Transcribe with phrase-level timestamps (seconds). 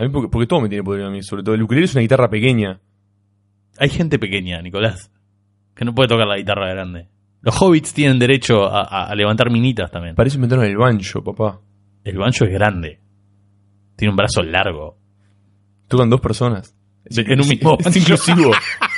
[0.00, 1.54] A mí porque, porque todo me tiene podrido a mí, sobre todo.
[1.54, 2.80] El ukulele es una guitarra pequeña.
[3.78, 5.12] Hay gente pequeña, Nicolás,
[5.74, 7.08] que no puede tocar la guitarra grande.
[7.42, 10.14] Los hobbits tienen derecho a, a- a levantar minitas también.
[10.14, 11.60] Parece inventaron el banjo, papá.
[12.04, 13.00] El banjo es grande.
[13.96, 14.96] Tiene un brazo largo.
[15.88, 16.74] Tocan dos personas.
[17.04, 18.50] En un mismo Es inclusivo.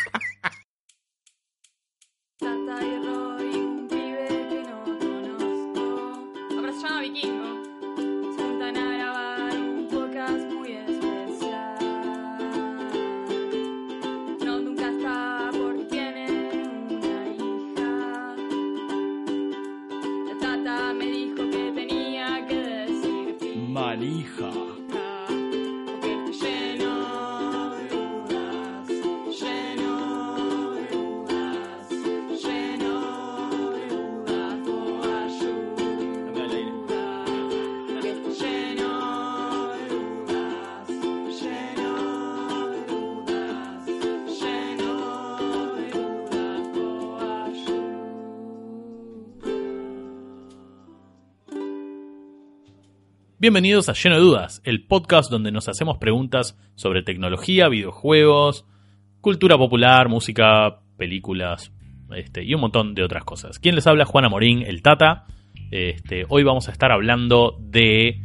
[53.53, 58.65] Bienvenidos a Lleno de Dudas, el podcast donde nos hacemos preguntas sobre tecnología, videojuegos,
[59.21, 61.71] cultura popular, música, películas
[62.17, 63.59] este, y un montón de otras cosas.
[63.59, 64.07] ¿Quién les habla?
[64.07, 65.27] Juana Morín, el Tata.
[65.71, 68.23] Este, hoy vamos a estar hablando de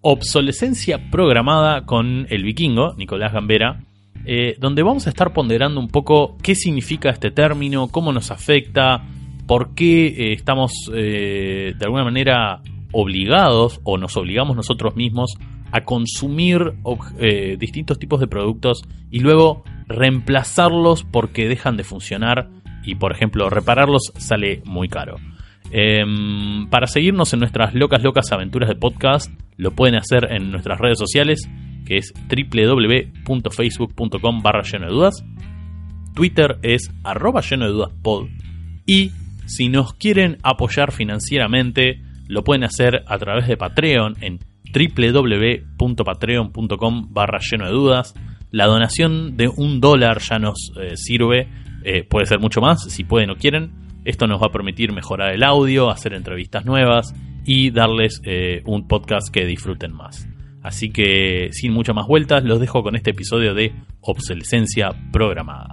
[0.00, 3.80] obsolescencia programada con el vikingo, Nicolás Gambera,
[4.24, 9.08] eh, donde vamos a estar ponderando un poco qué significa este término, cómo nos afecta,
[9.48, 15.34] por qué eh, estamos eh, de alguna manera obligados o nos obligamos nosotros mismos
[15.72, 16.74] a consumir
[17.18, 22.48] eh, distintos tipos de productos y luego reemplazarlos porque dejan de funcionar
[22.84, 25.16] y por ejemplo repararlos sale muy caro.
[25.70, 30.78] Em, para seguirnos en nuestras locas locas aventuras de podcast lo pueden hacer en nuestras
[30.78, 31.48] redes sociales
[31.86, 35.24] que es www.facebook.com barra lleno de dudas
[36.14, 38.26] Twitter es arroba lleno de dudas pod
[38.86, 39.12] y
[39.46, 44.38] si nos quieren apoyar financieramente lo pueden hacer a través de Patreon en
[44.74, 48.14] www.patreon.com barra lleno de dudas.
[48.50, 51.50] La donación de un dólar ya nos eh, sirve
[51.84, 53.72] eh, puede ser mucho más si pueden o quieren.
[54.06, 58.88] Esto nos va a permitir mejorar el audio hacer entrevistas nuevas y darles eh, un
[58.88, 60.26] podcast que disfruten más.
[60.62, 65.71] Así que sin muchas más vueltas los dejo con este episodio de obsolescencia programada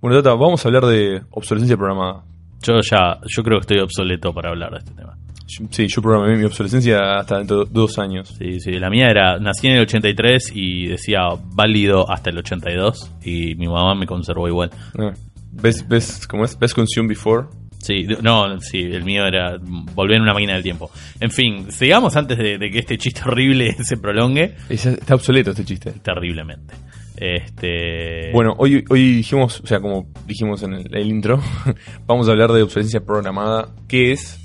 [0.00, 2.22] Bueno, Tata, vamos a hablar de obsolescencia programada.
[2.62, 5.16] Yo ya, yo creo que estoy obsoleto para hablar de este tema.
[5.46, 8.34] Sí, yo programé mi obsolescencia hasta dentro de dos años.
[8.38, 11.20] Sí, sí, la mía era, nací en el 83 y decía
[11.52, 14.70] válido hasta el 82 y mi mamá me conservó igual.
[14.98, 15.12] Ah,
[15.52, 16.58] ¿Ves, ves cómo es?
[16.58, 17.48] ¿Ves Consume Before?
[17.82, 20.90] Sí, no, sí, el mío era volver en una máquina del tiempo.
[21.18, 25.50] En fin, sigamos antes de, de que este chiste horrible se prolongue Es- Está obsoleto
[25.50, 25.92] este chiste.
[26.02, 26.74] terriblemente.
[27.16, 31.40] Este, Bueno, hoy, hoy dijimos, o sea, como dijimos en el, el intro,
[32.06, 33.68] vamos a hablar de obsolescencia programada.
[33.88, 34.42] ¿Qué es?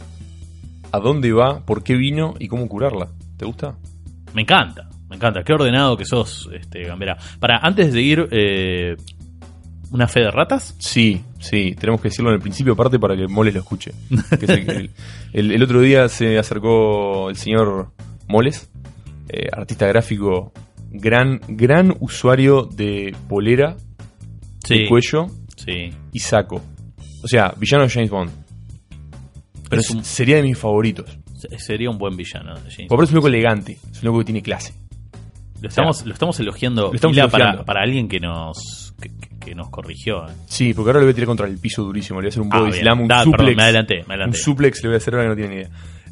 [0.91, 1.65] ¿A dónde va?
[1.65, 2.35] ¿Por qué vino?
[2.39, 3.09] ¿Y cómo curarla?
[3.37, 3.75] ¿Te gusta?
[4.33, 5.43] me encanta, me encanta.
[5.43, 7.17] Qué ordenado que sos, este, Gambera.
[7.39, 8.95] Para, antes de seguir, eh,
[9.91, 10.75] ¿una fe de ratas?
[10.79, 13.91] Sí, sí, tenemos que decirlo en el principio aparte para que Moles lo escuche.
[14.39, 14.89] Que es el, el-
[15.33, 17.91] el- el otro día se acercó el señor
[18.27, 18.69] Moles,
[19.29, 20.51] eh, artista gráfico,
[20.91, 23.75] gran, gran usuario de polera,
[24.69, 25.91] de cuello sí.
[26.11, 26.61] y saco.
[27.23, 28.31] O sea, villano de James Bond.
[29.69, 31.17] Pero Es un- sería de mis favoritos.
[31.37, 34.19] Se- Sería un buen villano de James Porque es un loco elegante, es un loco
[34.19, 34.73] que tiene clase.
[35.61, 37.51] Lo estamos, lo estamos elogiando, Lo estamos elogiando.
[37.57, 38.84] Para, para alguien que nos
[39.45, 40.27] que, nos corrigió.
[40.27, 40.31] ¿eh?
[40.47, 42.19] Sí, porque ahora le voy a tirar contra el piso durísimo.
[42.19, 42.81] Le voy a hacer un Ah, body bien.
[42.81, 43.37] slam, un Da, suplex.
[43.37, 45.61] perdón, me adelanté, me Un suplex le voy a hacer ahora que no tiene ni
[45.61, 45.69] idea.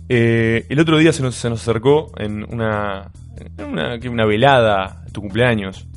[0.10, 3.10] Eh, el otro día se nos, se nos acercó en una,
[3.58, 5.88] en una, velada, tu cumpleaños.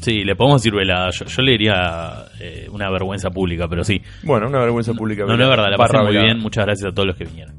[0.00, 1.10] Sí, le podemos decir velada.
[1.10, 4.00] Yo, yo le diría eh, una vergüenza pública, pero sí.
[4.24, 5.24] Bueno, una vergüenza pública.
[5.24, 6.38] No, no es verdad, la pasé muy bien.
[6.38, 7.54] Muchas gracias a todos los que vinieron.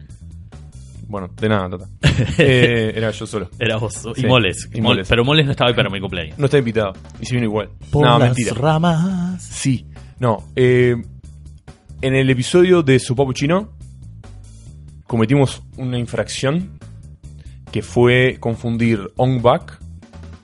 [1.14, 1.86] Bueno, de nada, Tata.
[2.40, 3.48] Eh, era yo solo.
[3.60, 4.68] Era vos y Sí, Moles.
[4.74, 5.08] y Moles.
[5.08, 6.40] Pero Moles no estaba ahí para mi cumpleaños.
[6.40, 6.94] No está invitado.
[7.22, 7.70] Y se vino igual.
[7.94, 8.52] no, mentira.
[8.56, 9.44] ramas.
[9.44, 9.86] Sí.
[10.18, 10.44] No.
[10.56, 10.96] eh,
[12.02, 13.74] en el episodio de Sopapo Chino
[15.06, 16.80] cometimos una infracción
[17.72, 19.80] que fue confundir On Back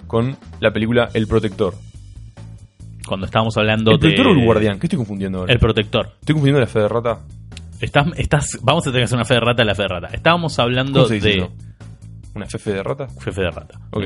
[0.06, 1.74] con la película El Protector.
[3.07, 4.01] Cuando estábamos hablando ¿El de.
[4.01, 4.77] Protector o el Guardián?
[4.80, 5.51] ¿Qué estoy confundiendo ahora?
[5.51, 6.12] El protector.
[6.19, 7.22] ¿Estoy confundiendo la fe de rata?
[7.81, 9.87] Estás, estás, vamos a tener que hacer una fe de rata a la fe de
[9.87, 10.07] rata.
[10.13, 11.35] Estábamos hablando ¿Cómo se dice de.
[11.37, 11.51] eso?
[12.35, 13.07] ¿Una fefe de rata?
[13.23, 13.79] Jefe de rata.
[13.91, 14.03] Ok.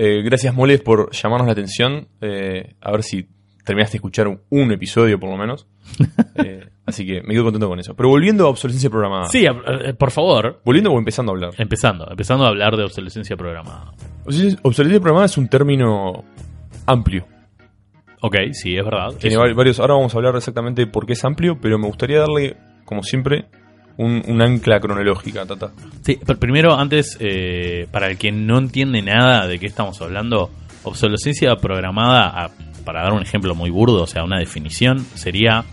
[0.00, 2.06] Eh, gracias Moles por llamarnos la atención.
[2.20, 3.26] Eh, a ver si
[3.64, 5.66] terminaste de escuchar un, un episodio por lo menos.
[6.44, 7.94] Eh, así que me quedo contento con eso.
[7.96, 9.26] Pero volviendo a obsolescencia programada.
[9.28, 11.50] Sí, eh, por favor, Volviendo o empezando a hablar.
[11.58, 13.92] empezando, empezando a hablar de obsolescencia programada.
[14.24, 16.24] Obsolescencia programada es un término
[16.86, 17.26] amplio.
[18.20, 19.08] Ok, sí, es verdad.
[19.18, 19.80] Tiene Es- varios.
[19.80, 23.46] Ahora vamos a hablar exactamente por qué es amplio, pero me gustaría darle, como siempre,
[23.98, 25.70] un, un ancla cronológica, Tata.
[26.02, 30.50] Sí, pero primero, antes, eh, para el que no entiende nada de qué estamos hablando,
[30.84, 32.50] obsolescencia programada, a-
[32.84, 35.64] para dar un ejemplo muy burdo, o sea, una definición, sería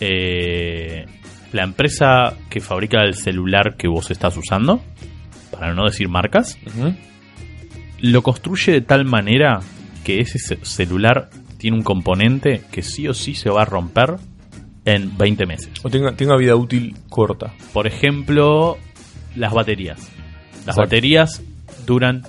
[0.00, 1.06] eh,
[1.52, 4.82] la empresa que fabrica el celular que vos estás usando,
[5.50, 6.58] para no decir marcas,
[8.00, 9.60] lo construye de tal manera
[10.04, 14.16] que ese ce- celular tiene un componente que sí o sí se va a romper
[14.84, 15.70] en 20 meses.
[15.82, 17.52] O tenga, tenga vida útil corta.
[17.72, 18.78] Por ejemplo,
[19.36, 19.98] las baterías.
[19.98, 20.80] Las Exacto.
[20.82, 21.42] baterías
[21.86, 22.22] duran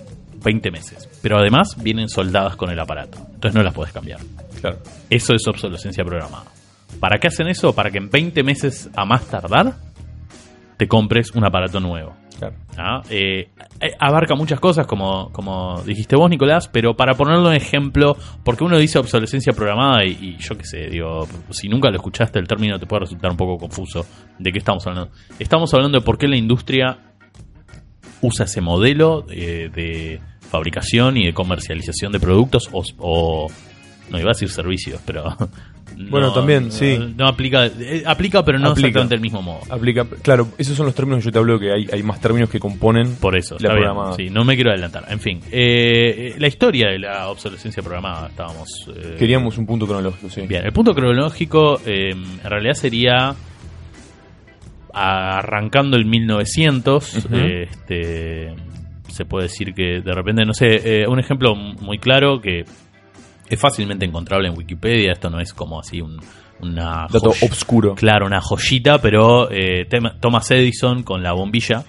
[0.43, 3.19] 20 meses, pero además vienen soldadas con el aparato.
[3.33, 4.19] Entonces no las puedes cambiar.
[4.59, 4.79] Claro.
[5.09, 6.45] Eso es obsolescencia programada.
[6.99, 7.73] ¿Para qué hacen eso?
[7.73, 9.75] Para que en 20 meses a más tardar
[10.77, 12.15] te compres un aparato nuevo.
[12.77, 13.01] ¿Ah?
[13.99, 18.77] Abarca muchas cosas, como, como dijiste vos, Nicolás, pero para ponerlo en ejemplo, porque uno
[18.77, 22.79] dice obsolescencia programada y, y yo qué sé, digo, si nunca lo escuchaste, el término
[22.79, 24.05] te puede resultar un poco confuso.
[24.39, 25.11] ¿De qué estamos hablando?
[25.39, 26.97] Estamos hablando de por qué la industria
[28.21, 33.47] usa ese modelo eh, de fabricación y de comercialización de productos o, o-
[34.09, 35.23] no iba a decir servicios, pero
[36.09, 36.97] Bueno, no- también, no- sí.
[37.17, 38.87] no aplica, eh, aplica pero no Aplica.
[38.87, 39.59] exactamente del mismo modo.
[39.69, 40.05] Aplica.
[40.21, 42.59] Claro, esos son los términos que yo te hablo, que hay, hay más términos que
[42.59, 43.15] componen.
[43.17, 43.83] Por eso, La está bien.
[43.85, 44.15] programada.
[44.15, 45.05] Sí, no me quiero adelantar.
[45.09, 48.67] En fin, eh, la historia de la obsolescencia programada estábamos.
[48.95, 50.41] eh, Queríamos un punto cronológico, sí.
[50.47, 53.35] Bien, el punto cronológico eh, en realidad sería
[54.93, 57.15] arrancando el 1900.
[57.25, 57.35] Ujú.
[57.35, 58.53] eh, este,
[59.09, 62.65] se puede decir que de repente, no sé, eh, un ejemplo muy claro que
[63.53, 65.11] es fácilmente encontrable en Wikipedia.
[65.13, 66.19] Esto no es como así un,
[66.61, 67.95] una Dato obscuro.
[67.95, 69.87] Claro, una joyita, pero eh,
[70.19, 71.83] Thomas Edison con la bombilla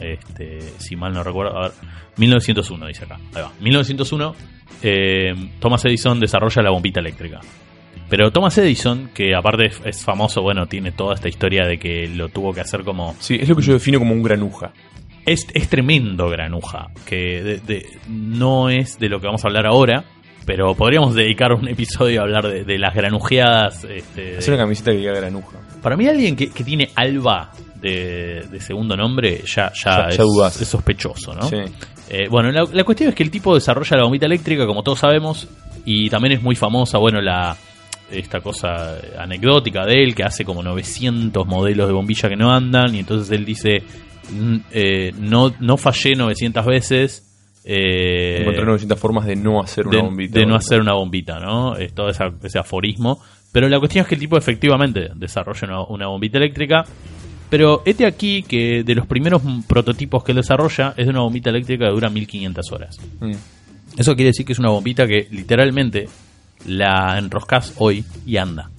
[0.00, 1.72] este, si mal no recuerdo, a ver,
[2.16, 4.34] 1901 dice acá, ahí va, 1901,
[4.82, 7.40] eh, Thomas Edison desarrolla la bombita eléctrica.
[8.08, 12.08] Pero Thomas Edison, que aparte es, es famoso, bueno, tiene toda esta historia de que
[12.08, 13.14] lo tuvo que hacer como...
[13.18, 14.72] Sí, es lo que yo defino como un granuja.
[15.26, 19.66] Es, es tremendo granuja, que de- de- no es de lo que vamos a hablar
[19.66, 20.04] ahora,
[20.48, 23.84] pero podríamos dedicar un episodio a hablar de, de las granujeadas.
[23.84, 25.58] Este, Hacer una camiseta que diga granuja.
[25.82, 30.16] para mí alguien que, que tiene Alba de, de segundo nombre ya, ya, Ya- es,
[30.16, 31.42] ya es sospechoso, ¿no?
[31.42, 31.56] Sí.
[32.08, 35.00] Eh, bueno, la, la cuestión es que el tipo desarrolla la bombita eléctrica, como todos
[35.00, 35.46] sabemos,
[35.84, 37.54] y también es muy famosa, bueno, la
[38.10, 42.94] esta cosa anecdótica de él, que hace como 900 modelos de bombilla que no andan,
[42.94, 43.82] y entonces él dice,
[44.32, 47.27] "Mm, eh, no, no fallé 900 veces.
[47.70, 50.38] Eh, Encontrar 900 formas de no hacer una de, bombita.
[50.40, 51.76] de no hacer una bombita, ¿no?
[51.76, 53.20] Es todo esa- ese aforismo.
[53.52, 56.84] Pero la cuestión es que el tipo efectivamente desarrolla una, una bombita eléctrica.
[57.50, 61.50] Pero este aquí que de los primeros prototipos que él desarrolla es de una bombita
[61.50, 62.96] eléctrica que dura 1500 horas.
[63.20, 63.32] Mm.
[63.98, 66.08] Eso quiere decir que es una bombita que literalmente
[66.66, 68.70] la enroscas hoy y anda.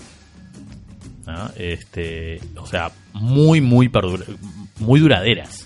[1.28, 1.52] ¿Ah?
[1.58, 3.90] Este, o sea, muy, muy,
[4.80, 5.59] muy duraderas.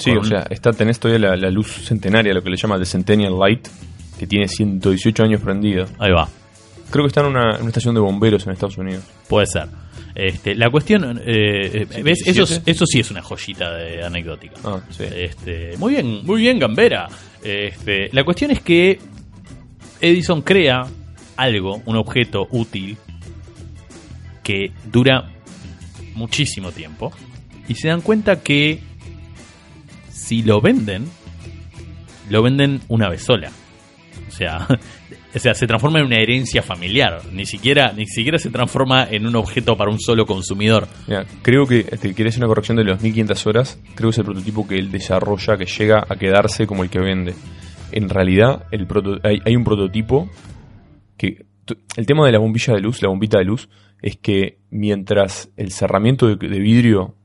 [0.00, 2.78] Sí, Con o sea, está, tenés todavía la, la luz centenaria, lo que le llama
[2.78, 3.68] The Centennial Light,
[4.18, 5.86] que tiene 118 años prendido.
[5.98, 6.28] Ahí va.
[6.90, 9.04] Creo que está en una, en una estación de bomberos en Estados Unidos.
[9.28, 9.68] Puede ser.
[10.14, 12.20] Este, la cuestión, eh, Sí, ¿ves?
[12.26, 12.70] Eso, 17.
[12.70, 14.56] eso sí es una joyita de anecdótica.
[14.64, 15.04] Ah, sí.
[15.04, 17.08] Este, muy bien, muy bien, Gambera.
[17.42, 18.98] Este, la cuestión es que
[20.00, 20.82] Edison crea
[21.36, 22.96] algo, un objeto útil
[24.42, 25.30] que dura
[26.14, 27.12] muchísimo tiempo
[27.68, 28.80] y se dan cuenta que
[30.30, 31.06] si lo venden,
[32.28, 33.50] lo venden una vez sola.
[34.28, 34.64] O sea,
[35.34, 37.20] o sea, se transforma en una herencia familiar.
[37.32, 40.86] Ni siquiera, ni siquiera se transforma en un objeto para un solo consumidor.
[41.08, 44.24] Mira, creo que, este, querés una corrección de los 1500 horas, creo que es el
[44.24, 47.34] prototipo que él desarrolla, que llega a quedarse como el que vende.
[47.90, 48.86] En realidad, el
[49.24, 50.30] hay, un prototipo
[51.16, 51.44] que...
[51.96, 53.68] El tema de la bombilla de luz, la bombita de luz,
[54.00, 57.16] es que mientras el cerramiento de vidrio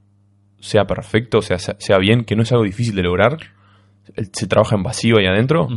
[0.66, 3.38] sea perfecto, o sea, sea bien, que no es algo difícil de lograr,
[4.32, 5.68] se trabaja en vacío ahí adentro,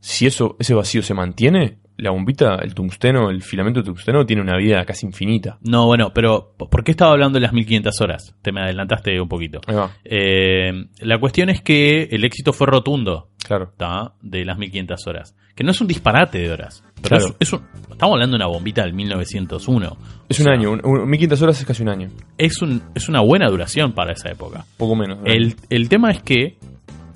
[0.00, 4.42] si eso, ese vacío se mantiene, la bombita, el tungsteno, el filamento de tungsteno tiene
[4.42, 5.58] una vida casi infinita.
[5.62, 8.34] No, bueno, pero ¿por qué estaba hablando de las 1500 horas?
[8.42, 9.60] Te me adelantaste un poquito.
[10.04, 13.72] Eh, la cuestión es que el éxito fue rotundo claro.
[13.76, 14.14] ¿tá?
[14.20, 15.36] de las 1500 horas.
[15.54, 16.82] Que no es un disparate de horas.
[17.02, 17.26] Pero Claro.
[17.40, 19.96] es, es un- estamos hablando de una bombita del 1901.
[20.28, 22.82] Es O un sea, año, un, un- 1500 horas es casi un año, Es, un,
[22.94, 24.64] es una buena duración para esa época.
[24.76, 25.18] poco menos.
[25.22, 25.34] ¿verdad?
[25.36, 26.56] El, el tema es que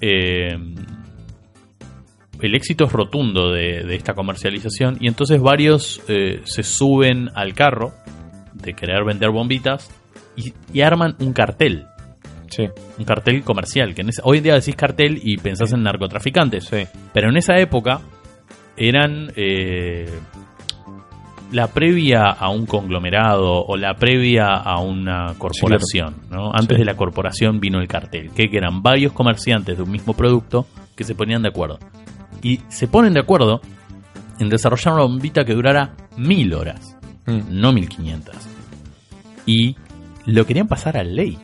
[0.00, 0.56] eh,
[2.42, 7.54] el éxito es rotundo de, de esta comercialización y entonces varios eh, se suben al
[7.54, 7.92] carro
[8.52, 9.90] de querer vender bombitas
[10.36, 11.86] y, y arman un cartel.
[12.48, 12.64] Sí,
[12.98, 13.94] Un cartel comercial.
[13.94, 16.64] Que en hoy en día decís cartel y pensás en narcotraficantes.
[16.64, 16.84] sí.
[17.12, 18.00] Pero en esa época
[18.76, 20.10] eran eh,
[21.52, 26.16] la previa a un conglomerado o la previa a una corporación.
[26.30, 26.50] ¿no?
[26.52, 26.78] Antes Sí.
[26.78, 30.66] de la corporación vino el cartel, que, eran varios comerciantes de un mismo producto
[30.96, 31.78] que se ponían de acuerdo.
[32.42, 33.60] Y se ponen de acuerdo
[34.38, 37.40] en desarrollar una bombita que durara mil horas, Mm.
[37.60, 38.48] no mil quinientas.
[39.46, 39.76] Y
[40.26, 41.38] lo querían pasar a ley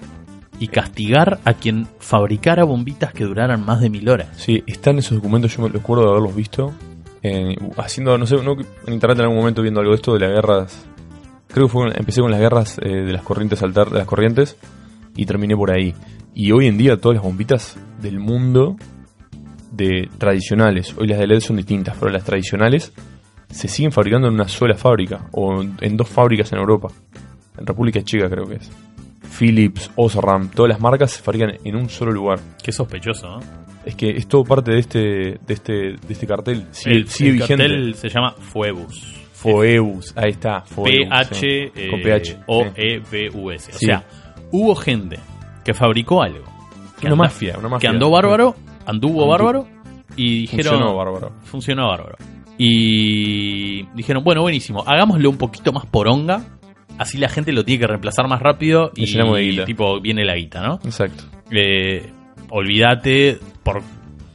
[0.58, 4.28] y castigar a quien fabricara bombitas que duraran más de mil horas.
[4.36, 6.72] Sí, están esos documentos, yo me recuerdo de haberlos visto.
[7.22, 10.30] Eh, haciendo, no sé, en internet en algún momento viendo algo de esto de las
[10.30, 10.86] guerras.
[11.48, 14.56] Creo que fue, empecé con las guerras eh, de las corrientes altar, de las corrientes
[15.14, 15.94] y terminé por ahí.
[16.34, 18.76] Y hoy en día todas las bombitas del mundo
[19.70, 22.92] de tradicionales, hoy las de LED son distintas, pero las tradicionales
[23.50, 26.88] se siguen fabricando en una sola fábrica o en dos fábricas en Europa.
[27.58, 28.70] En República Checa creo que es.
[29.38, 32.40] Philips, Osram, todas las marcas se fabrican en un solo lugar.
[32.62, 33.61] Qué sospechoso, ¿no?
[33.84, 36.66] Es que es todo parte de este, de este, de este cartel.
[36.70, 37.64] Sigue, el, sigue el vigente.
[37.64, 39.14] cartel se llama Fuebus.
[39.32, 40.60] Foeus, ahí está.
[40.60, 41.46] Foeus, P-H sí.
[41.46, 42.70] eh, o sí.
[42.76, 43.00] e
[43.74, 44.04] O sea,
[44.52, 45.18] hubo gente
[45.64, 46.44] que fabricó algo.
[47.00, 47.80] Que Una anda- mafia, una mafia.
[47.90, 48.54] Que andó bárbaro,
[48.86, 49.68] anduvo Andu- bárbaro
[50.16, 50.74] y dijeron.
[50.74, 51.32] Funcionó bárbaro.
[51.42, 52.16] funcionó bárbaro.
[52.58, 56.44] Y dijeron, bueno, buenísimo, hagámoslo un poquito más poronga.
[56.98, 59.06] Así la gente lo tiene que reemplazar más rápido y
[59.50, 59.64] guita.
[59.64, 60.74] tipo viene la guita, ¿no?
[60.84, 61.24] Exacto.
[61.50, 62.12] Eh,
[62.54, 63.82] olvídate por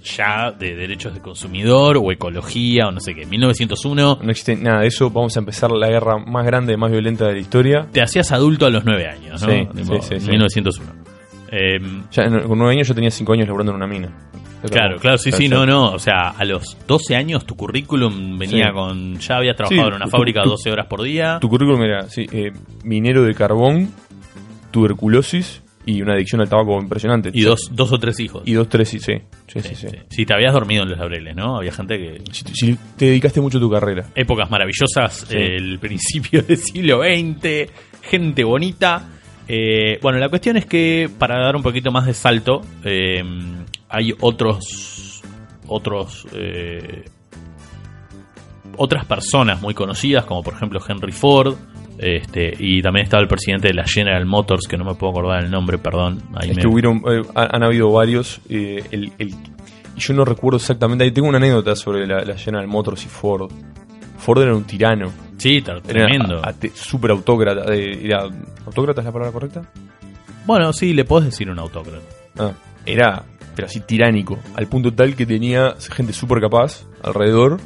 [0.03, 3.25] ya de derechos de consumidor o ecología o no sé qué.
[3.25, 5.09] 1901 No existe nada de eso.
[5.09, 7.87] Vamos a empezar la guerra más grande, más violenta de la historia.
[7.91, 9.49] te hacías adulto a los 9 años, ¿no?
[9.49, 10.29] Sí, Tipo, sí, sí, sí.
[10.29, 10.91] 1901.
[11.51, 11.77] Eh,
[12.11, 14.09] Ya en- con nueve años yo tenía cinco años laburando en una mina.
[14.69, 15.91] claro, claro, sí, sí, no, no.
[15.91, 18.73] O sea, a los 12 años tu currículum venía Sí.
[18.73, 19.17] con.
[19.19, 21.37] Ya habías trabajado Sí, en una tu- fábrica tu- 12 horas por día.
[21.39, 22.51] Tu currículum era sí, eh,
[22.83, 23.91] minero de carbón,
[24.71, 27.31] tuberculosis y una adicción al tabaco impresionante.
[27.33, 28.43] Y dos, dos o tres hijos.
[28.45, 28.97] Y dos, tres, sí.
[28.99, 29.17] Sí,
[29.47, 29.73] sí, sí.
[29.73, 29.87] Sí.
[30.09, 31.57] Si te habías dormido en los laureles, ¿no?
[31.57, 32.21] Había gente que.
[32.31, 34.05] Si, si te dedicaste mucho a tu carrera.
[34.13, 37.71] Épocas maravillosas, el principio del siglo XX,
[38.03, 39.09] gente bonita.
[39.47, 43.23] Eh, bueno, la cuestión es que para dar un poquito más de salto, eh,
[43.87, 45.21] hay otros.
[45.67, 46.27] otros.
[46.33, 47.05] eh,
[48.77, 51.55] otras personas muy conocidas, como por ejemplo Henry Ford.
[51.97, 55.43] Este, y también estaba el presidente de la General Motors, que no me puedo acordar
[55.43, 56.21] el nombre, perdón.
[56.35, 58.39] Ahí Es me- que hubieron, eh, han, han habido varios.
[58.49, 59.29] eh, el, el-
[59.95, 61.03] y yo no recuerdo exactamente.
[61.03, 63.51] Ahí tengo una anécdota sobre la, la General Motors y Ford.
[64.19, 65.11] Ford era un tirano.
[65.37, 66.41] Sí, tremendo.
[66.73, 67.73] súper autócrata.
[67.73, 68.23] eh, era,
[68.65, 69.63] ¿Autócrata es la palabra correcta?
[70.45, 71.99] Bueno, sí, le podés decir un autócrata.
[72.39, 72.51] Ah,
[72.85, 73.23] era,
[73.55, 74.37] pero así tiránico.
[74.55, 77.59] Al punto tal que tenía gente súper capaz alrededor.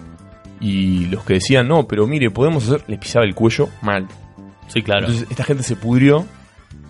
[0.62, 2.84] Y los que decían, no, pero mire, podemos hacer.
[2.88, 4.08] Les pisaba el cuello mal.
[4.68, 5.08] Sí, claro.
[5.08, 6.26] Entonces esta gente se pudrió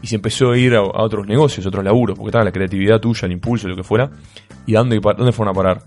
[0.02, 2.52] y se empezó a ir a, a otros negocios, a otros laburos, porque estaba la
[2.52, 4.12] creatividad tuya, el impulso, lo que fuera.
[4.68, 5.82] ¿Y a dónde, fueron a parar?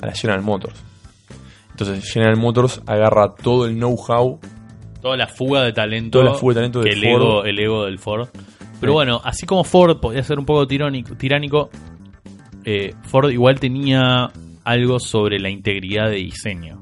[0.00, 0.82] A la General Motors.
[1.70, 4.40] Entonces General Motors agarra todo el know-how,
[5.00, 6.18] Toda la fuga de talento.
[6.18, 7.22] toda la fuga de talento que de el Ford.
[7.22, 8.28] ego, el ego del Ford.
[8.80, 8.94] Pero Sí.
[8.94, 11.70] bueno, así como Ford podía ser un poco tiránico, tiránico
[12.64, 14.28] eh, Ford igual tenía
[14.64, 16.80] algo sobre la integridad de diseño.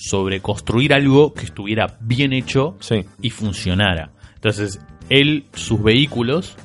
[0.00, 3.04] Sobre construir algo que estuviera bien hecho Sí.
[3.20, 4.12] y funcionara.
[4.34, 6.56] Entonces, él, sus vehículos,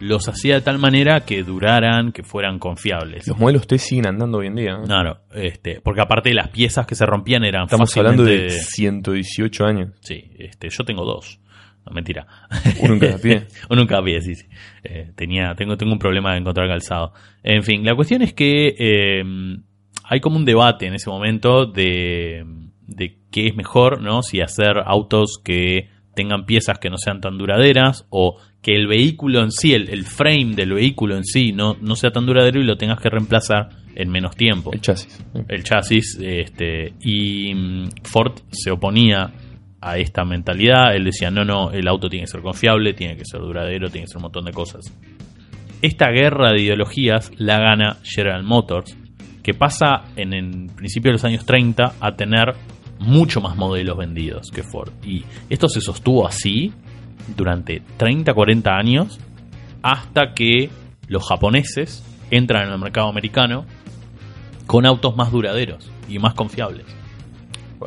[0.00, 3.28] los hacía de tal manera que duraran, que fueran confiables.
[3.28, 4.78] Los modelos T siguen andando hoy en día.
[4.78, 4.84] ¿no?
[4.84, 9.64] Claro, este, porque aparte las piezas que se rompían eran Estamos hablando de fácilmente- 118
[9.66, 9.90] años.
[10.00, 11.38] Sí, este, yo tengo dos.
[11.86, 12.26] No, mentira.
[12.80, 13.46] Uno en cada pie.
[13.70, 14.46] Uno en cada pie, sí, sí.
[14.84, 17.12] Eh, tenía, tengo, tengo un problema de encontrar calzado.
[17.42, 19.22] En fin, la cuestión es que eh,
[20.04, 22.44] hay como un debate en ese momento de,
[22.90, 24.22] de qué es mejor, ¿no?
[24.22, 29.42] Si hacer autos que tengan piezas que no sean tan duraderas o que el vehículo
[29.42, 32.64] en sí, el, el frame del vehículo en sí no, no sea tan duradero y
[32.64, 35.24] lo tengas que reemplazar en menos tiempo El chasis.
[35.48, 39.32] el chasis este y mm, Ford se oponía
[39.80, 43.24] a esta mentalidad él decía no no el auto tiene que ser confiable tiene que
[43.24, 44.92] ser duradero tiene que ser un montón de cosas
[45.82, 48.96] esta guerra de ideologías la gana General Motors
[49.42, 52.54] que pasa en el principio de los años 30 a tener
[53.00, 56.72] mucho más modelos vendidos que Ford y esto se sostuvo así
[57.36, 59.18] durante 30 40 años
[59.82, 60.70] hasta que
[61.08, 63.64] los japoneses entran en el mercado americano
[64.66, 66.84] con autos más duraderos y más confiables.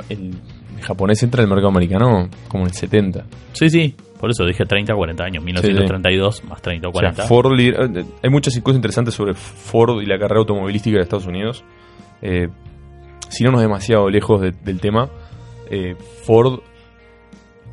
[0.09, 0.35] El
[0.81, 3.25] japonés entra en el mercado americano como en el 70.
[3.53, 7.27] Sí, sí, por eso dije 30, 40 años, 1932 más 30 o O sea, 40.
[7.27, 11.63] Ford eh, hay muchas cosas interesantes sobre Ford y la carrera automovilística de Estados Unidos.
[12.21, 12.49] Eh,
[13.33, 15.09] si no nos demasiado lejos de- del tema,
[15.69, 16.59] eh, Ford,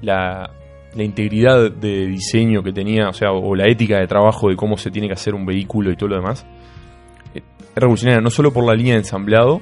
[0.02, 0.50] la,
[0.94, 4.76] la integridad de diseño que tenía, o sea, o la ética de trabajo de cómo
[4.76, 6.46] se tiene que hacer un vehículo y todo lo demás,
[7.34, 9.60] eh, es revolucionaria, no solo por la línea de ensamblado,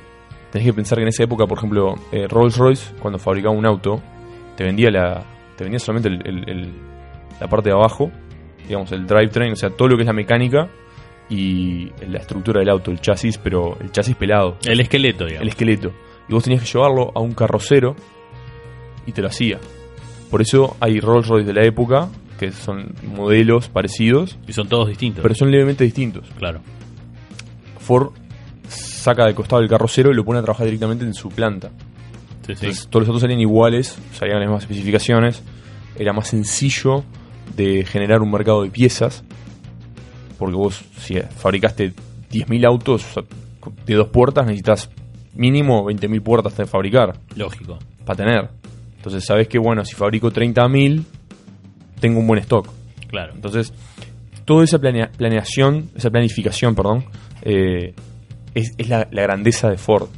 [0.53, 3.67] tenés que pensar que en esa época, por ejemplo, eh, Rolls Royce, cuando fabricaba un
[3.67, 4.01] auto,
[4.57, 5.23] te vendía la
[5.57, 6.73] te vendía solamente el- el- el-
[7.41, 8.13] la parte de abajo,
[8.69, 10.69] digamos, el drivetrain, o sea, todo lo que es la mecánica
[11.31, 15.43] y la estructura del auto, el chasis, pero el chasis pelado, el esqueleto, digamos.
[15.43, 15.93] el esqueleto.
[16.29, 17.95] Y vos tenías que llevarlo a un carrocero
[19.07, 19.59] y te lo hacía.
[20.31, 22.09] Por eso hay Rolls Royce de la época,
[22.39, 25.23] que son modelos parecidos, Y son todos distintos.
[25.23, 26.29] pero son levemente distintos.
[26.37, 26.61] claro.
[27.81, 28.13] Ford
[28.69, 31.71] saca del costado del carrocero y lo pone a trabajar directamente en su planta.
[32.47, 32.67] Sí, sí.
[32.67, 35.43] Entonces, todos los autos salían iguales, salían las mismas especificaciones,
[35.99, 37.05] era más sencillo
[37.57, 39.25] de generar un mercado de piezas,
[40.39, 41.93] porque vos, si fabricaste
[42.31, 43.05] 10.000 autos
[43.87, 44.91] de dos puertas, necesitas
[45.35, 47.79] mínimo 20.000 puertas de fabricar Lógico.
[48.05, 48.49] para tener.
[48.97, 51.05] Entonces, sabes que, bueno, si fabrico 30.000,
[52.01, 52.69] tengo un buen stock.
[53.09, 53.33] Claro.
[53.35, 53.73] Entonces,
[54.45, 57.05] toda esa planea- planeación, esa planificación, perdón,
[57.43, 57.95] eh,
[58.55, 60.09] es, es la, la grandeza de Ford.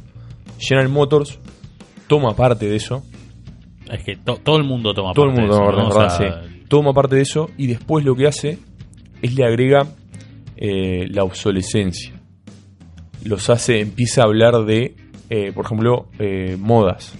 [0.59, 1.39] General Motors
[2.07, 3.03] toma parte de eso,
[3.89, 5.95] Es que to- todo el mundo toma todo el parte mundo de toma eso, parte,
[5.95, 5.99] ¿no?
[6.01, 6.15] ¿verdad?
[6.15, 6.63] O sea, Sí.
[6.67, 8.57] toma parte de eso y después lo que hace
[9.21, 9.87] es le agrega
[10.61, 12.13] eh, la obsolescencia.
[13.25, 14.95] Los hace, empieza a hablar de,
[15.29, 17.13] eh, por ejemplo, eh, modas.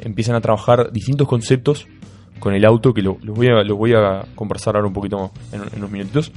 [0.00, 1.86] Empiezan a trabajar distintos conceptos
[2.40, 5.30] con el auto, que lo, los voy a, los voy a conversar ahora un poquito
[5.52, 6.32] en, en unos minutitos,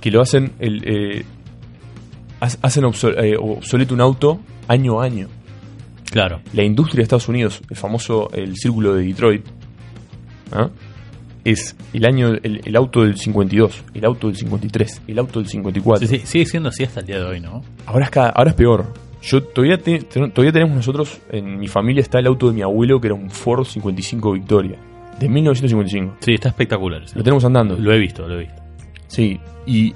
[0.00, 1.24] que lo hacen, el,
[2.40, 5.28] ha- hacen obsol- obsoleto un auto año a año
[6.10, 6.40] Claro.
[6.54, 9.46] la industria de Estados Unidos, el famoso el círculo de Detroit,
[10.52, 10.70] ¿ah?
[11.44, 15.48] Es el año el, el auto del 52, el auto del 53, el auto del
[15.48, 16.06] 54.
[16.06, 17.62] Sí, sí, sigue siendo así hasta el día de hoy, ¿no?
[17.86, 18.92] Ahora es cada- ahora es peor.
[19.22, 23.00] Yo todavía te- todavía tenemos nosotros en mi familia está el auto de mi abuelo
[23.00, 24.78] que era un Ford 55 Victoria
[25.18, 26.16] de 1955.
[26.20, 27.02] Sí, está espectacular.
[27.14, 27.76] Lo tenemos andando.
[27.76, 28.62] Lo he visto, lo he visto.
[29.08, 29.92] Sí, y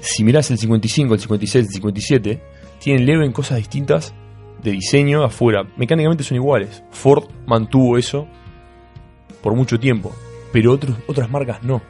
[0.00, 2.40] si mirás el 55, el 56, el 57,
[2.78, 4.14] tienen leve en cosas distintas
[4.62, 5.64] de diseño afuera.
[5.76, 6.84] Mecánicamente son iguales.
[6.90, 8.28] Ford mantuvo eso
[9.42, 10.12] por mucho tiempo,
[10.52, 11.80] pero otros, otras marcas no.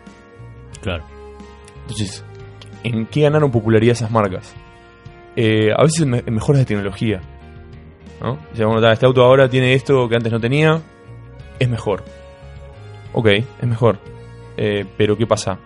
[0.82, 1.04] Claro.
[1.82, 2.24] Entonces,
[2.84, 4.54] ¿en qué ganaron popularidad esas marcas?
[5.36, 7.20] Eh, a veces en me- en mejoras de tecnología.
[8.20, 8.32] ¿no?
[8.52, 10.80] O sea, bueno, este auto ahora tiene esto que antes no tenía,
[11.58, 12.04] es mejor.
[13.14, 13.98] Ok, es mejor.
[14.56, 15.58] Eh, pero ¿qué pasa?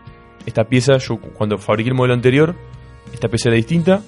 [0.47, 2.55] Esta pieza, yo cu- cuando fabriqué el modelo anterior,
[3.13, 4.01] esta pieza era distinta.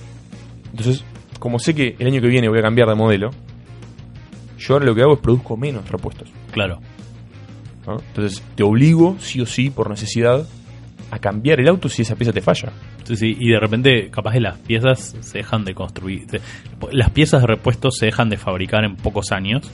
[0.70, 1.05] Entonces,
[1.40, 3.31] como sé que el año que viene voy a cambiar de modelo,
[4.59, 6.31] yo ahora lo que hago es produzco menos repuestos.
[6.53, 6.79] Claro.
[7.87, 7.99] ¿No?
[8.01, 10.46] Entonces, te obligo, sí o sí, por necesidad,
[11.11, 12.72] a cambiar el auto si esa pieza te falla.
[13.05, 16.27] Sí, sí, y de repente, capaz que las piezas se dejan de construir.
[16.29, 16.40] se-
[16.92, 19.70] Las piezas de repuesto se dejan de fabricar en pocos años.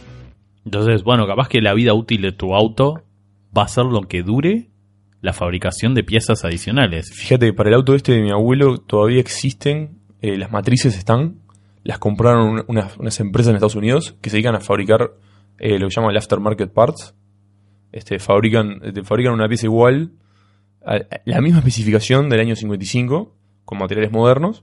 [0.64, 3.02] Entonces, bueno, capaz que la vida útil de tu auto
[3.56, 4.68] va a ser lo que dure
[5.20, 7.10] la fabricación de piezas adicionales.
[7.14, 11.36] Fíjate que para el auto este de mi abuelo todavía existen, eh, las matrices están,
[11.84, 15.12] las compraron un- unas, unas empresas en Estados Unidos que se dedican a fabricar
[15.58, 17.14] eh, lo que llaman el aftermarket parts.
[17.92, 20.12] Este, fabrican, este, fabrican una pieza igual,
[20.84, 24.62] a- la misma especificación del año 55, con materiales modernos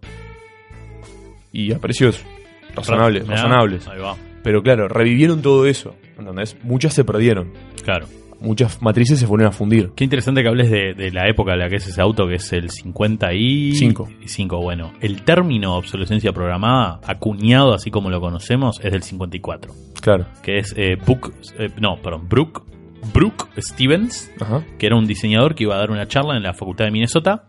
[1.52, 2.24] y a precios
[2.76, 3.28] razonables.
[3.28, 3.88] Razonables.
[3.88, 4.16] Ahí va.
[4.44, 5.96] Pero claro, revivieron todo eso.
[6.18, 6.58] ¿Entendés?
[6.64, 7.54] Muchas se perdieron.
[7.84, 8.08] Claro.
[8.42, 9.92] Muchas matrices se fueron a fundir.
[9.96, 12.36] Qué interesante que hables de, de la época en la que es ese auto, que
[12.36, 14.08] es el 55.
[14.26, 14.62] Cinco.
[14.62, 14.94] bueno.
[15.02, 19.74] El término obsolescencia programada, acuñado así como lo conocemos, es del 54.
[20.02, 20.26] Claro.
[20.42, 22.62] Que es eh, Book, eh, no, perdón, Brooke,
[23.14, 24.64] Brooke Stevens, Ajá.
[24.78, 27.46] que era un diseñador que iba a dar una charla en la Facultad de Minnesota.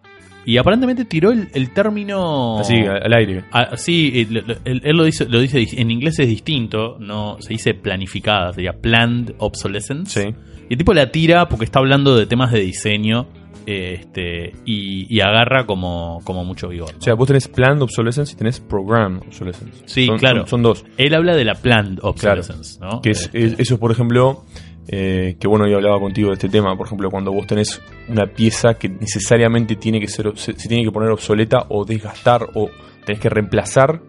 [0.46, 2.58] Y aparentemente tiró el, el término.
[2.58, 3.44] Así, al aire.
[3.52, 7.50] Ah, sí, eh, él, él lo dice, lo dice en inglés es distinto, no se
[7.52, 10.22] dice planificada, sería planned obsolescence.
[10.30, 10.34] Sí.
[10.68, 13.26] Y el tipo la tira porque está hablando de temas de diseño
[13.66, 16.90] eh, este y, y agarra como, como mucho vigor.
[16.92, 16.98] ¿no?
[16.98, 19.82] O sea, vos tenés planned obsolescence y tenés program obsolescence.
[19.84, 20.38] Sí, Son- claro.
[20.40, 20.84] Son, son dos.
[20.96, 23.02] Él habla de la planned obsolescence, ¿no?
[23.02, 24.44] Que es, Eh, es- eso, por ejemplo,
[24.88, 26.76] eh, que bueno, yo hablaba contigo de este tema.
[26.76, 30.84] Por ejemplo, cuando vos tenés una pieza que necesariamente tiene que ser, se, se tiene
[30.84, 32.70] que poner obsoleta o desgastar o
[33.04, 34.00] tenés que reemplazar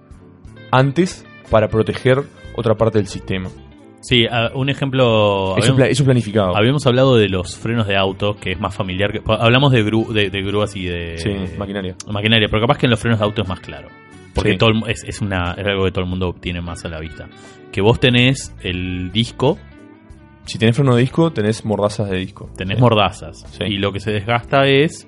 [0.72, 2.24] antes para proteger
[2.56, 3.50] otra parte del sistema.
[4.02, 5.56] sí, un ejemplo.
[5.58, 6.56] Eso, es habíamos, eso es planificado.
[6.58, 9.12] habíamos hablado de los frenos de auto, que es más familiar.
[9.12, 11.96] que- hablamos de, gru- de, de grúas y de sí, maquinaria.
[12.12, 13.90] maquinaria, pero capaz que en los frenos de auto es más claro.
[14.34, 14.58] Porque Sí.
[14.58, 17.28] todo es, es, una, es algo que todo el mundo tiene más a la vista.
[17.72, 19.58] Que vos tenés el disco,
[20.46, 22.50] Si tenés freno de disco, tenés mordazas de disco.
[22.58, 22.82] tenés Sí.
[22.82, 23.44] mordazas.
[23.52, 23.64] Sí.
[23.66, 25.08] Y lo que se desgasta es.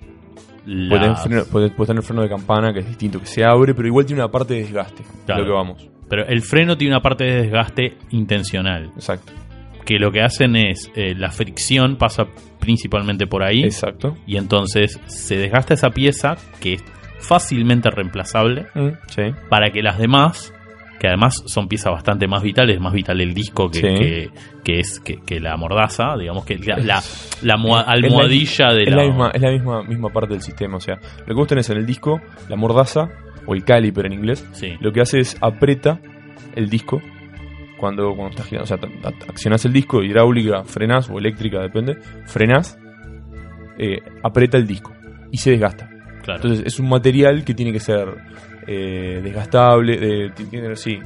[0.65, 4.05] Puedes tener, freno, tener freno de campana, que es distinto, que se abre, pero igual
[4.05, 5.03] tiene una parte de desgaste.
[5.25, 5.41] Claro.
[5.41, 5.89] Lo que vamos.
[6.09, 8.91] Pero el freno tiene una parte de desgaste intencional.
[8.95, 9.33] Exacto.
[9.85, 10.89] Que lo que hacen es.
[10.95, 12.27] eh, la fricción pasa
[12.59, 13.63] principalmente por ahí.
[13.63, 14.15] Exacto.
[14.25, 16.83] Y entonces se desgasta esa pieza que es
[17.19, 18.67] fácilmente reemplazable.
[18.73, 19.23] Mm, sí.
[19.49, 20.53] para que las demás,
[20.99, 23.87] que además son piezas bastante más vitales, más vital el disco que, Sí.
[23.95, 24.29] que,
[24.63, 27.01] que es que, que la mordaza, digamos que la, la,
[27.41, 30.33] la moa- es la- almohadilla de es la, la misma, es la misma, misma parte
[30.33, 30.77] del sistema.
[30.77, 33.09] O sea, lo que vos tenés en el disco, la mordaza,
[33.45, 35.99] o el caliper en inglés, Sí, lo que hace es aprieta
[36.55, 37.01] el disco
[37.77, 38.63] cuando, cuando estás girando.
[38.63, 38.77] O sea,
[39.27, 42.77] accionás el disco, hidráulica, frenás, o eléctrica, depende, frenás,
[43.77, 44.93] eh, aprieta el disco
[45.31, 45.89] y se desgasta.
[46.23, 46.35] claro.
[46.41, 48.07] Entonces es un material que tiene que ser
[48.67, 50.99] eh, desgastable, de, tiene sí,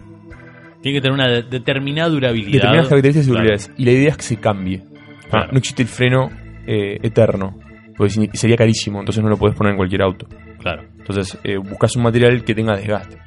[0.82, 2.52] Tiene que tener una de- determinada durabilidad.
[2.54, 3.74] determinadas características y Claro.
[3.78, 4.84] Y la idea es que se cambie.
[5.30, 5.52] Claro.
[5.52, 6.30] no existe el freno
[6.65, 7.58] eh, eterno,
[7.98, 10.28] porque si- sería carísimo, entonces no lo puedes poner en cualquier auto.
[10.60, 10.84] Claro.
[10.98, 13.17] Entonces eh, buscas un material que tenga desgaste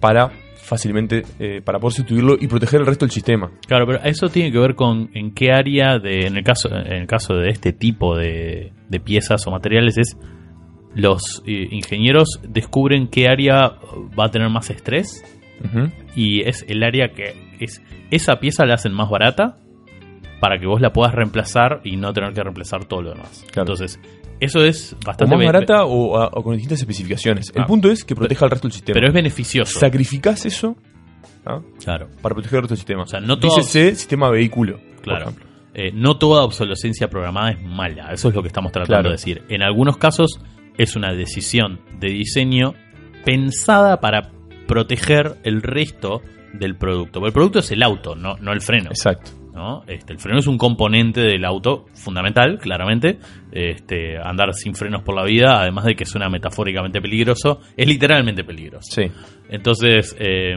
[0.00, 0.30] para
[0.62, 3.50] fácilmente eh, para poder sustituirlo y proteger el resto del sistema.
[3.66, 6.92] Claro, pero eso tiene que ver con en qué área de, en el caso, en
[6.92, 10.16] el caso de este tipo de, de piezas o materiales es
[10.94, 13.74] los eh, ingenieros descubren qué área
[14.18, 15.22] va a tener más estrés
[16.16, 19.58] y es el área que es esa pieza la hacen más barata
[20.40, 23.44] para que vos la puedas reemplazar y no tener que reemplazar todo lo demás.
[23.52, 23.72] Claro.
[23.72, 24.00] Entonces,
[24.40, 27.52] eso es O bastante más be- barata o, a- o con distintas especificaciones.
[27.54, 27.66] El Ah.
[27.66, 28.94] punto es que proteja el resto del sistema.
[28.94, 29.78] pero es beneficioso.
[29.78, 30.76] Sacrificás eso
[31.44, 31.60] ¿ah?
[31.84, 32.08] Claro.
[32.22, 33.02] para proteger el resto del sistema.
[33.02, 34.78] O sea, no todo- Dícese sistema vehículo.
[34.78, 35.20] por Claro.
[35.26, 35.46] ejemplo.
[35.74, 38.10] Eh, no toda obsolescencia programada es mala.
[38.12, 39.08] Eso es lo que estamos tratando Claro.
[39.10, 39.42] de decir.
[39.50, 40.40] En algunos casos
[40.78, 42.74] es una decisión de diseño
[43.24, 44.30] pensada para
[44.66, 47.20] proteger el resto del producto.
[47.20, 48.90] Porque el producto es el auto, no, no el freno.
[48.90, 49.32] Exacto.
[49.54, 49.82] ¿no?
[49.86, 53.18] Este, el freno es un componente del auto fundamental, claramente.
[53.52, 58.44] Este, andar sin frenos por la vida, además de que suena metafóricamente peligroso, es literalmente
[58.44, 58.90] peligroso.
[58.90, 59.10] Sí.
[59.50, 60.54] Entonces, eh,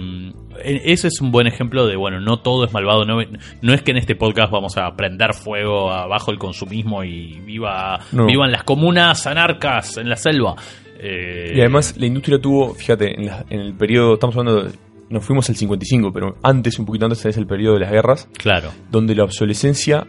[0.63, 3.05] ese es un buen ejemplo de, bueno, no todo es malvado.
[3.05, 3.17] No,
[3.61, 7.99] no es que en este podcast vamos a prender fuego abajo el consumismo y viva,
[8.11, 8.27] No.
[8.27, 10.55] vivan las comunas anarcas en la selva.
[10.99, 14.71] Eh, Y además la industria tuvo, fíjate, en, la- en el periodo, estamos hablando, de-
[15.09, 18.29] nos fuimos al 55, pero antes, un poquito antes, es el periodo de las guerras,
[18.37, 20.07] Claro, donde la obsolescencia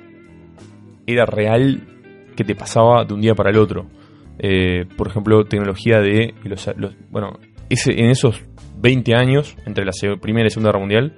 [1.06, 1.82] era real
[2.36, 3.86] que te pasaba de un día para el otro.
[4.38, 7.38] Eh, por ejemplo, tecnología de los, los- bueno,
[7.70, 8.40] ese, en esos
[8.84, 11.14] 20 años, entre la Primera y Segunda Guerra Mundial,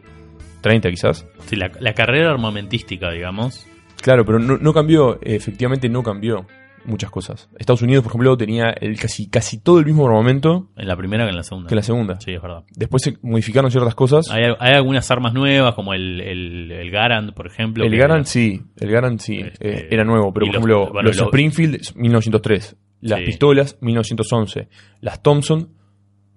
[0.61, 3.67] 30 quizás, sí, la, la carrera armamentística, digamos.
[4.01, 6.47] claro, pero no, no cambió, efectivamente no cambió
[6.85, 7.49] muchas cosas.
[7.59, 11.25] Estados Unidos, por ejemplo, tenía el casi, casi todo el mismo armamento En la primera
[11.25, 11.69] que en la segunda.
[11.69, 12.21] que en la segunda.
[12.21, 12.63] Sí, es verdad.
[12.77, 14.31] Después se modificaron ciertas cosas.
[14.31, 17.85] Hay, hay algunas armas nuevas, como el, el, el Garand, por ejemplo.
[17.85, 21.09] El Garand sí, el Garand sí, Este, eh, era nuevo, pero por los- ejemplo, bueno,
[21.09, 23.25] los lo- Springfield 1903, las Sí.
[23.27, 24.69] pistolas 1911,
[25.01, 25.71] las Thompson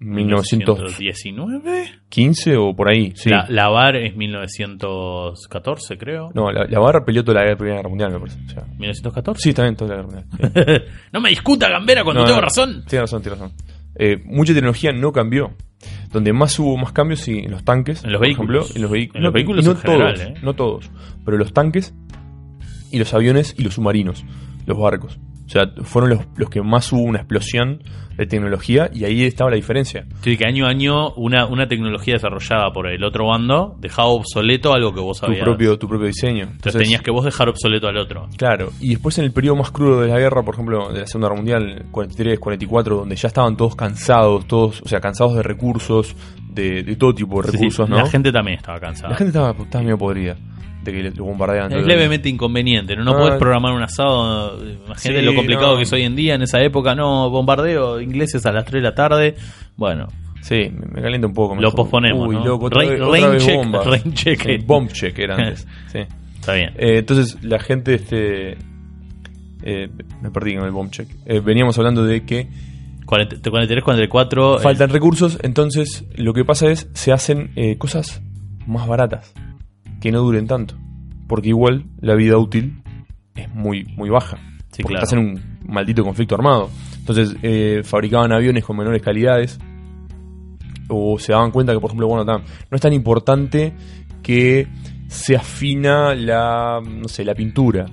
[0.00, 2.56] 1915 1919.
[2.58, 3.28] o por ahí, sí.
[3.28, 6.30] La, la VAR es 1914, creo.
[6.34, 8.38] No, la, la barra peleó toda la Primera Guerra Mundial, me parece.
[8.46, 9.42] o sea, 1914.
[9.42, 10.84] sí, también toda la Guerra Mundial.
[11.12, 12.84] no me discuta, Gambera, cuando No, tengo no, razón.
[12.88, 13.52] Tiene razón, tiene razón.
[13.94, 15.54] Eh, mucha tecnología no cambió.
[16.12, 18.02] Donde más hubo más cambios, sí, en los tanques.
[18.04, 18.70] En los por vehículos.
[18.70, 18.76] ejemplo,
[19.16, 19.64] en los vehículos.
[19.64, 20.34] Los no en general, todos, ¿eh?
[20.42, 20.90] no todos.
[21.24, 21.94] Pero los tanques
[22.90, 24.24] y los aviones y los submarinos,
[24.66, 25.18] los barcos.
[25.46, 27.82] O sea, fueron los, los que más hubo una explosión
[28.20, 30.04] de tecnología y ahí estaba la diferencia.
[30.22, 34.74] Sí, que año a año una, una tecnología desarrollada por el otro bando dejaba obsoleto
[34.74, 35.42] algo que vos Tu sabías.
[35.42, 36.44] propio, tu propio diseño.
[36.44, 38.28] Entonces, tenías que vos dejar obsoleto al otro.
[38.36, 41.06] Claro, y después en el periodo más crudo de la guerra, por ejemplo, de la
[41.06, 45.42] Segunda Guerra Mundial, 43, 44, donde ya estaban todos cansados, todos, o sea, cansados de
[45.42, 46.14] recursos,
[46.52, 47.96] de, de todo tipo de Sí, sí, recursos, ¿no?
[47.96, 49.10] La gente también estaba cansada.
[49.10, 50.36] La gente estaba, estaba medio podrida
[50.82, 51.70] de que lo bombardeaban.
[51.70, 53.04] todo Es levemente inconveniente, ¿no?
[53.04, 53.18] No Ah.
[53.18, 54.56] podés programar un asado.
[54.64, 55.76] Imagínate Sí, lo complicado no.
[55.76, 56.34] que es hoy en día.
[56.34, 59.34] En esa época, no, bombardeo ingleses a las 3 de la tarde.
[59.76, 60.06] Bueno,
[60.42, 61.54] Sí, me, calienta un poco.
[61.56, 62.44] Lo posponemos, Uy, ¿no?
[62.46, 63.82] loco, otra Rain- vez, otra rain vez check, bomba.
[63.84, 64.66] rain check.
[64.66, 65.66] Bomb check era antes.
[65.92, 65.98] sí.
[66.36, 66.70] está bien.
[66.78, 68.56] Eh, entonces la gente, este,
[69.62, 69.88] eh,
[70.22, 71.08] me perdí con el bomb check.
[71.26, 72.48] Eh, veníamos hablando de que
[73.04, 74.58] 40 43, 44.
[74.58, 78.22] eh, faltan recursos, entonces lo que pasa es se hacen eh, cosas
[78.66, 79.34] más baratas
[80.00, 80.74] que no duren tanto,
[81.28, 82.82] porque igual la vida útil
[83.34, 84.36] es muy muy baja.
[84.72, 85.04] Sí, porque claro.
[85.04, 86.70] estás en un maldito conflicto armado.
[86.98, 89.58] Entonces eh, fabricaban aviones con menores calidades
[90.88, 93.72] o se daban cuenta que por ejemplo bueno tam- no es tan importante
[94.22, 94.66] que
[95.08, 97.86] se afina la no sé la pintura.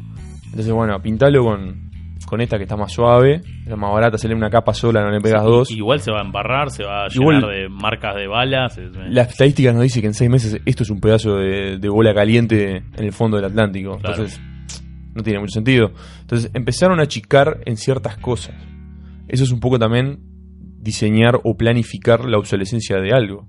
[0.45, 1.86] Entonces bueno pintalo con
[2.27, 5.21] con esta que está más suave, la más barata, se una capa sola, no le
[5.21, 5.71] pegas dos.
[5.71, 8.77] Igual se va a embarrar, se va a Igual- llenar de marcas de balas.
[8.77, 11.89] es- La estadística nos dice que en seis meses esto es un pedazo de, de
[11.89, 13.97] bola caliente en el fondo del Atlántico.
[13.97, 14.15] Claro.
[14.17, 14.41] Entonces,
[15.15, 15.91] no tiene mucho sentido.
[16.19, 18.55] Entonces, empezaron a achicar en ciertas cosas.
[19.29, 20.19] Eso es un poco también
[20.79, 23.47] diseñar o planificar la obsolescencia de algo.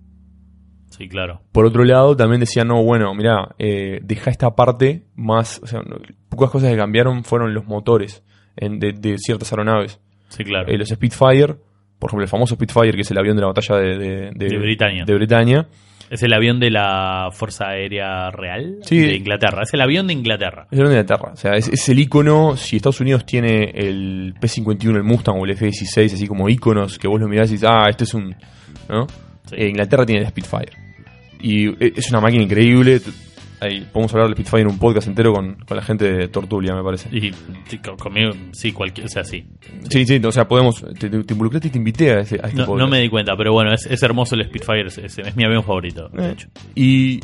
[0.91, 1.43] Sí, claro.
[1.53, 5.61] Por otro lado, también decían, no, bueno, mira, eh, deja esta parte más.
[5.63, 5.97] O sea, no-
[6.29, 8.25] pocas cosas que cambiaron fueron los motores
[8.61, 9.99] en- de, de ciertas aeronaves.
[10.29, 10.69] Sí, claro.
[10.69, 11.55] Eh, los Spitfire,
[11.99, 14.49] por ejemplo, el famoso Spitfire, que es el avión de la batalla de, de- de-
[14.49, 15.05] De Britania.
[15.07, 15.67] Bretaña,
[16.11, 18.99] Es el avión de la Fuerza Aérea Real Sí.
[18.99, 19.63] de Inglaterra.
[19.65, 20.67] Es el avión de Inglaterra.
[20.71, 21.33] Es el avión de Inglaterra.
[21.33, 22.57] O sea, es, es el icono.
[22.57, 27.09] Si Estados Unidos tiene el P-51, el Mustang o el F-16, así como iconos que
[27.09, 28.35] vos lo mirás y dices, ah, este es un.
[28.89, 29.07] ¿No?
[29.47, 29.57] Sí.
[29.57, 30.73] Eh, Inglaterra tiene el Spitfire.
[31.41, 33.01] Y eh, es una máquina increíble.
[33.61, 36.75] Ahí, podemos hablar del Spitfire en un podcast entero con, con la gente de Tortulia,
[36.75, 37.09] me parece.
[37.15, 37.33] Y
[37.67, 39.45] sí, conmigo, sí, cualquier, o sea, sí.
[39.91, 40.81] Sí, sí, o sea, podemos.
[40.99, 42.85] Te, te, te involucraste y te invité a, ese, a este No, podcast.
[42.85, 45.45] no me di cuenta, pero bueno, es, es hermoso el Spitfire, es, es- es mi
[45.45, 46.09] avión favorito.
[46.11, 46.49] de Eh, hecho.
[46.77, 47.21] Y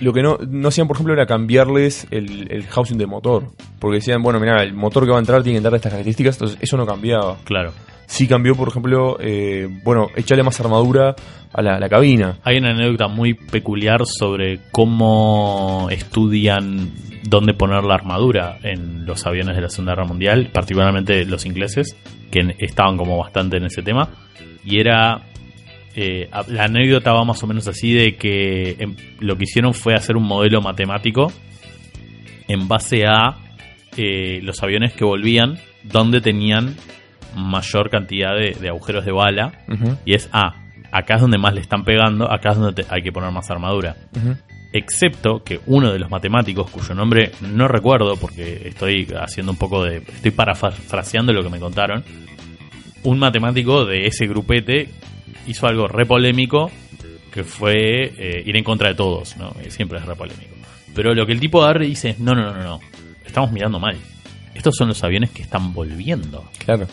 [0.00, 3.50] lo que no, no hacían, por ejemplo, era cambiarles el, el housing de motor.
[3.80, 6.36] Porque decían, bueno, mira, el motor que va a entrar tiene que entrar estas características,
[6.36, 7.36] entonces eso no cambiaba.
[7.44, 7.72] Claro.
[8.06, 11.14] Sí cambió, por ejemplo, eh, bueno, echarle más armadura
[11.52, 12.38] a la, la cabina.
[12.44, 19.56] Hay una anécdota muy peculiar sobre cómo estudian dónde poner la armadura en los aviones
[19.56, 21.96] de la Segunda Guerra Mundial, particularmente los ingleses,
[22.30, 24.10] que estaban como bastante en ese tema.
[24.64, 25.22] Y era.
[25.96, 29.94] eh, la anécdota va más o menos así de que em, lo que hicieron fue
[29.94, 31.32] hacer un modelo matemático
[32.48, 33.36] en base a
[33.96, 36.74] eh, los aviones que volvían, donde tenían
[37.36, 39.52] mayor cantidad de, de agujeros de bala
[40.04, 40.54] y es, ah,
[40.92, 43.50] acá es donde más le están pegando, acá es donde te- hay que poner más
[43.50, 43.96] armadura.
[44.72, 49.84] Excepto que uno de los matemáticos, cuyo nombre no recuerdo porque estoy haciendo un poco
[49.84, 49.98] de...
[49.98, 52.02] Estoy parafraseando lo que me contaron.
[53.04, 54.88] Un matemático de ese grupete
[55.46, 56.72] hizo algo re polémico
[57.32, 57.74] que fue
[58.16, 59.52] eh, ir en contra de todos, ¿no?
[59.68, 60.54] Siempre es re polémico.
[60.94, 62.80] Pero lo que el tipo agarra y dice es, no, no, no, no,
[63.24, 63.96] estamos mirando mal.
[64.54, 66.48] Estos son los aviones que están volviendo.
[66.58, 66.86] Claro,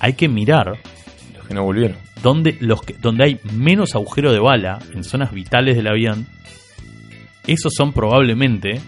[0.00, 0.78] Hay que mirar
[1.36, 1.96] los que no volvieron.
[2.22, 6.26] donde, los que, donde hay menos agujero de bala en zonas vitales del avión,
[7.46, 8.80] esos son probablemente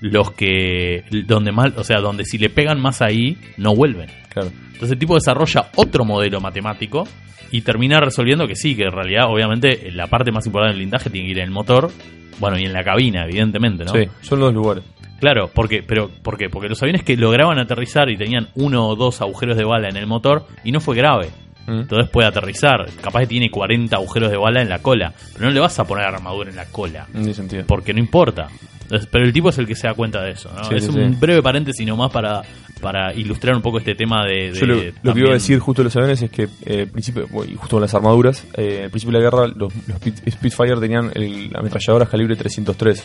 [0.00, 4.10] los que donde mal, o sea, donde si le pegan más ahí no vuelven.
[4.28, 4.50] Claro.
[4.66, 7.08] Entonces el tipo desarrolla otro modelo matemático
[7.50, 11.10] y termina resolviendo que sí, que en realidad obviamente la parte más importante del blindaje
[11.10, 11.90] tiene que ir en el motor,
[12.38, 13.92] bueno, y en la cabina, evidentemente, ¿no?
[13.92, 14.84] Sí, son los lugares.
[15.20, 16.48] Claro, porque, pero, ¿por qué?
[16.50, 19.96] Porque los aviones que lograban aterrizar y tenían uno o dos agujeros de bala en
[19.96, 21.28] el motor y no fue grave.
[21.66, 21.80] Mm.
[21.80, 22.86] Entonces puede aterrizar.
[23.00, 25.12] Capaz que tiene 40 agujeros de bala en la cola.
[25.32, 27.06] Pero no le vas a poner armadura en la cola.
[27.32, 27.64] Sentido.
[27.66, 28.48] Porque no importa.
[29.10, 30.48] Pero el tipo es el que se da cuenta de eso.
[30.56, 30.62] ¿no?
[30.64, 31.18] Sí, es sí, un sí.
[31.18, 32.42] breve paréntesis nomás para,
[32.80, 34.52] para ilustrar un poco este tema de.
[34.52, 36.86] de Yo lo, lo que iba a decir justo de los aviones es que, eh,
[36.86, 40.00] principio, bueno, y justo con las armaduras, eh, al principio de la guerra, los, los
[40.00, 43.04] Spit- Spitfire tenían el, ametralladoras calibre 303.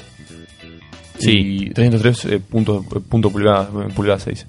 [1.22, 1.66] Sí.
[1.68, 4.48] Y 303 eh, punto, eh, punto pulgada, pulgada 6.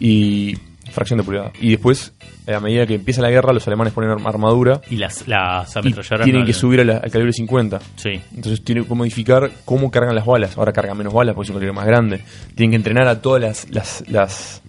[0.00, 0.54] Y
[0.90, 1.52] fracción de pulgada.
[1.60, 2.12] Y después,
[2.46, 6.24] eh, a medida que empieza la guerra, los alemanes ponen arm- armadura Y las, ametralladoras.
[6.24, 7.80] tienen no- que subir a la- al calibre 50.
[7.96, 8.20] Sí.
[8.34, 10.56] Entonces tienen que modificar cómo cargan las balas.
[10.58, 12.20] Ahora cargan menos balas porque es un calibre más grande.
[12.54, 14.62] Tienen que entrenar a todas las, las, las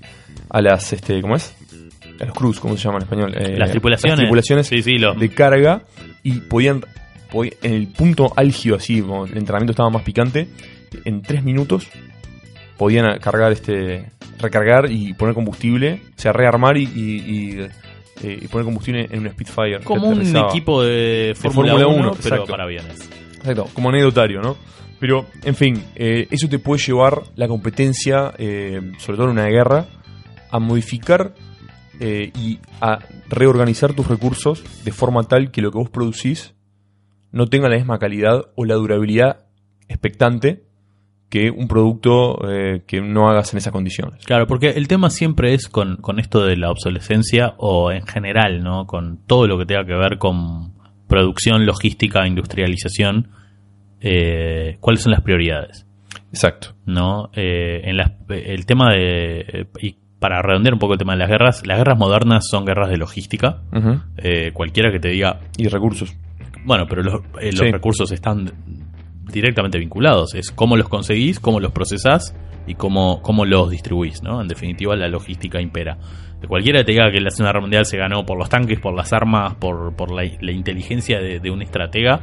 [0.49, 1.53] a las este, ¿cómo es?
[2.21, 3.33] A los crews, ¿cómo se llama en español?
[3.35, 4.11] Eh, Las tripulaciones.
[4.17, 5.81] Las tripulaciones Sí, sí, lo- de carga
[6.21, 6.85] y podían,
[7.31, 10.47] podí- en el punto álgido así, como el entrenamiento estaba más picante,
[11.05, 11.87] en tres minutos
[12.77, 17.59] podían cargar este recargar y poner combustible, o sea, rearmar y, y- y
[18.21, 19.79] eh, y poner combustible en un Spitfire.
[19.83, 20.49] Como un aterrizaba.
[20.49, 22.51] equipo de Fórmula Fórmula 1, 1, pero exacto.
[22.51, 23.09] para aviones.
[23.37, 24.55] Exacto, como anecdotario, ¿no?
[24.99, 29.47] Pero, en fin, eh, eso te puede llevar la competencia, eh, sobre todo en una
[29.47, 29.85] guerra,
[30.49, 31.33] a modificar
[31.99, 36.53] eh, y a reorganizar tus recursos de forma tal que lo que vos producís
[37.31, 39.45] no tenga la misma calidad o la durabilidad
[39.89, 40.63] expectante
[41.33, 44.23] que un producto eh, que no hagas en esas condiciones.
[44.23, 48.61] Claro, porque el tema siempre es con, con esto de la obsolescencia o en general,
[48.63, 48.85] ¿no?
[48.85, 50.73] Con todo lo que tenga que ver con
[51.07, 53.29] producción, logística, industrialización.
[53.99, 55.87] eh, ¿Cuáles son las prioridades?
[56.31, 56.75] Exacto.
[56.85, 57.29] ¿no?
[57.33, 59.67] Eh, en las- el tema de.
[59.81, 62.89] Y para redondear un poco el tema de las guerras, las guerras modernas son guerras
[62.89, 63.61] de logística.
[64.53, 66.15] Cualquiera que te diga, Y recursos.
[66.65, 67.71] bueno, pero los, los Sí.
[67.71, 68.51] recursos están
[69.31, 70.35] directamente vinculados.
[70.35, 72.35] Es cómo los conseguís, cómo los procesás
[72.67, 74.41] y cómo, cómo los distribuís, ¿no?
[74.41, 75.97] En definitiva, la logística impera.
[76.41, 78.79] De cualquiera que te diga que la Segunda Guerra Mundial se ganó por los tanques,
[78.79, 82.19] por las armas, por, por la, la inteligencia de, de un estratega,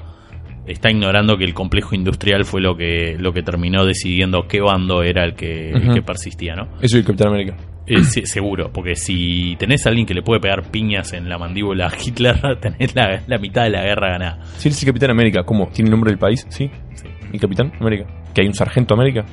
[0.67, 5.03] está ignorando que el complejo industrial fue lo que, lo que terminó decidiendo qué bando
[5.03, 5.95] era el que, el Ujú.
[5.95, 6.69] que persistía, ¿no?
[6.81, 7.57] Eso y Capitán América.
[7.93, 11.39] Eh, sí, seguro, porque si tenés a alguien que le puede pegar piñas en la
[11.39, 14.45] mandíbula a Hitler, tenés la, la mitad de la guerra ganada.
[14.59, 15.69] Si él es el Capitán América, ¿cómo?
[15.69, 16.47] ¿Tiene el nombre del país?
[16.51, 16.71] Sí.
[16.95, 17.07] Sí.
[17.33, 18.07] ¿El Capitán América?
[18.35, 19.25] ¿Que hay un Sargento América?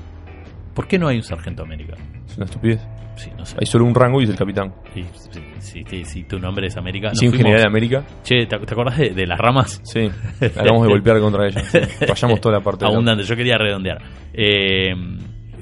[0.74, 1.96] ¿Por qué no hay un sargento América?
[2.28, 2.80] Es una estupidez.
[3.16, 3.58] Sí, no sé.
[3.60, 4.72] Hay solo un rango y es el Capitán.
[4.94, 7.08] Sí, sí, sí, sí, si tu nombre es América.
[7.08, 8.04] ¿Y nos si un general de América?
[8.24, 9.82] Che, ¿te, te acordás de, de las ramas?
[9.84, 10.02] Sí.
[10.56, 11.64] Hagamos de golpear contra ellos.
[12.08, 13.98] Vayamos toda la parte de la- Abundante, yo quería redondear.
[14.36, 14.94] Eh,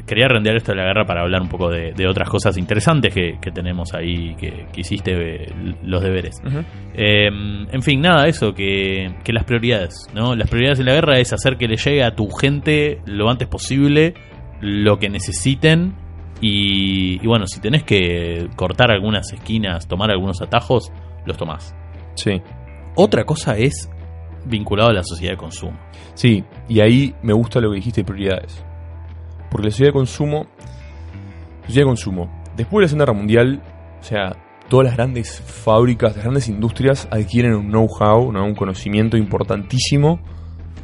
[0.05, 3.13] quería redondear esto de la guerra para hablar un poco de, de otras cosas interesantes
[3.13, 6.41] que, que tenemos ahí, que, que hiciste eh, los deberes.
[6.93, 10.35] Eh, en fin, nada, eso, que, que las prioridades, ¿no?
[10.35, 13.47] Las prioridades en la guerra es hacer que le llegue a tu gente lo antes
[13.47, 14.13] posible
[14.61, 15.95] lo que necesiten
[16.41, 20.91] y, y bueno, si tenés que cortar algunas esquinas, tomar algunos atajos,
[21.25, 21.75] los tomás.
[22.15, 22.41] Sí.
[22.95, 23.89] Otra cosa es
[24.45, 25.77] vinculado a la sociedad de consumo.
[26.13, 28.65] Sí, y ahí me gusta lo que dijiste de prioridades.
[29.55, 30.47] Porque la sociedad de consumo.
[31.65, 32.43] Sociedad de consumo.
[32.57, 33.61] Después de la Segunda Guerra Mundial,
[34.01, 34.35] o sea,
[34.67, 38.43] todas las grandes fábricas, las grandes industrias adquieren un know-how, ¿no?
[38.45, 40.19] un conocimiento importantísimo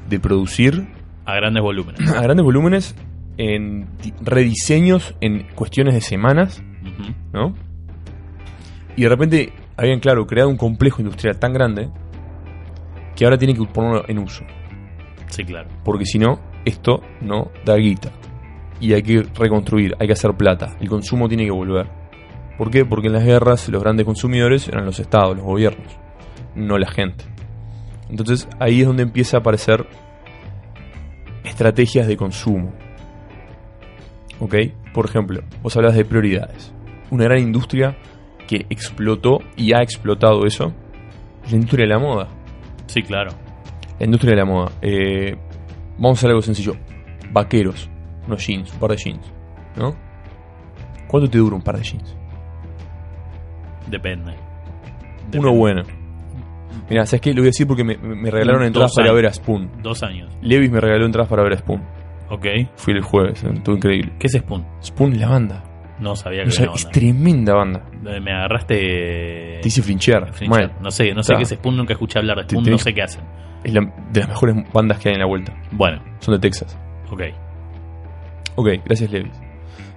[0.08, 0.88] de producir
[1.26, 2.10] A grandes volúmenes.
[2.16, 2.96] a grandes volúmenes
[3.38, 6.64] en di- rediseños en cuestiones de semanas.
[7.34, 7.54] ¿no?
[8.96, 11.90] Y de repente habían, claro, creado un complejo industrial tan grande
[13.18, 14.46] que ahora tienen que ponerlo en uso.
[15.28, 15.68] Sí, claro.
[15.84, 18.10] Porque si no, esto no da guita.
[18.82, 20.76] Y hay que reconstruir, hay que hacer plata.
[20.82, 21.88] El consumo tiene que volver.
[22.58, 22.84] ¿Por qué?
[22.84, 25.98] Porque en las guerras los grandes consumidores eran los estados, los gobiernos,
[26.56, 27.24] no la gente.
[28.10, 29.88] Entonces ahí es donde empieza a aparecer
[31.44, 32.74] estrategias de consumo.
[34.40, 34.56] ¿Ok?
[34.94, 36.74] Por ejemplo, vos hablas de prioridades.
[37.10, 37.98] Una gran industria
[38.48, 40.74] que explotó y ha explotado eso
[41.44, 42.28] es la industria de la moda.
[42.88, 43.32] Sí, claro.
[44.00, 44.72] La industria de la moda.
[44.82, 45.36] Eh,
[45.98, 46.76] vamos a hacer algo sencillo.
[47.32, 47.90] Vaqueros.
[48.32, 48.74] Unos jeans.
[48.74, 49.32] Un par de jeans.
[49.76, 49.94] ¿No?
[51.08, 52.16] ¿Cuánto te dura un par de jeans?
[53.88, 54.34] Depende.
[55.38, 55.84] Uno bueno.
[56.90, 57.30] Mira, ¿sabes qué?
[57.34, 59.70] Lo voy a decir porque me, me regalaron entradas para ver a Spoon.
[59.82, 60.34] Dos años.
[60.42, 61.82] Levis me regaló entradas para ver a Spoon.
[62.30, 62.46] Ok.
[62.76, 64.14] Fui el jueves, eh, estuvo increíble.
[64.20, 64.66] ¿Qué es Spoon?
[64.82, 65.64] Spoon es la banda.
[66.00, 67.82] No sabía que era es tremenda banda.
[67.92, 68.20] banda.
[68.20, 69.60] Me agarraste.
[69.62, 70.34] Te hice flinchear.
[70.34, 70.70] Flinchar.
[70.70, 70.78] Mal.
[70.82, 72.94] No sé, no sé qué es Spoon, nunca escuché hablar de Spoon, te no sé
[72.94, 73.24] qué hacen.
[73.64, 75.54] Es la- de las mejores bandas que hay en la vuelta.
[75.72, 76.78] Bueno, Son de Texas.
[77.12, 77.22] ok.
[78.56, 79.34] Ok, gracias Levis.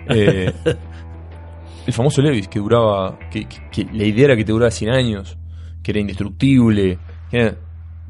[0.09, 0.53] Eh,
[1.87, 4.91] el famoso Levis que duraba, que, que- que la idea era que te duraba 100
[4.91, 5.39] años,
[5.83, 6.99] que era indestructible.
[7.31, 7.57] que era-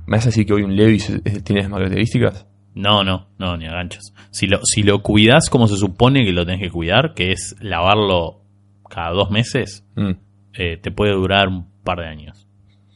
[0.07, 1.11] ¿Me vas a decir que hoy un Levis
[1.45, 2.47] tiene esas características?
[2.75, 4.13] No, no, no, ni aganchas.
[4.31, 7.57] Si lo, si lo cuidas como se supone que lo tenés que cuidar, que es
[7.61, 8.43] lavarlo
[8.91, 10.11] cada dos meses, Mm,
[10.55, 12.47] eh, te puede durar un par de años.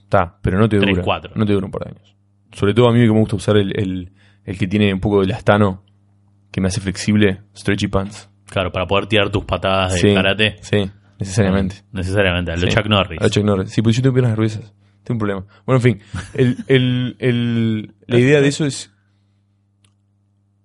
[0.02, 1.02] Está, pero no te Tres, dura.
[1.02, 1.32] cuatro.
[1.34, 2.16] No te dura un par de años.
[2.52, 4.12] Sobre todo a mí que me gusta usar el, el,
[4.44, 5.82] el que tiene un poco de elastano,
[6.58, 8.28] que me hace flexible, stretchy pants.
[8.46, 10.56] Claro, para poder tirar tus patadas de Sí, karate.
[10.60, 10.90] Sí,
[11.20, 11.76] necesariamente.
[11.92, 12.68] Necesariamente, a lo Sí.
[12.68, 13.20] Chuck Norris.
[13.20, 13.70] A lo Chuck Norris.
[13.70, 14.72] Sí, pues yo tengo piernas nerviosas.
[15.04, 15.46] Tengo un problema.
[15.64, 16.00] Bueno, en fin.
[16.34, 18.90] El, el, el- la idea de eso es.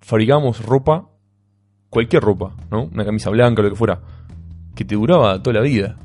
[0.01, 1.07] Fabricamos ropa,
[1.89, 2.83] cualquier ropa, ¿no?
[2.85, 4.01] Una camisa blanca, lo que fuera,
[4.75, 5.95] que te duraba toda la vida.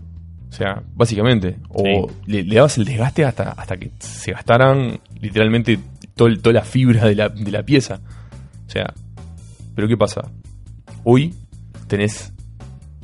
[0.48, 1.56] O sea, básicamente.
[1.70, 5.78] O le, le dabas el desgaste hasta, hasta que se gastaran literalmente
[6.14, 8.00] todo el- toda la fibra de la, de la pieza.
[8.66, 8.92] O sea,
[9.78, 10.22] pero ¿qué pasa?
[11.04, 11.32] Hoy
[11.86, 12.32] tenés.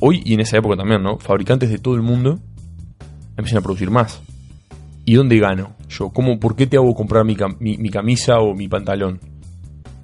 [0.01, 1.17] Hoy y en esa época también, ¿no?
[1.19, 2.37] Fabricantes de todo el mundo
[3.37, 4.21] empiezan a producir más.
[5.05, 5.73] ¿Y dónde gano?
[5.87, 9.21] Yo, ¿cómo, ¿por qué te hago comprar mi, cam- mi- mi camisa o mi pantalón?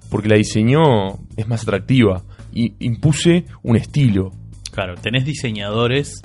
[0.10, 2.24] Porque la diseñó, es más atractiva.
[2.54, 4.32] Y impuse un estilo.
[4.72, 6.22] Claro, tenés diseñadores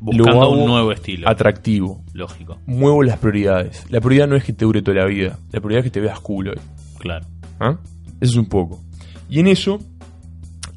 [0.00, 1.28] Buscando hago un nuevo estilo.
[1.28, 2.02] atractivo.
[2.14, 3.84] Lógico, Muevo las prioridades.
[3.90, 5.38] La prioridad no es que te dure toda la vida.
[5.52, 6.60] La prioridad es que te veas cool hoy.
[6.98, 7.26] claro.
[7.60, 7.76] ¿Ah?
[8.22, 8.80] Eso es un poco.
[9.28, 9.80] Y en eso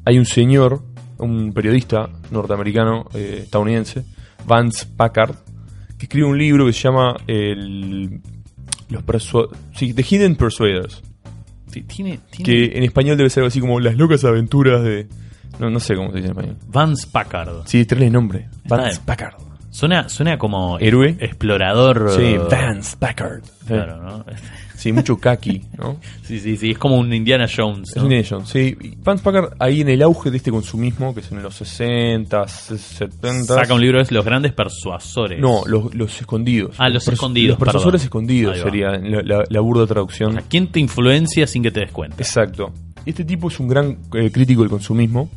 [0.04, 0.82] hay un señor,
[1.18, 4.04] un periodista norteamericano, eh, estadounidense,
[4.46, 5.34] Vance Packard,
[5.98, 8.20] que escribe un libro que se llama el,
[8.88, 9.34] los
[9.74, 11.02] sí, The Hidden Persuaders,
[11.72, 15.06] Sí, Tiene, tiene que en español debe ser algo así como las locas aventuras de...
[15.58, 16.56] No, no sé cómo se dice en español.
[16.66, 17.66] Vance Packard.
[17.66, 18.48] Sí, trae el nombre.
[18.64, 19.00] Vance.
[19.04, 19.34] Packard.
[19.70, 21.16] Suena, suena como Héroe.
[21.20, 22.10] explorador.
[22.16, 23.42] Sí, Vance Packard.
[23.66, 24.24] Claro, ¿no?
[24.80, 25.98] Sí, mucho kaki, ¿no?
[26.22, 26.70] Sí, sí, sí.
[26.70, 27.90] Es como un Indiana Jones.
[27.90, 28.04] Es ¿no?
[28.04, 28.74] un Nation, sí.
[28.80, 32.48] Y Vance Packard ahí en el auge de este consumismo, que es en los 60,
[32.48, 33.54] 70.
[33.54, 35.38] Saca un libro, es Los grandes persuasores.
[35.38, 36.76] No, los, los escondidos.
[36.78, 38.06] Ah, los escondidos, Los persuasores perdón.
[38.06, 40.38] escondidos sería la, la- la burda traducción.
[40.38, 42.16] ¿A quién te influencia sin que te des cuenta?
[42.18, 42.72] Exacto.
[43.04, 45.28] Este tipo es un gran eh, crítico del consumismo.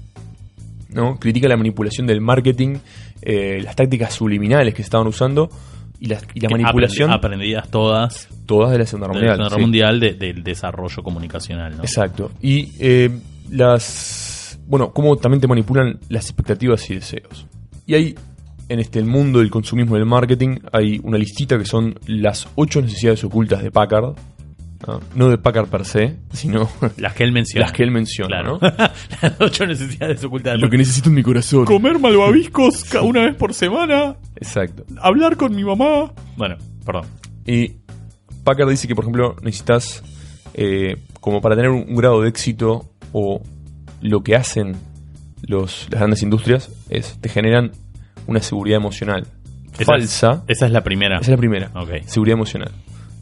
[0.90, 1.18] ¿no?
[1.20, 2.76] Critica la manipulación del marketing,
[3.22, 5.50] eh, las tácticas subliminales que se estaban usando
[6.00, 9.50] y la, y la manipulación aprendi- aprendidas todas todas de la Segunda Guerra Mundial.
[9.56, 9.62] Sí.
[9.62, 11.78] Mundial de- del desarrollo comunicacional.
[11.78, 11.84] ¿no?
[11.84, 12.32] Exacto.
[12.42, 13.10] Y eh,
[13.52, 14.60] las.
[14.68, 17.46] Bueno, cómo también te manipulan las expectativas y deseos.
[17.86, 18.16] Y hay,
[18.70, 22.48] en este el mundo del consumismo y del marketing, hay una listita que son las
[22.56, 24.14] ocho necesidades ocultas de Packard.
[24.88, 25.00] ¿No?
[25.16, 27.66] No de Packard per se, sino Las que él menciona.
[27.68, 28.28] las que él menciona.
[28.42, 28.60] Claro.
[28.62, 28.68] ¿no?
[29.22, 30.60] Las ocho necesidades ocultas.
[30.60, 31.66] Lo que necesito en mi corazón.
[31.66, 34.16] Comer malvaviscos una vez por semana.
[34.36, 34.84] Exacto.
[35.02, 36.12] Hablar con mi mamá.
[36.38, 36.56] Bueno,
[36.86, 37.06] perdón.
[37.46, 37.74] Y
[38.44, 40.04] Packard dice que, por ejemplo, necesitas,
[40.54, 43.42] eh, como para tener un, un grado de éxito o
[44.02, 44.76] lo que hacen
[45.42, 47.72] los, las grandes industrias, es te generan
[48.28, 49.28] una seguridad emocional
[49.74, 50.44] Esa falsa.
[50.48, 51.16] es- esa es la primera.
[51.18, 51.72] Esa es la primera.
[51.76, 52.04] Ok.
[52.06, 52.72] Seguridad emocional.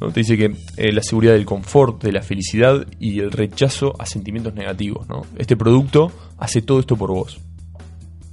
[0.02, 0.12] ¿No?
[0.12, 4.06] Te dice que eh, la seguridad del confort, de la felicidad y el rechazo a
[4.06, 5.08] sentimientos negativos.
[5.08, 5.22] ¿no?
[5.38, 7.39] Este producto hace todo esto por vos.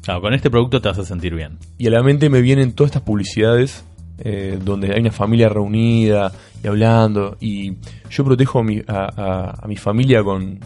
[0.03, 1.59] Claro, con este producto te vas a sentir bien.
[1.77, 3.85] Y a la mente me vienen todas estas publicidades
[4.21, 6.33] eh, donde hay una familia reunida
[6.65, 7.37] y hablando.
[7.41, 7.75] Y
[8.11, 10.59] yo protejo a mi, a, a- a mi familia con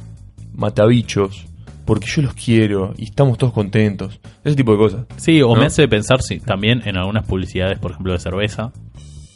[0.54, 1.46] matabichos
[1.84, 4.20] porque yo los quiero y estamos todos contentos.
[4.44, 5.06] Ese tipo de cosas.
[5.16, 5.60] Sí, o ¿No?
[5.60, 8.72] me hace pensar, sí, también en algunas publicidades, por ejemplo, de cerveza.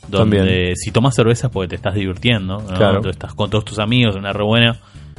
[0.09, 0.77] Donde También.
[0.77, 2.67] si tomas cerveza es porque te estás divirtiendo, ¿no?
[2.77, 3.01] Claro.
[3.01, 4.79] Tú estás con todos tus amigos, una re buena.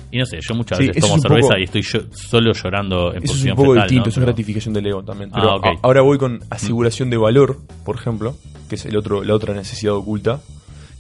[0.09, 2.53] Y no sé, yo muchas Sí, veces tomo es cerveza poco- y estoy yo- solo
[2.53, 4.09] llorando en Eso es posición un poco fetal, distinto, ¿no?
[4.11, 5.29] es gratificación del ego también.
[5.33, 8.37] Ah, a- ahora voy con aseguración de valor, por ejemplo,
[8.69, 10.39] que es el otro, la otra necesidad oculta,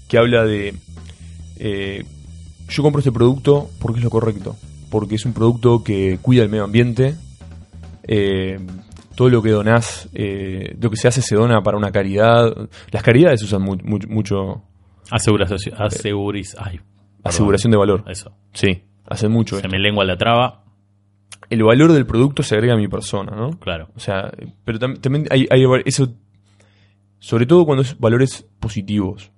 [0.09, 0.73] que habla de
[1.59, 2.03] eh,
[2.69, 4.57] yo compro este producto porque es lo correcto,
[4.91, 7.15] porque es un producto que cuida el medio ambiente,
[8.03, 8.59] eh,
[9.17, 12.53] todo lo que donás, eh, lo que se hace se dona para una caridad.
[12.91, 14.61] Las caridades usan mu- mu- mucho
[15.09, 16.79] Aseguración, aseguriz, ay,
[17.23, 18.03] aseguración de valor.
[18.07, 18.31] Eso.
[18.53, 19.55] Sí, hacen mucho.
[19.55, 19.69] Se esto.
[19.69, 20.63] me lengua la traba,
[21.49, 23.51] El valor del producto se agrega a mi persona, ¿no?
[23.59, 23.87] claro.
[23.95, 24.31] O sea,
[24.65, 26.13] pero tam- también hay, hay eso,
[27.19, 29.31] sobre todo cuando es valores positivos.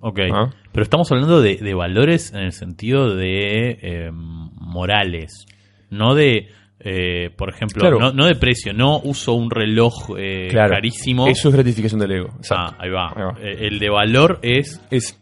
[0.00, 0.18] Ok.
[0.32, 0.50] ¿ah?
[0.72, 5.46] Pero estamos hablando de, de valores en el sentido de eh, morales,
[5.88, 6.48] no de,
[6.80, 7.98] eh, por ejemplo, Claro.
[7.98, 11.26] no, no de precio, no uso un reloj eh, Claro, carísimo.
[11.26, 12.28] Eso es gratificación del ego.
[12.50, 13.08] Ah, ahí va.
[13.08, 13.34] Ahí va.
[13.40, 15.18] Eh, El de valor es, Es,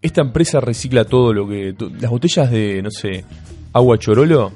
[0.00, 1.74] esta empresa recicla todo lo que...
[2.00, 3.24] Las botellas de, no sé,
[3.72, 4.52] agua chorolo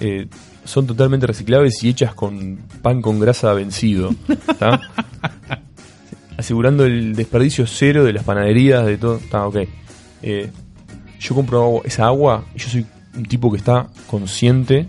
[0.00, 0.26] eh,
[0.64, 4.14] son totalmente reciclables y hechas con pan con grasa vencido.
[4.58, 4.80] ¿tá?
[6.36, 9.16] Asegurando el desperdicio cero de las panaderías, de todo.
[9.18, 9.58] Está ok.
[11.20, 14.88] Yo compro agua- esa agua y yo soy un tipo que está consciente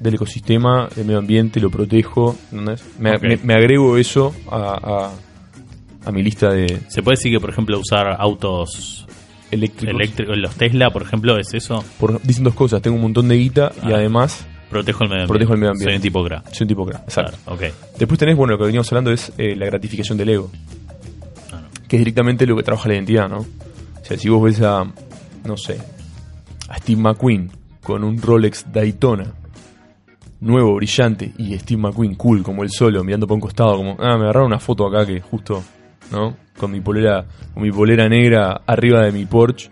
[0.00, 2.36] del ecosistema, del medio ambiente, lo protejo.
[2.50, 2.84] ¿entendés?
[2.98, 3.22] Me, Ok.
[3.22, 7.50] me- me agrego eso a, a- a mi lista de se puede decir que, por
[7.50, 9.06] ejemplo, usar autos
[9.50, 9.94] eléctricos.
[9.94, 13.36] eléctricos, los Tesla, por ejemplo, es eso, Por, dicen dos cosas, tengo un montón de
[13.36, 13.96] guita y Ah.
[13.96, 15.28] además protejo el medio ambiente.
[15.32, 15.90] Protejo el medio ambiente.
[15.92, 16.42] Soy un tipo gra.
[16.52, 17.02] soy un tipo crack.
[17.04, 17.38] Exacto.
[17.44, 17.98] Claro, ok.
[17.98, 20.50] Después tenés, bueno, lo que veníamos hablando es eh, la gratificación del ego,
[21.52, 21.68] Ah, no.
[21.88, 23.38] que es directamente lo que trabaja la identidad, ¿no?
[23.38, 24.84] O sea, si vos ves a,
[25.44, 25.78] no sé,
[26.68, 27.50] a Steve McQueen
[27.82, 29.32] con un Rolex Daytona
[30.40, 34.16] nuevo, brillante, y Steve McQueen cool, como él solo, mirando para un costado, como, ah,
[34.16, 35.62] me agarraron una foto acá que justo,
[36.12, 36.36] ¿no?
[36.56, 37.24] Con mi polera,
[37.54, 39.70] con mi polera negra arriba de mi Porsche.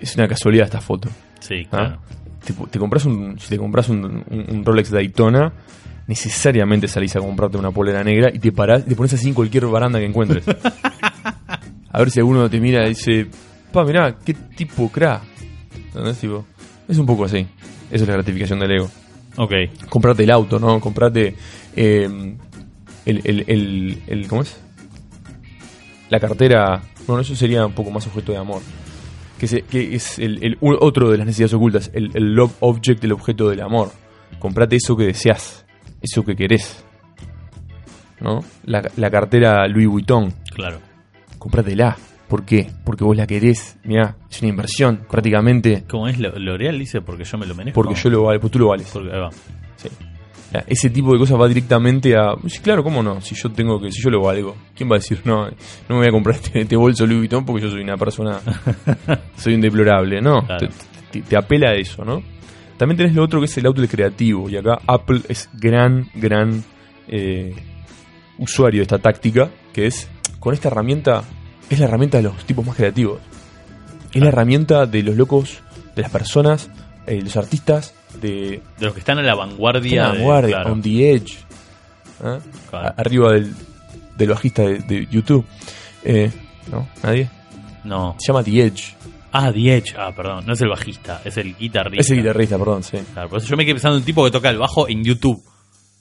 [0.00, 1.08] Es una casualidad esta foto.
[1.40, 1.68] Sí, ¿ah?
[1.70, 1.98] claro.
[2.44, 5.52] Te, te compras un, si te compras un, un- un Rolex Daytona,
[6.06, 9.66] necesariamente salís a comprarte una polera negra y te parás, te pones así en cualquier
[9.66, 10.44] baranda que encuentres.
[11.92, 13.26] a ver si alguno te mira y dice,
[13.72, 15.20] pa, mirá, qué tipo cra.
[15.88, 16.18] ¿Entendés?
[16.18, 16.44] Tipo,
[16.88, 17.46] es un poco así.
[17.90, 18.90] Esa es la gratificación del ego.
[19.36, 19.52] Ok.
[19.88, 20.80] Comprate el auto, ¿no?
[20.80, 21.34] Comprate
[21.76, 22.36] eh,
[23.06, 24.60] el, el, el, el- ¿Cómo es?
[26.08, 26.82] La cartera.
[27.06, 28.60] Bueno, eso sería un poco más objeto de amor.
[29.38, 31.90] Que, se- que es el, otro de las necesidades ocultas.
[31.94, 33.90] El, el love object, el objeto del amor.
[34.38, 35.64] Comprate eso que deseas.
[36.02, 36.84] Eso que querés.
[38.20, 38.44] ¿no?
[38.64, 40.78] La, la cartera Louis Vuitton, Claro.
[41.38, 41.96] cómpratela.
[42.30, 42.70] ¿Por qué?
[42.84, 46.18] Porque vos la querés, mirá, es una inversión prácticamente, ¿Cómo es?
[46.18, 47.74] Lo- L'Oreal dice porque yo me lo merezco.
[47.82, 48.88] porque yo lo vale, pues tú lo vales.
[48.92, 49.30] Porque, ahí va.
[49.76, 49.88] Sí.
[50.66, 52.34] Ese tipo de cosas va directamente a.
[52.48, 53.20] Sí, claro, ¿cómo no?
[53.20, 53.92] Si yo tengo que.
[53.92, 55.46] Si yo lo valgo, ¿quién va a decir no?
[55.46, 55.50] No
[55.90, 58.40] me voy a comprar este, este bolso Louis Vuitton porque yo soy una persona.
[59.36, 60.44] soy un deplorable, ¿no?
[60.44, 60.66] Claro.
[61.12, 62.22] Te, te- te apela a eso, ¿no?
[62.76, 64.48] También tenés lo otro que es el outlet creativo.
[64.50, 66.64] Y acá Apple es gran, gran
[67.06, 67.54] eh,
[68.38, 69.50] usuario de esta táctica.
[69.72, 70.08] Que es.
[70.40, 71.22] Con esta herramienta.
[71.70, 73.20] Es la herramienta de los tipos más creativos.
[74.12, 75.60] Es la herramienta de los locos,
[75.96, 76.68] de las personas,
[77.06, 80.08] eh, los artistas, de, De los que están a la vanguardia.
[80.08, 80.72] La de- guardia, claro.
[80.72, 81.38] on the edge.
[82.22, 82.38] ¿Ah?
[82.68, 82.94] Claro.
[82.96, 83.54] Arriba del,
[84.16, 85.46] del bajista de, de YouTube.
[86.04, 86.30] Eh,
[86.70, 86.88] ¿No?
[87.02, 87.30] ¿Nadie?
[87.84, 88.16] No.
[88.18, 88.94] Se llama The Edge.
[89.32, 89.94] Ah, The Edge.
[89.96, 90.44] Ah, perdón.
[90.46, 92.00] No es el bajista, es el guitarrista.
[92.00, 92.98] Es el guitarrista, perdón, sí.
[93.12, 95.02] Claro, por eso yo me quedé pensando en un tipo que toca el bajo en
[95.04, 95.42] YouTube.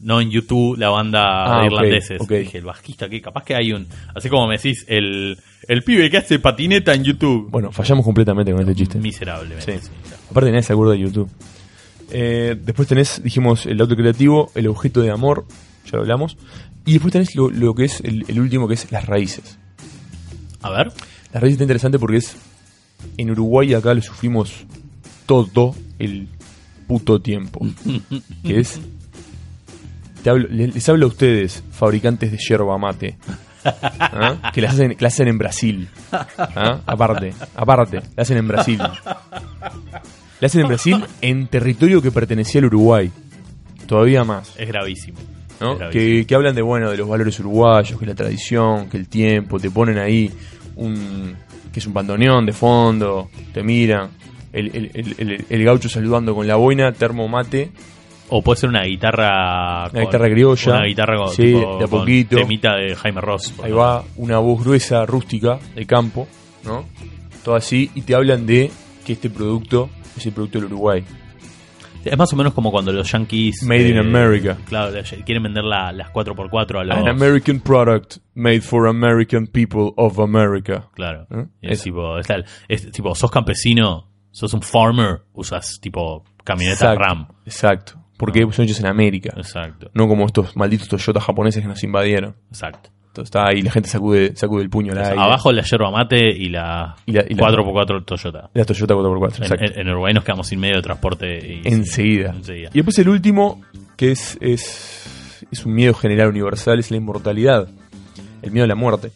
[0.01, 2.39] No en YouTube, la banda Ah, de.
[2.39, 3.87] Dije, el bajista, que capaz que hay un.
[4.15, 5.37] Así como me decís, el,
[5.69, 7.49] el pibe que hace patineta en YouTube.
[7.49, 8.97] Bueno, fallamos completamente con este chiste.
[8.99, 9.79] Miserablemente.
[9.79, 9.89] Sí.
[10.29, 11.29] Aparte nadie se acuerda de YouTube.
[12.11, 15.45] Eh, después tenés, dijimos, el auto creativo, el objeto de amor,
[15.85, 16.37] ya lo hablamos.
[16.85, 19.57] Y después tenés lo, lo que es el, el último, que es las raíces.
[20.61, 20.87] A ver.
[21.31, 22.35] Las raíces está interesante porque es.
[23.17, 24.51] En Uruguay acá lo sufrimos
[25.25, 26.27] todo el
[26.87, 27.65] puto tiempo.
[28.43, 28.79] que es.
[30.23, 33.17] te hablo- le- les hablo a ustedes, fabricantes de yerba mate.
[33.63, 34.51] ¿Ah?
[34.53, 35.87] Que las hacen, que las hacen en Brasil.
[36.11, 36.79] ¿ah?
[36.85, 38.77] Aparte, aparte, la hacen en Brasil.
[38.79, 43.11] La hacen en Brasil en territorio que pertenecía al Uruguay.
[43.87, 44.53] Todavía más.
[44.57, 45.17] Es gravísimo.
[45.59, 45.73] ¿no?
[45.73, 45.91] Es gravísimo.
[45.91, 49.59] Que, que hablan de bueno de los valores uruguayos, que la tradición, que el tiempo,
[49.59, 50.31] te ponen ahí
[50.75, 51.35] un
[51.73, 54.09] que es un pandoneón de fondo, te miran,
[54.51, 57.69] el- el- el gaucho saludando con la boina, termo mate,
[58.29, 59.89] O puede ser una guitarra.
[59.91, 60.71] Una guitarra criolla.
[60.73, 62.35] Una guitarra con, Sí, tipo, de a poquito.
[62.37, 63.53] temita de Jaime Ross.
[63.63, 66.27] ahí va una voz gruesa, rústica, de campo,
[66.63, 66.85] ¿no?
[67.43, 68.69] Todo así, y te hablan de
[69.05, 71.03] que este producto es el producto del Uruguay.
[72.05, 73.63] Es más o menos como cuando los yankees.
[73.63, 74.57] Made in America.
[74.67, 74.93] Claro,
[75.25, 76.97] quieren vender la- las 4x4 a los.
[76.97, 80.87] An American product made for American people of America.
[80.93, 81.27] Claro.
[81.29, 81.45] ¿Eh?
[81.61, 87.03] Es tipo, es, tal- es tipo, sos campesino, sos un farmer, usas tipo camioneta Exacto,
[87.03, 87.27] RAM.
[87.45, 87.93] Exacto.
[88.19, 89.33] Porque son hechos en América.
[89.35, 92.35] Exacto, No como estos malditos Toyota japoneses que nos invadieron.
[92.51, 92.91] exacto.
[93.07, 95.19] Entonces está ahí, la gente sacude, sacude el puño al aire.
[95.19, 98.49] Abajo la yerba mate y la, Y la- y la- 4x4 Toyota.
[98.53, 99.65] La Toyota 4x4, En, exacto.
[99.65, 101.39] en- en Uruguay nos quedamos sin medio de transporte.
[101.43, 102.29] Y, Enseguida.
[102.35, 102.69] enseguida.
[102.71, 103.61] Y después el último,
[103.97, 107.67] que es, es, es un miedo general universal, es la inmortalidad.
[108.43, 109.11] El miedo a la muerte.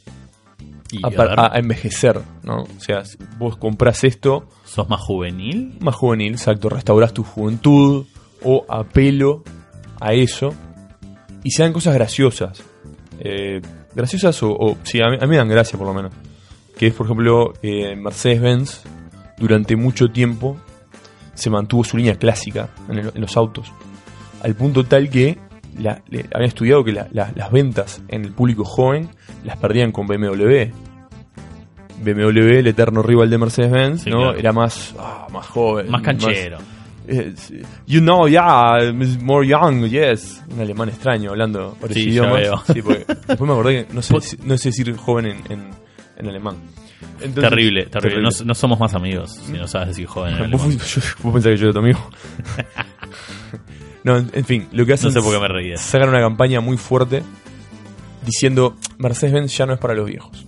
[0.92, 2.64] Y, A, a envejecer, ¿no?
[2.64, 3.04] O sea,
[3.38, 5.78] vos comprás esto, ¿Sos más juvenil?
[5.82, 8.06] más juvenil, exacto, restaurás tu juventud
[8.44, 9.44] o apelo
[10.00, 10.54] a eso
[11.44, 12.64] y sean cosas graciosas.
[13.20, 13.62] Eh,
[13.96, 16.12] graciosas o, o- sí, a mí, a mí me dan gracia por lo menos.
[16.78, 18.82] Que es, por ejemplo, eh, Mercedes-Benz
[19.38, 20.58] durante mucho tiempo
[21.34, 23.72] se mantuvo su línea clásica en, el- en los autos.
[24.42, 25.38] Al punto tal que
[25.80, 29.10] la- le- habían estudiado que la- la- las ventas en el público joven
[29.44, 30.72] las perdían con BMW.
[32.04, 34.18] BMW, el eterno rival de Mercedes-Benz, Sí, ¿no?
[34.20, 34.38] claro.
[34.38, 35.90] Era más, ah, más joven.
[35.90, 36.58] Más canchero.
[37.88, 38.92] You know, yeah,
[39.22, 40.42] more young, yes.
[40.52, 42.42] Un alemán extraño hablando varios Sí, ya idiomas.
[42.42, 42.64] veo.
[42.74, 45.70] Sí, porque después me acordé que no sé, si- no sé decir joven en, en,
[46.18, 46.58] en alemán.
[47.22, 48.22] Entonces- terrible, terrible.
[48.22, 50.36] No, no somos más amigos si no sabes decir joven.
[50.36, 52.00] en ¿Vos, yo- vos pensás que yo era tu amigo.
[54.04, 55.74] no, en, en fin, lo que hacen No sé por qué es me reí de
[55.76, 55.84] eso.
[55.84, 57.24] sacar una campaña muy fuerte
[58.26, 60.46] diciendo Mercedes-Benz ya no es para los viejos.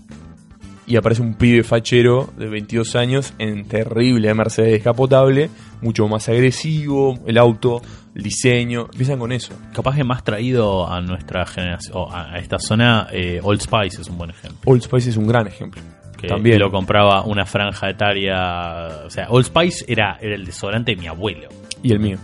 [0.88, 5.49] Y aparece un pibe fachero de 22 años en terrible Mercedes descapotable,
[5.81, 7.81] mucho más agresivo, el auto,
[8.13, 9.53] el diseño, empiezan con eso.
[9.73, 14.01] Capaz que más traído a nuestra generación, o a a esta zona, eh, Old Spice
[14.01, 14.59] es un buen ejemplo.
[14.65, 15.81] Old Spice es un gran ejemplo.
[16.17, 16.59] Que También.
[16.59, 19.03] lo compraba una franja etaria.
[19.05, 21.49] O sea, Old Spice era, era el desodorante de mi abuelo.
[21.83, 22.17] Y el mío.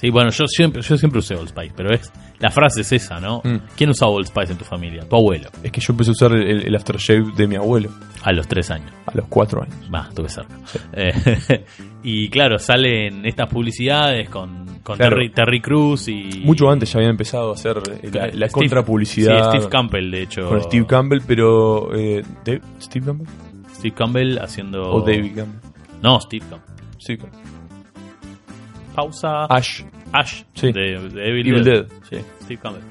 [0.00, 3.20] Sí, bueno, yo siempre, yo siempre usé Old Spice, pero es la frase es esa,
[3.20, 3.42] ¿no?
[3.44, 3.56] Mm.
[3.76, 5.06] ¿Quién usaba Old Spice en tu familia?
[5.06, 7.90] Tu abuelo, Es que yo empecé a usar el, el aftershave de mi abuelo
[8.22, 8.90] a los tres años.
[9.06, 9.76] a los 4 años.
[9.94, 10.54] Va, estuve cerca.
[10.94, 11.64] Eh,
[12.02, 15.16] y claro, salen estas publicidades con, con Claro.
[15.16, 16.40] Terry, Terry Cruz y.
[16.44, 20.10] Mucho antes ya habían empezado a hacer eh, la, la Steve- contrapublicidad Sí, Steve Campbell,
[20.10, 20.48] de hecho.
[20.48, 21.94] con Steve Campbell, pero...
[21.94, 23.26] eh, Dave- ¿Steve Campbell?
[23.74, 24.82] Steve Campbell haciendo.
[24.92, 25.70] ¿O David Campbell?
[26.02, 26.74] No, Steve Campbell.
[26.98, 27.38] Sí, Campbell.
[28.94, 29.44] Pausa.
[29.48, 29.82] Ash.
[30.12, 30.72] Ash Sí.
[30.72, 31.86] de, de Evil, Evil Dead.
[31.86, 31.92] Dead.
[32.08, 32.82] Sí, Steve Campbell.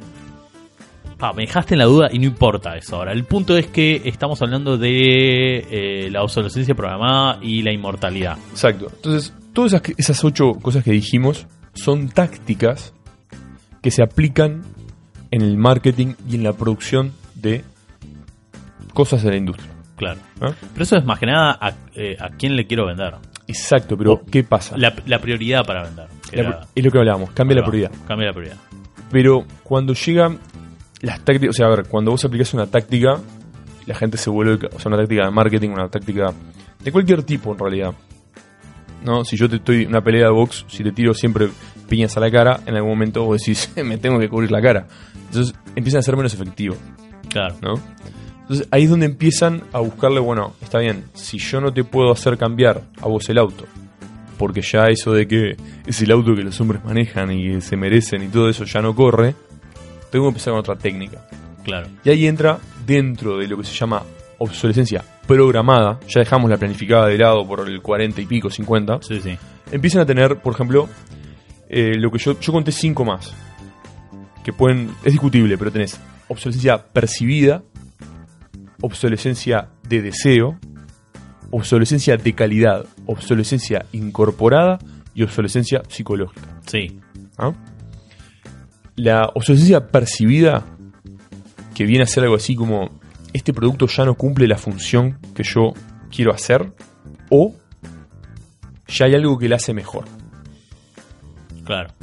[1.18, 3.12] Pa, me dejaste en la duda y no importa eso ahora.
[3.12, 8.38] El punto es que estamos hablando de eh, la obsolescencia programada y la inmortalidad.
[8.52, 8.88] Exacto.
[8.96, 12.94] Entonces, todas esas, esas ocho cosas que dijimos son tácticas
[13.82, 14.64] que se aplican
[15.32, 17.64] en el marketing y en la producción de
[18.94, 19.70] cosas de la industria.
[19.98, 20.20] Claro.
[20.40, 20.54] ¿no?
[20.74, 23.16] Pero eso es más que nada a, eh, a quién le quiero vender.
[23.50, 24.78] Exacto, pero ¿qué pasa?
[24.78, 26.08] La, la prioridad para vender.
[26.30, 27.92] que La- era- es lo que hablábamos, cambia la prioridad.
[28.08, 28.58] Cambia la prioridad.
[29.12, 30.40] Pero cuando llegan
[31.02, 33.20] las tácticas, o sea, a ver, cuando vos aplicás una táctica,
[33.88, 36.32] la gente se vuelve, o sea, una táctica de marketing, una táctica
[36.84, 37.94] de cualquier tipo en realidad.
[39.04, 39.24] ¿No?
[39.24, 41.50] Si yo te estoy en una pelea de box, si te tiro siempre
[41.88, 44.88] piñas a la cara, en algún momento vos decís, me tengo que cubrir la cara.
[45.28, 46.78] Entonces empiezan a ser menos efectivos,
[47.30, 47.56] Claro.
[47.62, 47.74] ¿no?
[48.50, 52.12] Entonces ahí es donde empiezan a buscarle, bueno, está bien, si yo no te puedo
[52.12, 53.66] hacer cambiar a vos el auto,
[54.40, 58.24] porque ya eso de que es el auto que los hombres manejan y se merecen
[58.24, 59.36] y todo eso ya no corre,
[60.12, 61.28] tengo que empezar con otra técnica.
[61.64, 61.90] Claro.
[62.04, 64.02] Y ahí entra dentro de lo que se llama
[64.40, 69.22] obsolescencia programada, ya dejamos la planificada de lado por el 40 y pico, 50, Sí,
[69.22, 69.38] sí.
[69.72, 70.90] empiezan a tener, por ejemplo,
[71.70, 73.32] eh, lo que yo, yo conté cinco más,
[74.44, 77.62] que pueden, es discutible, pero tenés obsolescencia percibida,
[78.82, 80.60] obsolescencia de deseo,
[81.52, 84.80] obsolescencia de calidad, obsolescencia incorporada
[85.14, 86.48] y obsolescencia psicológica.
[86.66, 87.00] Sí.
[87.38, 87.54] ¿ah?
[88.96, 90.66] La obsolescencia percibida,
[91.74, 93.00] que viene a ser algo así como,
[93.34, 95.74] este producto ya no cumple la función que yo
[96.12, 96.74] quiero hacer,
[97.30, 97.56] o
[98.88, 100.06] ya hay algo que le hace mejor.
[101.64, 101.94] Claro.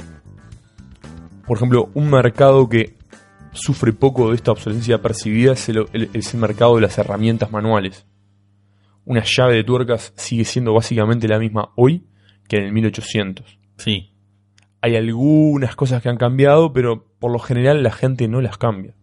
[1.45, 2.96] Por ejemplo, un mercado que
[3.57, 7.51] sufre poco de esta obsolescencia percibida es el, el- es el mercado de las herramientas
[7.51, 8.05] manuales.
[9.05, 12.05] Una llave de tuercas sigue siendo básicamente la misma hoy
[12.47, 13.57] que en el 1800.
[13.77, 14.13] Sí.
[14.81, 18.93] Hay algunas cosas que han cambiado, pero por lo general la gente no las cambia.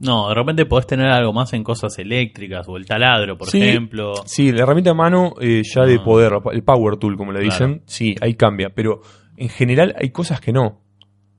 [0.00, 3.60] No, de repente podés tener algo más en cosas eléctricas o el taladro, por Sí.
[3.60, 4.12] ejemplo.
[4.26, 6.04] Sí, la herramienta a mano eh, ya de Ah.
[6.04, 7.52] poder, el power tool como le Claro.
[7.52, 9.00] dicen, sí, ahí cambia, pero
[9.36, 10.82] en general hay cosas que no.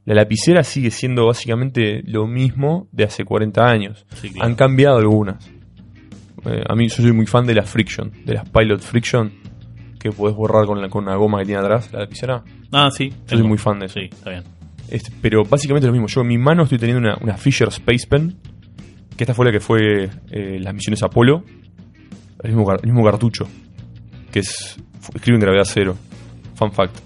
[0.09, 4.07] La lapicera sigue siendo básicamente lo mismo de hace 40 años.
[4.15, 4.47] Sí, claro.
[4.47, 5.47] Han cambiado algunas.
[6.45, 9.31] Eh, a mí yo soy muy fan de las Friction, de las Pilot Friction,
[9.99, 12.43] que podés borrar con, la, con una goma que tiene atrás, la lapicera.
[12.71, 13.13] Ah, sí.
[13.27, 13.99] Yo soy muy fan de eso.
[13.99, 14.45] Sí, está bien.
[14.89, 16.07] Este, pero básicamente lo mismo.
[16.07, 18.35] Yo en mi mano estoy teniendo una, una Fisher Space Pen,
[19.15, 21.43] que esta fue la que fue eh, las misiones Apolo.
[22.41, 23.47] El mismo, el mismo cartucho,
[24.31, 24.75] que es
[25.13, 25.95] escribe en gravedad cero.
[26.55, 26.97] Fun fact.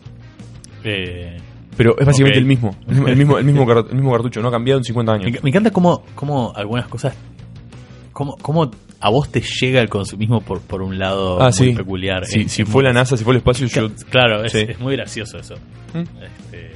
[0.86, 1.38] Eh,
[1.78, 2.76] Pero es básicamente el mismo.
[2.88, 5.12] El mismo, el mismo, el mismo car- el mismo cartucho, no ha cambiado en 50
[5.14, 5.32] años.
[5.32, 7.16] me, me encanta cómo, cómo algunas cosas.
[8.12, 8.70] Cómo, cómo
[9.00, 11.74] a vos te llega el consumismo por, por un lado Ah, muy sí.
[11.74, 12.26] peculiar.
[12.26, 13.90] Sí, si fue la NASA, si fue el espacio, yo.
[14.10, 14.66] Claro, es, Sí.
[14.70, 15.56] es muy gracioso eso.
[15.94, 16.00] ¿Mm?
[16.24, 16.72] Este,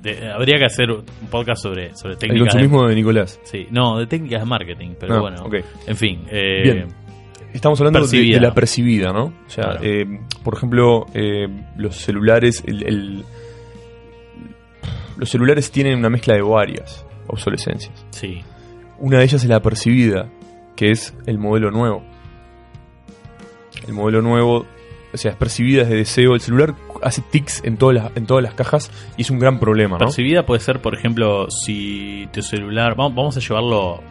[0.00, 2.46] de- habría que hacer un podcast sobre, sobre El técnicas.
[2.46, 3.40] de- consumismo de Nicolás.
[3.44, 5.48] sí, no, de técnicas de marketing, pero Ah, bueno.
[5.86, 6.24] En fin.
[6.30, 6.88] eh, Bien.
[7.54, 9.24] Estamos hablando de, la percibida, ¿no?
[9.24, 9.80] O sea, Claro.
[9.82, 10.06] eh,
[10.42, 13.24] por ejemplo, eh, los celulares, el, el-
[15.16, 18.06] los celulares tienen una mezcla de varias obsolescencias.
[18.10, 18.42] Sí,
[18.98, 20.28] Una de ellas es la percibida,
[20.76, 22.02] que es el modelo nuevo.
[23.86, 24.66] El modelo nuevo,
[25.12, 26.34] o sea, es percibida desde deseo.
[26.34, 29.58] El celular hace tics en todas las, en todas las cajas y es un gran
[29.58, 30.06] problema, ¿no?
[30.06, 32.94] Percibida puede ser, por ejemplo, si tu celular.
[32.96, 34.02] Vamos, vamos a llevarlo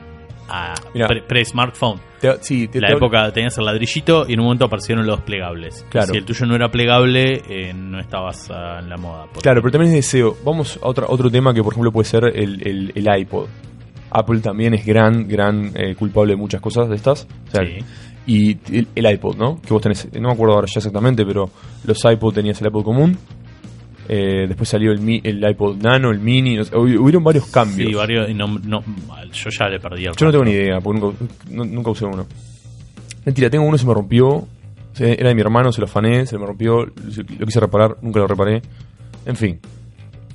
[0.52, 0.74] a
[1.08, 2.00] pre- pre-smartphone.
[2.42, 5.86] Sí, la te- época tenías el ladrillito y en un momento aparecieron los plegables.
[5.90, 6.08] Claro.
[6.12, 9.26] Si el tuyo no era plegable, eh, no estabas ah, en la moda.
[9.42, 10.36] Claro, pero también es deseo.
[10.46, 13.48] Vamos a otra, otro tema que, por ejemplo, puede ser el, el- el iPod.
[14.12, 17.28] Apple también es gran, gran eh, culpable de muchas cosas de estas.
[17.48, 17.78] O sea, Sí.
[18.28, 19.60] Y el, el iPod, ¿no?
[19.62, 21.50] Que vos tenés, no me acuerdo ahora ya exactamente, pero
[21.86, 23.18] los iPod tenías el iPod común.
[24.10, 26.60] Eh, después salió el, mi- el iPod Nano, el Mini.
[26.60, 27.90] o sea, hubi- hubieron varios cambios.
[27.90, 28.30] Sí, varios.
[28.30, 28.84] y no, no-
[29.32, 31.18] yo ya le perdí el Yo no tengo ni idea, porque nunca,
[31.50, 32.26] no- nunca usé uno.
[33.26, 34.48] Mentira, tengo uno, se me rompió.
[35.00, 36.86] Era de mi hermano, se lo afané, se me rompió.
[36.86, 38.62] Lo quise reparar, nunca lo reparé.
[39.26, 39.60] En fin.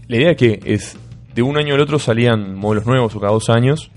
[0.08, 0.96] La idea que es,
[1.34, 3.90] de un año al otro salían modelos nuevos o cada dos años.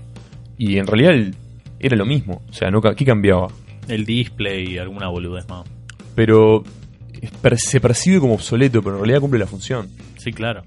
[0.58, 1.32] Y en realidad
[1.78, 2.42] era lo mismo.
[2.50, 3.48] O sea, no, ¿qué cambiaba?
[3.88, 5.64] El display y alguna boludez más.
[6.14, 6.79] Pero es per-
[7.56, 9.88] se percibe como obsoleto, pero en realidad cumple la función.
[10.18, 10.62] Sí, claro.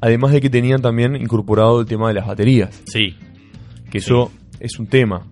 [0.00, 2.82] Además de que tenían también incorporado el tema de las baterías.
[2.86, 3.16] Sí,
[3.90, 4.30] que eso
[4.60, 5.26] es un tema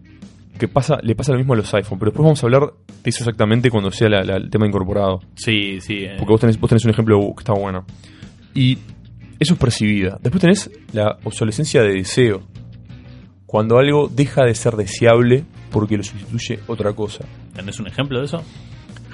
[0.58, 2.62] que pasa le pasa lo mismo a los iPhone pero después vamos a hablar
[3.02, 6.04] de eso exactamente cuando sea la- la- el tema incorporado sí, sí.
[6.04, 7.84] eh, porque vos tenés, vos tenés un ejemplo que está bueno
[8.54, 8.78] y
[9.38, 12.40] eso es percibida después tenés la obsolescencia de deseo
[13.44, 18.24] cuando algo deja de ser deseable porque lo sustituye otra cosa ¿Tenés un ejemplo de
[18.24, 18.42] eso?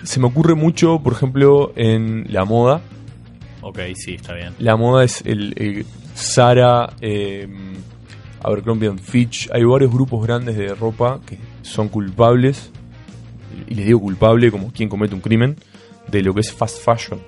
[0.03, 2.80] Se me ocurre mucho por ejemplo en la moda
[3.61, 4.55] Ok, sí, está bien.
[4.59, 5.86] la moda es el, el
[6.16, 7.46] Zara, eh,
[8.42, 9.48] Abercrombie and Fitch.
[9.53, 12.72] Hay varios grupos grandes de ropa que son culpables,
[13.68, 15.57] y les digo culpable como quien comete un crimen,
[16.09, 17.20] de lo que es fast fashion.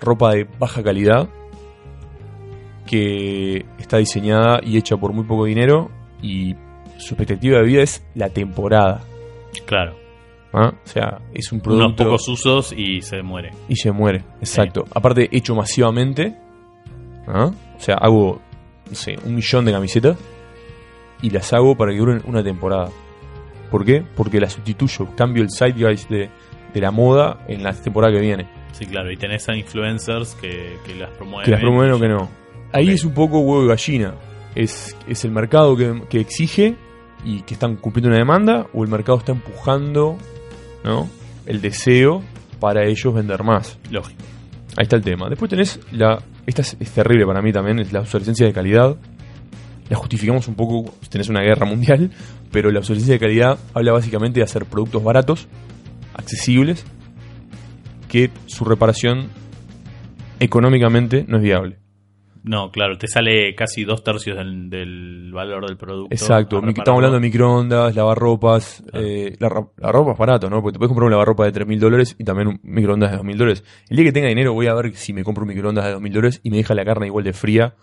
[0.00, 1.28] Ropa de baja calidad
[2.86, 5.90] que está diseñada y hecha por muy poco dinero
[6.22, 6.54] y
[6.98, 9.00] su expectativa de vida es la temporada.
[9.64, 9.99] Claro.
[10.52, 10.72] ¿Ah?
[10.84, 13.50] O sea, es un Unos producto pocos usos y se muere.
[13.68, 14.24] y se muere.
[14.40, 14.84] Exacto.
[14.94, 16.36] Aparte, hecho masivamente.
[17.26, 17.50] ¿ah?
[17.76, 18.40] O sea, hago,
[18.88, 20.16] no sé, un millón de camisetas
[21.22, 22.88] y las hago para que duren una temporada.
[23.70, 24.02] ¿Por qué?
[24.16, 25.08] Porque las sustituyo.
[25.16, 26.28] Cambio el zeitgeist de,
[26.74, 28.48] de la moda en la temporada que viene.
[28.72, 29.10] Sí, claro.
[29.12, 31.44] Y tenés a influencers que, que las promueven.
[31.44, 32.28] Que las promueven o que no.
[32.72, 34.14] Ahí es un poco huevo y gallina.
[34.54, 36.76] Es, es el mercado que, que exige
[37.24, 40.16] y que están cumpliendo una demanda o el mercado está empujando
[40.84, 41.08] ¿no?
[41.46, 42.22] el deseo
[42.60, 43.78] para ellos vender más.
[43.90, 44.22] Lógico.
[44.76, 45.28] Ahí está el tema.
[45.28, 46.22] Después tenés la.
[46.46, 48.96] Esta es, es terrible para mí también, es la obsolescencia de calidad.
[49.88, 52.10] La justificamos un poco si tenés una guerra mundial,
[52.52, 55.48] pero la obsolescencia de calidad habla básicamente de hacer productos baratos,
[56.14, 56.84] accesibles,
[58.08, 59.28] que su reparación
[60.38, 61.78] económicamente no es viable.
[62.42, 66.14] No, claro, te sale casi dos tercios del, del valor del producto.
[66.14, 68.82] Exacto, estamos hablando de microondas, lavarropas.
[68.90, 69.06] Claro.
[69.06, 70.62] Eh, la, la ropa es barato, ¿no?
[70.62, 73.16] Porque te puedes comprar un lavarropa de 3 mil dólares y también un microondas de
[73.18, 73.64] 2 mil dólares.
[73.90, 76.00] El día que tenga dinero voy a ver si me compro un microondas de 2
[76.00, 77.74] mil dólares y me deja la carne igual de fría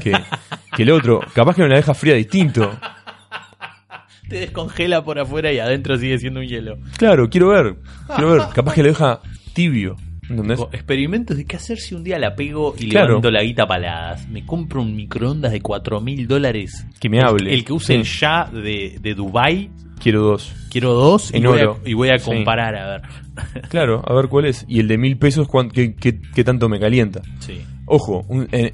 [0.00, 0.12] que,
[0.76, 1.20] que el otro.
[1.34, 2.70] Capaz que me la deja fría distinto.
[4.28, 6.78] Te descongela por afuera y adentro sigue siendo un hielo.
[6.96, 7.76] Claro, quiero ver.
[8.14, 8.42] Quiero ver.
[8.54, 9.20] Capaz que lo deja
[9.52, 9.96] tibio.
[10.30, 10.60] ¿Entendés?
[10.72, 13.08] Experimentos de qué hacer si un día la pego y Claro.
[13.08, 14.28] levanto la guita a paladas.
[14.28, 16.86] Me compro un microondas de 4 mil dólares.
[16.98, 17.52] Que me hable.
[17.52, 17.94] El, que use Sí.
[17.94, 19.70] el ya de, de Dubai
[20.00, 20.52] Quiero dos.
[20.70, 21.80] Quiero dos y En voy, oro.
[21.84, 22.24] a, y voy a Sí.
[22.30, 23.02] comparar a ver.
[23.70, 24.64] Claro, a ver cuál es.
[24.68, 27.22] Y el de mil pesos, ¿cuán- qué, qué- qué tanto me calienta?
[27.38, 27.62] Sí.
[27.86, 28.72] Ojo, un- eh,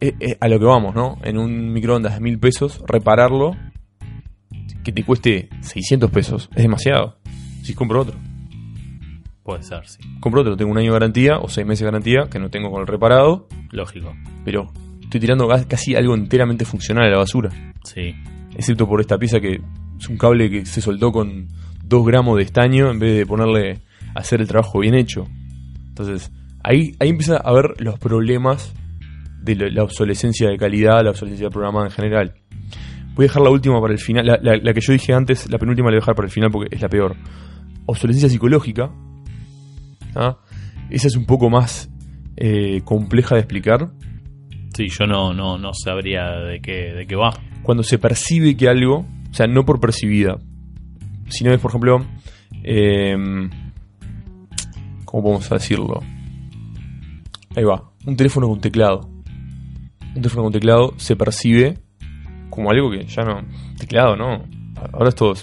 [0.00, 1.18] eh, eh, a lo que vamos, ¿no?
[1.24, 3.54] En un microondas de mil pesos, repararlo,
[4.82, 7.18] que te cueste 600 pesos, es demasiado.
[7.62, 8.16] Si compro otro,
[9.44, 9.98] Puede ser, sí.
[10.20, 12.70] compro otro, tengo un año de garantía o seis meses de garantía, que no tengo
[12.70, 14.14] con el reparado, Lógico.
[14.44, 14.70] pero
[15.02, 17.50] estoy tirando ca- casi algo enteramente funcional a la basura.
[17.84, 18.14] Sí.
[18.56, 19.60] Excepto por esta pieza que
[19.98, 21.48] es un cable que se soltó con
[21.84, 23.80] 2 gramos de estaño en vez de ponerle
[24.14, 25.26] a hacer el trabajo bien hecho.
[25.88, 26.30] Entonces,
[26.62, 28.74] ahí, ahí empieza a ver los problemas
[29.42, 32.34] de la, la obsolescencia de calidad, la obsolescencia del programa en general.
[33.14, 35.50] Voy a dejar la última para el final, la, la- la que yo dije antes,
[35.50, 37.16] la penúltima la voy a dejar para el final porque es la peor.
[37.86, 38.90] Obsolescencia psicológica.
[40.14, 40.38] ¿Ah?
[40.90, 41.90] Esa es un poco más
[42.36, 43.90] eh, compleja de explicar.
[44.76, 47.30] Sí, yo no, no, no sabría de qué, de qué va.
[47.62, 48.98] cuando se percibe que algo,
[49.30, 50.38] o sea, no por percibida,
[51.28, 52.06] sino es, por ejemplo,
[52.64, 53.14] eh,
[55.04, 56.00] ¿cómo podemos decirlo?
[57.54, 59.08] Ahí va, un teléfono con teclado.
[60.14, 61.78] Un teléfono con teclado se percibe
[62.50, 63.42] como algo que ya no.
[63.78, 64.44] Teclado, ¿no?
[64.92, 65.34] Ahora es todo,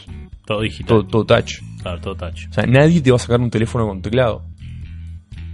[0.45, 0.87] Todo digital.
[0.87, 1.53] todo, todo touch.
[1.81, 2.47] Claro, todo touch.
[2.49, 4.43] O sea, nadie te va a sacar un teléfono con teclado.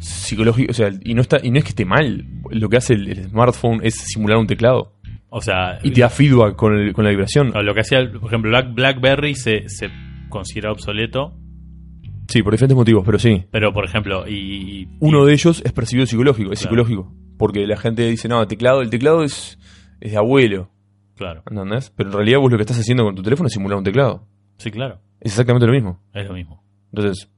[0.06, 2.26] Psicológico, o sea, y no, está, y no es que esté mal.
[2.52, 4.94] Lo que hace el, el smartphone es simular un teclado.
[5.30, 7.52] O sea, Y te da feedback con, el- con la vibración.
[7.54, 9.90] lo que hacía, por ejemplo, Black- BlackBerry se, se
[10.30, 11.38] considera obsoleto,
[12.28, 13.44] Sí, por diferentes motivos, pero sí.
[13.52, 16.84] pero por ejemplo, y, y- Uno de ellos es percibido psicológico, es Claro.
[16.86, 17.14] psicológico.
[17.38, 19.60] Porque la gente dice, no, teclado, el teclado es,
[20.02, 20.70] es de abuelo,
[21.18, 21.92] Claro, ¿entendés?
[21.96, 24.28] Pero en realidad vos lo que estás haciendo con tu teléfono es simular un teclado.
[24.58, 26.00] sí, claro, Es exactamente lo mismo.
[26.14, 26.64] es lo mismo.
[26.94, 27.30] Entonces,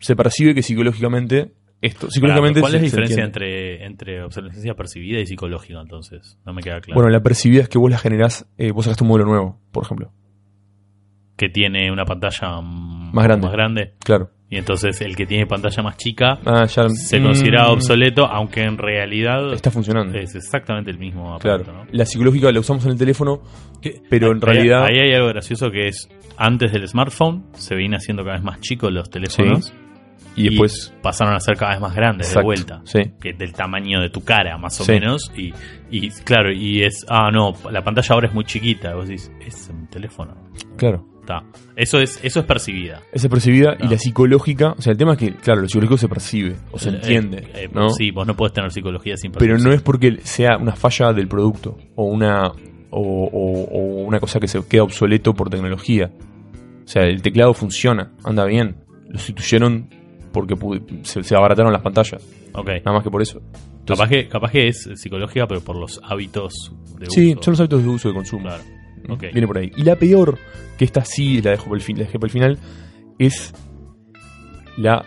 [0.00, 1.52] se percibe que psicológicamente
[1.86, 6.38] esto, Pará, psicológicamente ¿Cuál es la diferencia entre, entre obsolescencia percibida y psicológica entonces?
[6.46, 6.94] No me queda claro.
[7.00, 9.84] Bueno, la percibida es que vos la generás, eh, vos sacaste un modelo nuevo, por
[9.84, 10.12] ejemplo.
[11.36, 13.46] que tiene una pantalla Más grande.
[13.46, 14.30] más grande Claro.
[14.48, 18.62] y entonces el que tiene pantalla más chica Ah, ya se mm, considera obsoleto, aunque
[18.62, 20.16] en realidad Está funcionando.
[20.16, 21.64] es exactamente el mismo Claro.
[21.64, 21.90] aparato, ¿no?
[21.90, 23.42] La psicológica la usamos en el teléfono,
[24.08, 24.84] pero en Ahí- realidad...
[24.84, 28.60] Ahí hay algo gracioso que es, antes del smartphone, se viene haciendo cada vez más
[28.60, 29.74] chicos los teléfonos.
[30.36, 30.92] Y después...
[31.02, 32.80] pasaron a ser cada vez más grandes Exacto, de vuelta.
[32.84, 33.00] Sí.
[33.20, 34.92] Que del tamaño de tu cara, más o Sí.
[34.92, 35.30] menos.
[35.36, 35.52] Y,
[35.90, 38.94] y claro, y es, ah, no, la pantalla ahora es muy chiquita.
[38.94, 40.34] Vos decís, es un teléfono.
[40.76, 41.06] Claro.
[41.20, 41.42] Está.
[41.74, 43.00] Eso es, eso es percibida.
[43.10, 45.96] Esa es percibida y la psicológica, o sea, el tema es que, claro, lo psicológico
[45.96, 47.88] se percibe o se Eh, entiende, eh, ¿no?
[47.88, 49.74] Sí, vos no podés tener psicología sin Pero no percepción.
[49.74, 52.48] es porque sea una falla del producto o una
[52.90, 56.10] o, o- o una cosa que se queda obsoleto por tecnología.
[56.84, 58.76] O sea, el teclado funciona, anda bien.
[59.08, 59.88] Lo sustituyeron
[60.34, 60.54] porque
[61.04, 62.22] se, se abarataron las pantallas,
[62.52, 62.68] Ok.
[62.84, 63.40] nada más que por eso.
[63.80, 66.52] Entonces, capaz, que, capaz que es psicológica, pero por los hábitos
[66.98, 67.42] de sí, uso.
[67.42, 68.42] son los hábitos de uso y de consumo.
[68.48, 68.62] Claro.
[69.08, 69.22] Ok.
[69.32, 69.70] Viene por ahí.
[69.76, 70.38] Y la peor,
[70.76, 72.58] que esta sí la dejo para el, fin, la dejé para el final,
[73.18, 73.54] es
[74.76, 75.04] la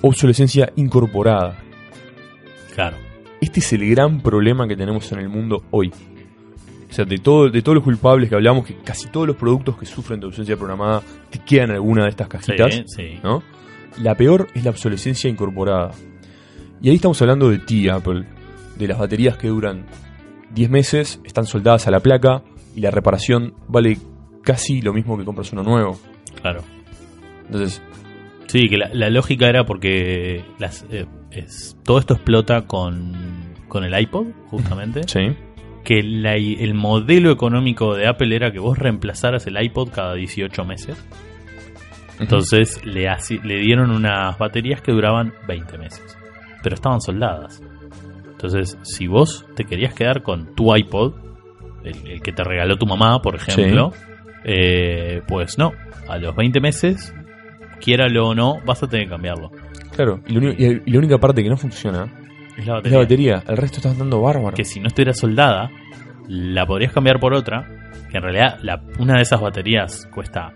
[0.00, 1.58] obsolescencia incorporada.
[2.74, 2.96] Claro.
[3.40, 5.92] Este es el gran problema que tenemos en el mundo hoy.
[6.88, 9.76] O sea, de, todo, de todos los culpables que hablamos, que casi todos los productos
[9.78, 13.18] que sufren de ausencia programada te quedan en alguna de estas Sí, cajitas, sí.
[13.24, 13.42] ¿no?
[14.00, 15.90] La peor es la obsolescencia incorporada.
[16.80, 18.24] Y ahí estamos hablando de ti, Apple,
[18.78, 19.86] de las baterías que duran
[20.54, 22.42] 10 meses, están soldadas a la placa
[22.74, 23.98] y la reparación vale
[24.42, 25.98] casi lo mismo que compras uno nuevo.
[26.40, 26.62] Claro.
[27.46, 27.82] Entonces,
[28.48, 33.14] Sí, que la, la lógica era porque las, eh, es- todo esto explota con,
[33.68, 35.02] con el iPod, justamente.
[35.06, 35.20] sí,
[35.84, 40.64] Que la- el modelo económico de Apple era que vos reemplazaras el iPod cada 18
[40.64, 41.02] meses.
[42.22, 43.08] Entonces le,
[43.60, 46.16] dieron unas baterías que duraban 20 meses.
[46.62, 47.62] Pero estaban soldadas.
[48.30, 51.14] Entonces, si vos te querías quedar con tu iPod,
[51.84, 53.92] el, el que te regaló tu mamá, por ejemplo,
[54.44, 55.72] eh, pues no.
[56.08, 57.14] A los 20 meses,
[57.80, 59.50] quiéralo o no, vas a tener que cambiarlo.
[59.94, 60.20] claro.
[60.26, 62.06] Y, lo único- y- la única parte que no funciona
[62.56, 63.42] Es la es la batería.
[63.46, 64.54] El resto está andando bárbaro.
[64.56, 65.70] Que si no estuviera soldada,
[66.28, 67.68] la podrías cambiar por otra.
[68.10, 70.52] Que en realidad la- una de esas baterías cuesta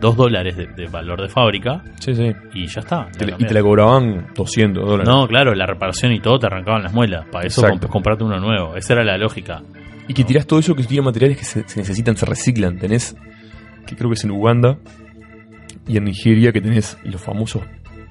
[0.00, 2.32] 2 dólares de, de valor de fábrica Sí, sí.
[2.54, 3.08] y ya está.
[3.16, 5.08] Te- y te la cobraban 200 dólares.
[5.08, 7.26] No, claro, la reparación y todo te arrancaban las muelas.
[7.32, 8.76] Para eso comp- comprate uno nuevo.
[8.76, 9.62] Esa era la lógica.
[10.08, 12.78] Y que tirás todo eso que tiene materiales que se, se necesitan, se reciclan.
[12.78, 13.16] Tenés,
[13.86, 14.78] que creo que es en Uganda
[15.88, 17.62] y en Nigeria, que tenés los famosos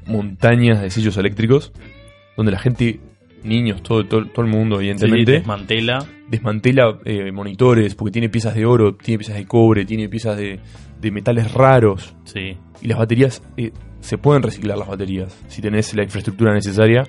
[0.08, 1.72] montañas de sellos eléctricos,
[2.38, 3.00] donde la gente,
[3.44, 6.00] niños, todo, todo, todo el mundo, Sí, evidentemente, desmantela.
[6.30, 10.60] Desmantela eh, monitores, porque tiene piezas de oro, tiene piezas de cobre, tiene piezas de,
[11.00, 12.16] de metales raros.
[12.26, 17.04] Sí, Y las baterías, eh, se pueden reciclar las baterías, si tenés la infraestructura necesaria.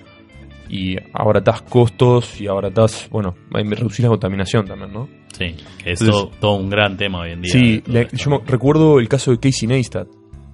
[0.68, 5.08] Y abaratás costos y abaratás, bueno, reducir la contaminación también, ¿no?
[5.32, 5.54] sí.
[5.84, 7.52] Que es Entonces- todo, todo un gran tema hoy en día.
[7.52, 8.16] Sí, la- esto.
[8.16, 10.08] yo me- recuerdo el caso de Casey Neistat,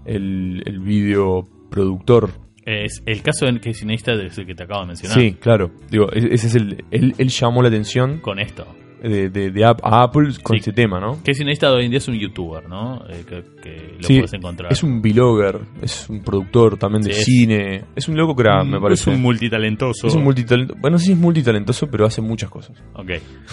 [0.05, 2.31] el, el videoproductor.
[2.65, 5.19] Es el caso en Casey Neistat es el que te acabo de mencionar.
[5.19, 5.71] Sí, claro.
[5.91, 6.85] Digo, e- ese es el.
[6.91, 8.65] Él, él llamó la atención Con esto.
[9.03, 10.61] de, de- de a Apple con Sí.
[10.61, 11.19] este tema, ¿no?
[11.25, 13.03] Casey Neistat hoy en día es un youtuber, ¿no?
[13.11, 14.73] Eh, que, que lo Sí, puedes encontrar.
[14.73, 17.85] Es un vlogger, es un productor también de Sí, cine.
[17.97, 19.11] Es un loco crack, me parece.
[19.11, 20.07] Es un multitalentoso.
[20.07, 20.75] Es un multitalento.
[20.79, 22.81] Bueno, no sé si es multitalentoso, pero hace muchas cosas.
[22.95, 23.11] Ok.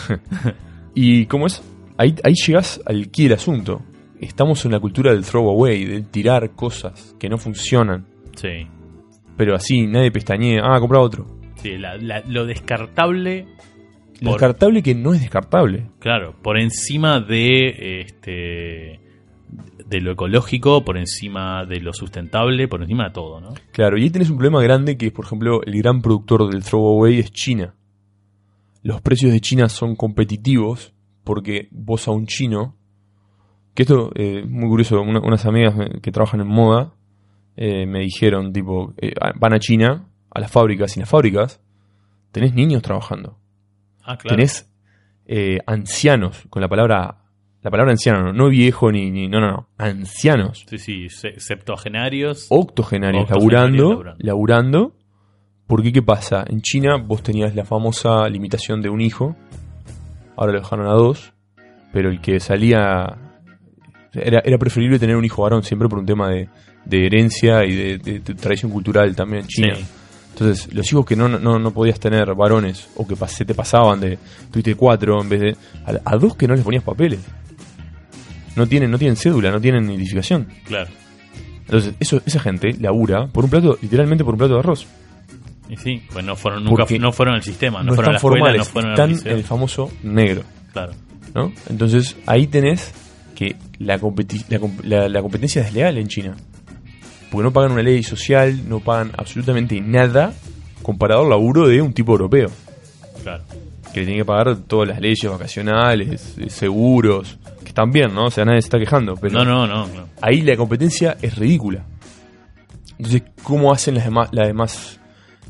[0.96, 1.64] Y cómo es,
[1.98, 3.82] ahí, ahí llegas al quid del asunto.
[4.20, 8.06] Estamos en la cultura del throwaway, de tirar cosas que no funcionan.
[8.36, 8.68] Sí.
[9.40, 10.62] Pero así, nadie pestañea.
[10.66, 11.26] Ah, compra otro.
[11.56, 13.46] Sí, la- la- lo descartable,
[14.20, 15.92] Lo Por- descartable que no es descartable.
[16.00, 19.00] claro, por encima de este
[19.88, 23.54] de lo ecológico, por encima de lo sustentable, por encima de todo, ¿no?
[23.72, 27.18] Claro, y ahí tenés un problema grande que, por ejemplo, el gran productor del throwaway
[27.20, 27.74] es China.
[28.84, 32.76] Los precios de China son competitivos porque vos a un chino,
[33.74, 36.94] que esto es muy curioso, una- unas amigas me- que trabajan en moda
[37.62, 41.60] eh, me dijeron, tipo, eh, van a China, a las fábricas, y en las fábricas
[42.32, 43.38] tenés niños trabajando.
[44.04, 44.38] Ah, claro.
[44.38, 44.72] Tenés
[45.26, 47.18] eh, ancianos, con la palabra,
[47.62, 51.38] la palabra anciano, no, no viejo ni, ni, no, no, no, ancianos Sí, sí, se-
[51.40, 52.48] septuagenarios.
[52.50, 54.16] octogenarios, Octogenarios laburando, laburando.
[54.26, 54.96] laburando,
[55.68, 56.46] porque ¿qué pasa?
[56.48, 59.36] En China vos tenías la famosa limitación de un hijo,
[60.38, 61.34] ahora lo dejaron a dos,
[61.92, 63.18] pero el que salía
[64.14, 66.48] era, era preferible tener un hijo varón siempre por un tema de,
[66.90, 69.76] de herencia y de, de- de tradición cultural también en China.
[69.76, 69.86] Sí.
[70.34, 74.00] Entonces, los hijos que no, no, no podías tener varones o que se te pasaban
[74.00, 74.18] de
[74.52, 77.20] tuviste cuatro en vez de a, a dos que no les ponías papeles.
[78.56, 80.48] No tienen, no tienen cédula, no tienen identificación.
[80.66, 80.90] Claro.
[81.62, 84.88] Entonces, eso, esa gente labura por un plato, literalmente por un plato de arroz.
[85.70, 88.14] Y sí, pues no fueron nunca Porque no fueron al sistema, no, No, fueron a
[88.14, 90.44] la están escuela, formales, no fueron están al el famoso negro.
[90.74, 90.94] Claro.
[91.36, 91.52] ¿no?
[91.70, 92.92] Entonces, ahí tenés
[93.36, 96.36] que la, competi- la, comp- la- la competencia es desleal en China.
[97.32, 100.34] Porque no pagan una ley social, no pagan absolutamente nada
[100.82, 102.50] comparado al laburo de un tipo europeo.
[103.24, 103.44] Claro.
[103.94, 108.26] Que le tiene que pagar todas las leyes vacacionales, eh, seguros, que están bien, ¿no?
[108.26, 109.16] O sea, nadie se está quejando.
[109.16, 110.08] Pero No, no, no, no.
[110.22, 111.84] ahí la competencia es ridícula.
[112.98, 115.00] Entonces, ¿cómo hacen las demás, las demás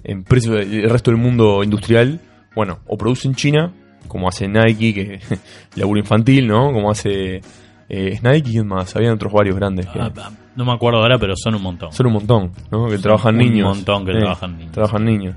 [0.04, 2.20] empresas, el resto del mundo industrial?
[2.56, 3.74] Bueno, o producen en China,
[4.08, 5.20] como hace Nike, que
[5.76, 6.72] laburo infantil, ¿no?
[6.72, 7.42] Como hace
[7.90, 8.96] eh, Nike y más.
[8.96, 9.88] Habían otros varios grandes.
[9.88, 11.92] que Ah, ah, no me acuerdo ahora, pero son un montón.
[11.94, 12.88] son un montón, ¿no?
[12.90, 13.76] Que trabajan un niños.
[13.78, 14.72] montón que Eh, trabajan niños.
[14.74, 15.36] Trabajan niños.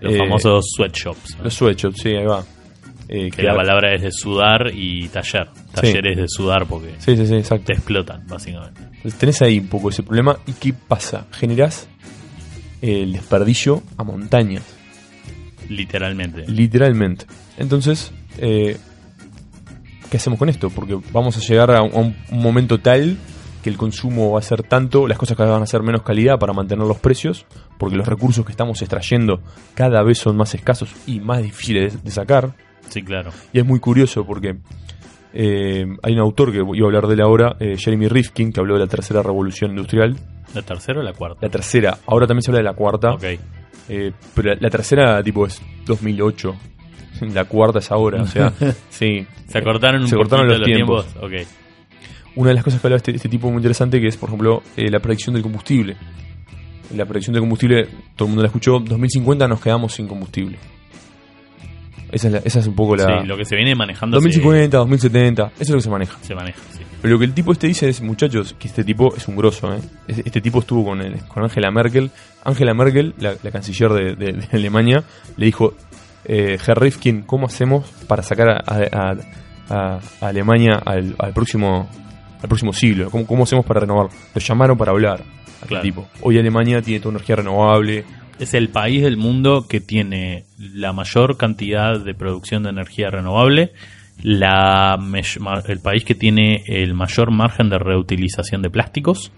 [0.00, 1.36] Los Eh, famosos sweatshops.
[1.38, 1.44] ¿no?
[1.44, 2.44] Los sweatshops, sí, ahí va.
[3.08, 5.48] Eh, que la palabra es de sudar y taller.
[5.74, 7.66] Taller es de sudar porque Sí, sí, sí, exacto.
[7.66, 8.80] te explotan, básicamente.
[8.82, 10.38] Entonces tenés ahí un poco ese problema.
[10.46, 11.26] ¿Y qué pasa?
[11.32, 11.86] Generás
[12.80, 14.62] el desperdicio a montañas,
[15.68, 16.44] Literalmente.
[16.48, 17.26] literalmente.
[17.58, 18.76] Entonces, eh,
[20.10, 20.70] ¿qué hacemos con esto?
[20.70, 23.16] Porque vamos a llegar a un, a un- un momento tal
[23.64, 26.02] que el consumo va a ser tanto, las cosas cada vez van a ser menos
[26.02, 27.46] calidad para mantener los precios,
[27.78, 29.40] porque los recursos que estamos extrayendo
[29.74, 32.52] cada vez son más escasos y más difíciles de- sacar.
[32.90, 33.30] Sí, claro.
[33.54, 34.56] Y es muy curioso porque
[35.32, 38.60] eh, hay un autor que iba a hablar de él ahora, eh, Jeremy Rifkin, que
[38.60, 40.16] habló de la tercera revolución industrial.
[40.54, 41.38] ¿La tercera o la cuarta?
[41.40, 43.24] La tercera, ahora también se habla de la cuarta, Ok.
[43.88, 46.54] eh, pero la, la tercera tipo es 2008,
[47.32, 48.52] la cuarta es ahora, o sea,
[48.90, 49.26] sí.
[49.48, 51.06] Se acortaron un Se cortaron poquito los tiempos.
[51.20, 51.32] Ok.
[52.36, 54.62] Una de las cosas que hablaba este, este tipo muy interesante que es, por ejemplo,
[54.76, 55.96] eh, la predicción del combustible.
[56.94, 60.58] La predicción del combustible, todo el mundo la escuchó, 2050 nos quedamos sin combustible.
[62.12, 63.22] Esa es, la- esa es un poco la...
[63.22, 66.18] Sí, lo que se viene manejando 2050, 2070, eso es lo que se maneja.
[66.22, 66.80] se, maneja, sí.
[67.02, 69.72] Pero lo que el tipo este dice es, muchachos, que este tipo es un grosso,
[69.74, 69.78] ¿eh?
[70.06, 72.10] Es- Este tipo estuvo con el- con Angela Merkel.
[72.44, 75.02] Angela Merkel, la, la canciller de, de- de Alemania,
[75.36, 75.74] le dijo,
[76.24, 79.16] eh, Herr Rifkin, ¿cómo hacemos para sacar a, a-
[79.70, 81.88] a- a Alemania al, al próximo
[82.44, 83.10] al próximo siglo?
[83.10, 84.08] ¿Cómo, cómo hacemos para renovar?
[84.34, 85.22] Lo llamaron para hablar
[85.62, 85.82] a Claro.
[85.82, 86.08] tipo.
[86.20, 88.04] Hoy Alemania tiene toda energía renovable.
[88.38, 93.72] Es el país del mundo que tiene la mayor cantidad de producción de energía renovable,
[94.22, 94.98] la
[95.68, 99.32] el país que tiene el mayor margen de reutilización de plásticos,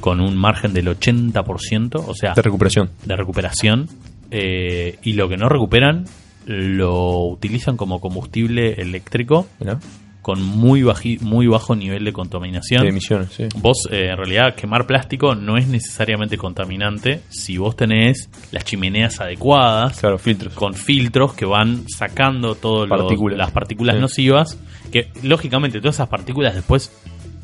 [0.00, 2.90] con un margen del 80%, o sea, De recuperación.
[3.04, 3.86] de recuperación,
[4.30, 6.04] eh, y lo que no recuperan
[6.46, 9.80] lo utilizan como combustible eléctrico ¿verdad?
[10.28, 12.82] Con muy, baji- muy bajo nivel de contaminación.
[12.82, 13.44] De emisiones, sí.
[13.56, 19.20] Vos, eh, en realidad, quemar plástico no es necesariamente contaminante si vos tenés las chimeneas
[19.22, 20.52] adecuadas, Claro, filtros.
[20.52, 24.00] con filtros que van sacando todas las partículas Sí.
[24.02, 24.58] nocivas,
[24.92, 26.92] que lógicamente todas esas partículas después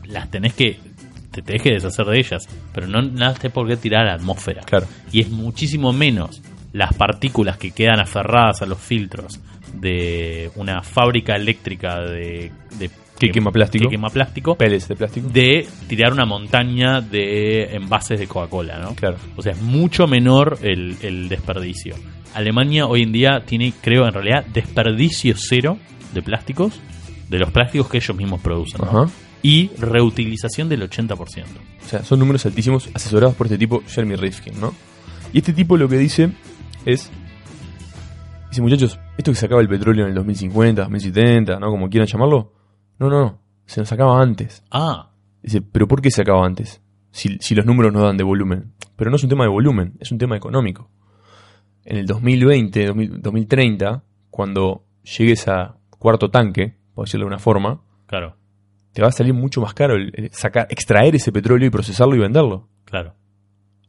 [0.06, 0.78] las tenés que,
[1.30, 4.14] te tenés que deshacer de ellas, pero no nada tenés por qué tirar a la
[4.16, 4.60] atmósfera.
[4.60, 4.86] Claro.
[5.10, 6.42] Y es muchísimo menos
[6.74, 9.40] las partículas que quedan aferradas a los filtros
[9.72, 13.84] de una fábrica eléctrica de, de Que quema plástico.
[13.84, 15.28] que quema plástico Pellets de plástico.
[15.28, 18.94] de tirar una montaña de envases de Coca-Cola, ¿no?
[18.94, 19.16] Claro.
[19.36, 21.94] O sea, es mucho menor el, el desperdicio.
[22.34, 25.78] Alemania hoy en día tiene, creo, en realidad, desperdicio cero
[26.12, 26.80] de plásticos,
[27.28, 29.02] de los plásticos que ellos mismos producen, ¿no?
[29.04, 29.12] Ajá.
[29.42, 31.16] Y reutilización del 80%.
[31.18, 34.74] O sea, son números altísimos asesorados por este tipo, Jeremy Rifkin, ¿no?
[35.32, 36.30] Y este tipo lo que dice
[36.84, 37.10] es...
[38.50, 41.70] Dice, muchachos, esto que se acaba el petróleo en el 2050, 2070, ¿no?
[41.70, 42.52] Como quieran llamarlo.
[42.98, 43.38] No, no, no.
[43.66, 44.62] Se nos acaba antes.
[44.70, 45.10] Ah,
[45.42, 46.80] Dice, ¿pero por qué se acaba antes?
[47.10, 48.72] Si, si los números no dan de volumen.
[48.96, 50.88] Pero no es un tema de volumen, es un tema económico.
[51.84, 54.84] En el 2020, 2000 2030, cuando
[55.18, 58.36] llegues a cuarto tanque, por decirlo de una forma, claro,
[58.92, 62.14] te va a salir mucho más caro el- el sacar, extraer ese petróleo y procesarlo
[62.14, 62.68] y venderlo.
[62.84, 63.14] claro.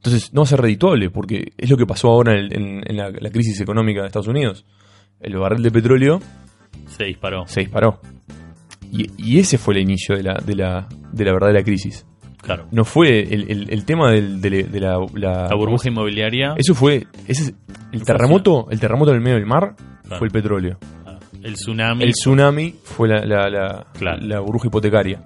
[0.06, 2.96] Entonces no va a ser redituable, porque es lo que pasó ahora en, en- en
[2.98, 4.64] la, la crisis económica de Estados Unidos.
[5.20, 6.22] El barril de petróleo
[6.88, 7.48] Se disparó.
[7.48, 8.00] se disparó.
[8.92, 12.06] Y, y ese fue el inicio de la, de, la, de la verdadera crisis.
[12.42, 12.68] Claro.
[12.72, 16.54] No fue el, el- el tema del- de, de la, la- La burbuja inmobiliaria.
[16.56, 17.08] Eso fue.
[17.28, 17.54] Ese es-
[17.92, 20.20] el terremoto, el terremoto en el medio del mar Claro.
[20.20, 20.78] fue el petróleo.
[21.08, 22.04] Ah, El tsunami.
[22.04, 23.26] El tsunami fue la,
[24.20, 25.24] la burbuja hipotecaria.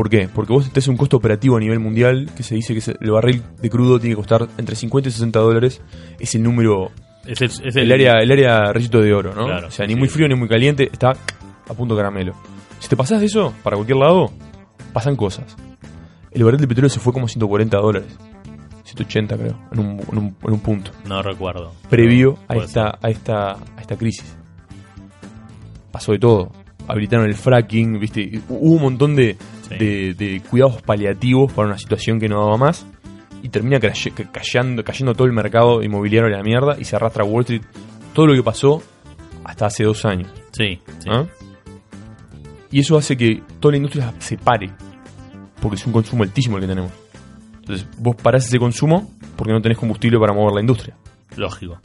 [0.00, 0.30] ¿Por qué?
[0.34, 3.42] Porque vos tenés un costo operativo a nivel mundial que se dice que el barril
[3.60, 5.82] de crudo tiene que costar entre 50 y 60 dólares.
[6.18, 6.90] Es el número.
[7.26, 9.44] es el, es El, área el área de oro, ¿no?
[9.44, 11.10] Claro, o sea, sí, ni muy frío ni muy caliente, está
[11.68, 12.32] a punto caramelo.
[12.78, 14.32] Si te pasás de eso, para cualquier lado,
[14.94, 15.54] pasan cosas.
[16.30, 18.16] El barril de petróleo se fue como a 140 dólares.
[18.84, 20.92] 180 creo, en un, en un- en un punto.
[21.06, 21.74] No recuerdo.
[21.90, 24.34] Previo a esta, a, esta, a esta crisis.
[25.92, 26.52] Pasó de todo.
[26.88, 28.40] Habilitaron el fracking, ¿viste?
[28.48, 29.36] Hubo un montón de,
[29.70, 29.76] Sí.
[29.78, 32.86] de, de cuidados paliativos para una situación que no daba más.
[33.42, 37.40] Y termina cayendo, cayendo todo el mercado inmobiliario a la mierda y se arrastra Wall
[37.42, 37.62] Street.
[38.12, 38.82] Todo lo que pasó
[39.44, 40.28] hasta hace dos años.
[40.52, 41.08] Sí, sí.
[41.10, 41.24] ¿ah?
[42.70, 44.70] Y eso hace que toda la industria se pare.
[45.62, 46.92] Porque es un consumo altísimo el que tenemos.
[47.60, 50.96] Entonces, vos parás ese consumo porque no tenés combustible para mover la industria.
[51.36, 51.80] Lógico.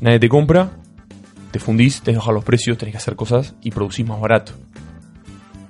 [0.00, 0.70] Nadie te compra,
[1.50, 4.52] te fundís, tenés que bajar los precios, tenés que hacer cosas y producís más barato.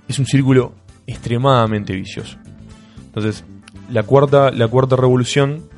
[0.08, 0.72] Es un círculo
[1.08, 2.38] extremadamente vicioso.
[3.06, 3.44] Entonces,
[3.90, 5.68] la cuarta, la cuarta revolución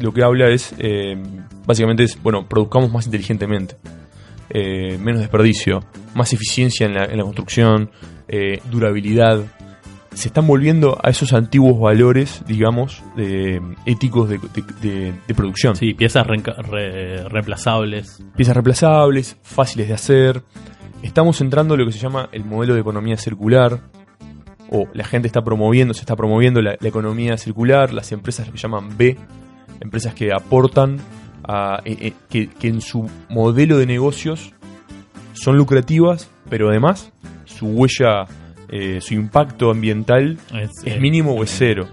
[0.00, 1.22] lo que habla es, eh,
[1.66, 3.76] básicamente es, bueno, produzcamos más inteligentemente.
[4.48, 5.80] Eh, menos desperdicio,
[6.14, 7.90] más eficiencia en la, en la construcción,
[8.26, 9.44] eh, durabilidad.
[10.14, 15.76] Se están volviendo a esos antiguos valores, digamos, de- éticos de, de- de- de producción
[15.76, 18.20] Sí, piezas re- reemplazables.
[18.34, 20.42] piezas reemplazables, fáciles de hacer.
[21.02, 23.80] Estamos entrando en lo que se llama el modelo de economía circular.
[24.70, 28.56] O la gente está promoviendo, se está promoviendo la, la economía circular, las empresas que
[28.56, 29.16] llaman B,
[29.80, 30.98] empresas que aportan,
[31.42, 34.52] a, eh, eh, que, que en su modelo de negocios
[35.32, 37.12] son lucrativas, pero además
[37.44, 38.26] su huella,
[38.68, 41.88] eh, su impacto ambiental Es, es eh, mínimo o es cero.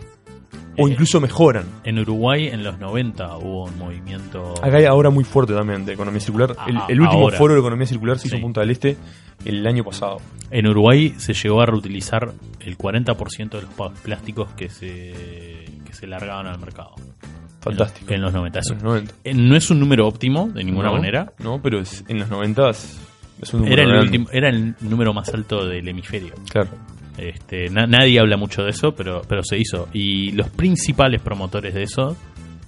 [0.77, 1.65] O eh, incluso mejoran.
[1.83, 4.53] En Uruguay en los 90 hubo un movimiento.
[4.61, 6.55] Acá hay ahora muy fuerte también de economía circular.
[6.67, 7.37] El, Ah, el último ahora.
[7.37, 8.37] foro de economía circular se hizo Sí.
[8.37, 8.97] en Punta del Este
[9.45, 10.17] el año pasado.
[10.51, 16.07] En Uruguay se llegó a reutilizar el 40% de los plásticos que se, que se
[16.07, 16.91] largaban al mercado.
[17.61, 18.13] Fantástico.
[18.13, 18.59] En los 90.
[18.59, 19.13] Es- En los 90.
[19.23, 21.33] eh, no es un número óptimo de ninguna No, manera.
[21.39, 22.97] No, pero es- en los 90 es
[23.53, 24.05] un número Era el, grande.
[24.05, 26.33] último, era el número más alto del hemisferio.
[26.51, 26.69] Claro.
[27.17, 29.87] Este, na- nadie habla mucho de eso, pero, pero se hizo.
[29.93, 32.15] Y los principales promotores de eso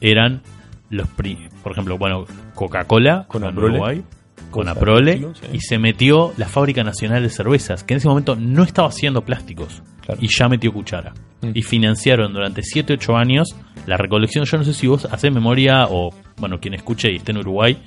[0.01, 0.41] eran
[0.89, 2.25] los, pri- por ejemplo, bueno,
[2.55, 3.43] Coca-Cola Con.
[3.43, 4.03] Uruguay,
[4.49, 5.47] con Aprole, sí.
[5.53, 9.21] y se metió la Fábrica Nacional de Cervezas, que en ese momento no estaba haciendo
[9.23, 10.19] plásticos, Claro.
[10.23, 11.13] y ya metió cuchara.
[11.41, 11.51] Mm.
[11.53, 13.49] Y financiaron durante 7, 8 años
[13.85, 14.45] la recolección.
[14.45, 17.77] Yo no sé si vos hacés memoria, o bueno, quien escuche y esté en Uruguay.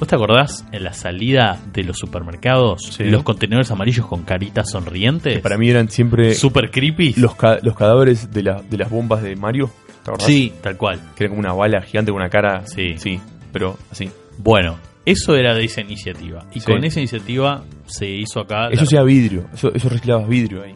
[0.00, 2.80] ¿Vos te acordás en la salida de los supermercados?
[2.90, 3.04] Sí.
[3.04, 5.34] Los contenedores amarillos con caritas sonrientes.
[5.34, 7.12] Que para mí eran siempre Super creepy.
[7.18, 9.70] los, ca- los cadáveres de, la- de las bombas de Mario.
[10.02, 10.26] ¿Te acordás?
[10.26, 10.98] Sí, tal cual.
[11.14, 12.66] Que era como una bala gigante con una cara.
[12.66, 12.94] Sí.
[12.96, 13.20] Sí,
[13.52, 14.10] pero así.
[14.38, 16.46] Bueno, eso era de esa iniciativa.
[16.54, 16.72] Y Sí.
[16.72, 18.68] con esa iniciativa se hizo acá.
[18.70, 19.48] Eso la- vidrio.
[19.52, 20.74] Eso, eso reciclabas vidrio ahí.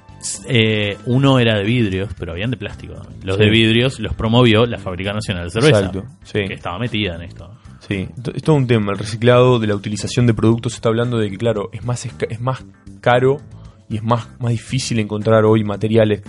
[0.48, 2.92] eh, uno era de vidrios, pero habían de plástico.
[2.94, 3.20] también.
[3.24, 3.42] Los Sí.
[3.44, 5.78] de vidrios los promovió la Fábrica Nacional de Cerveza.
[5.78, 6.04] Exacto.
[6.24, 6.40] Sí.
[6.46, 7.50] Que estaba metida en esto.
[7.86, 8.92] Sí, es todo un tema.
[8.92, 12.06] El reciclado, de la utilización de productos, se está hablando de que, claro, es más,
[12.06, 12.64] es más
[13.00, 13.38] caro
[13.88, 16.22] y es más, más difícil encontrar hoy materiales,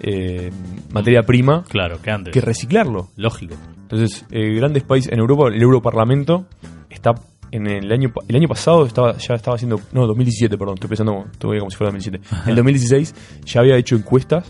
[0.00, 0.50] eh,
[0.92, 2.32] materia prima, Claro, que antes.
[2.32, 3.08] que reciclarlo.
[3.16, 3.54] Lógico.
[3.82, 6.46] Entonces, eh, grandes países en Europa, el Europarlamento
[6.90, 7.12] está
[7.50, 11.26] en el año el año pasado estaba ya estaba haciendo no 2017 perdón estoy pensando
[11.38, 13.14] todavía como si fuera 2017 en el 2016
[13.44, 14.46] ya había hecho encuestas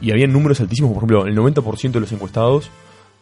[0.00, 2.70] y había números altísimos por ejemplo el 90% de los encuestados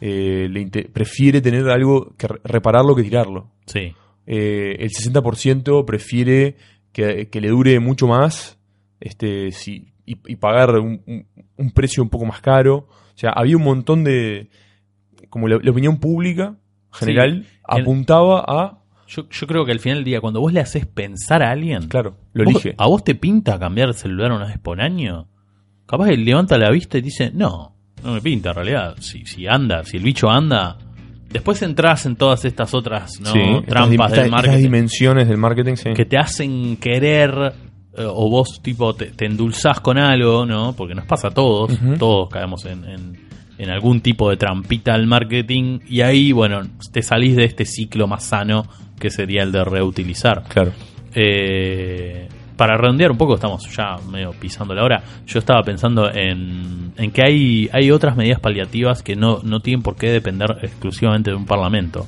[0.01, 3.93] eh, le prefiere tener algo que re- repararlo que tirarlo Sí.
[4.27, 6.57] eh, el 60% prefiere
[6.93, 8.59] que, que le dure mucho más
[9.01, 11.27] este, si, y, y pagar un, un-
[11.57, 12.87] un precio un poco más caro.
[12.89, 14.49] O sea, había un montón de...
[15.29, 16.57] Como la, la opinión pública
[16.93, 17.49] general Sí.
[17.65, 18.79] apuntaba a...
[19.09, 21.89] Yo, yo creo que al final del día, cuando vos le haces pensar a alguien,
[21.89, 22.75] Claro, lo ¿vos- elige.
[22.79, 25.29] ¿a vos te pinta cambiar el celular una vez por año?
[25.87, 27.75] Capaz que levanta la vista y dice, no,
[28.05, 28.97] no me pinta en realidad.
[29.01, 30.77] Si, si anda, si el bicho anda.
[31.31, 33.31] Después entras en todas estas otras ¿no?
[33.33, 35.91] Sí, trampas del estas- estas marketing dimensiones del marketing, sí.
[35.95, 37.53] que te hacen querer
[37.99, 40.73] eh, o vos tipo te, te endulzás con algo, ¿no?
[40.75, 43.29] Porque nos pasa a todos, todos caemos en, en-
[43.59, 46.61] en algún tipo de trampita al marketing y ahí, bueno,
[46.93, 48.67] te salís de este ciclo más sano
[49.01, 50.45] que sería el de reutilizar.
[50.49, 50.71] Claro.
[51.13, 52.29] Eh,
[52.59, 55.03] para redondear un poco, estamos ya medio pisando la hora.
[55.27, 59.81] Yo estaba pensando en, en que hay, hay otras medidas paliativas que no, no tienen
[59.83, 62.07] por qué depender exclusivamente de un parlamento.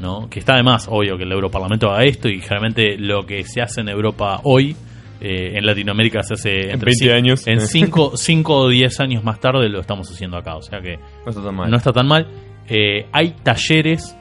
[0.00, 0.30] ¿no?
[0.30, 3.80] Que está además, obvio, que el Europarlamento haga esto y generalmente lo que se hace
[3.80, 4.76] en Europa hoy,
[5.20, 7.46] eh, en Latinoamérica se hace En entre 20 cin- años.
[7.48, 7.60] En
[8.16, 10.54] 5 o 10 años más tarde lo estamos haciendo acá.
[10.54, 11.70] O sea que No está tan mal.
[11.70, 12.28] no está tan mal.
[12.68, 14.16] Eh, hay talleres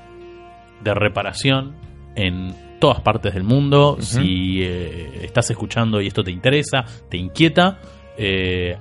[0.84, 1.76] de reparación
[2.16, 3.98] en todas partes del mundo.
[4.00, 7.80] Si eh, estás escuchando y esto te interesa, te inquieta,
[8.18, 8.78] eh,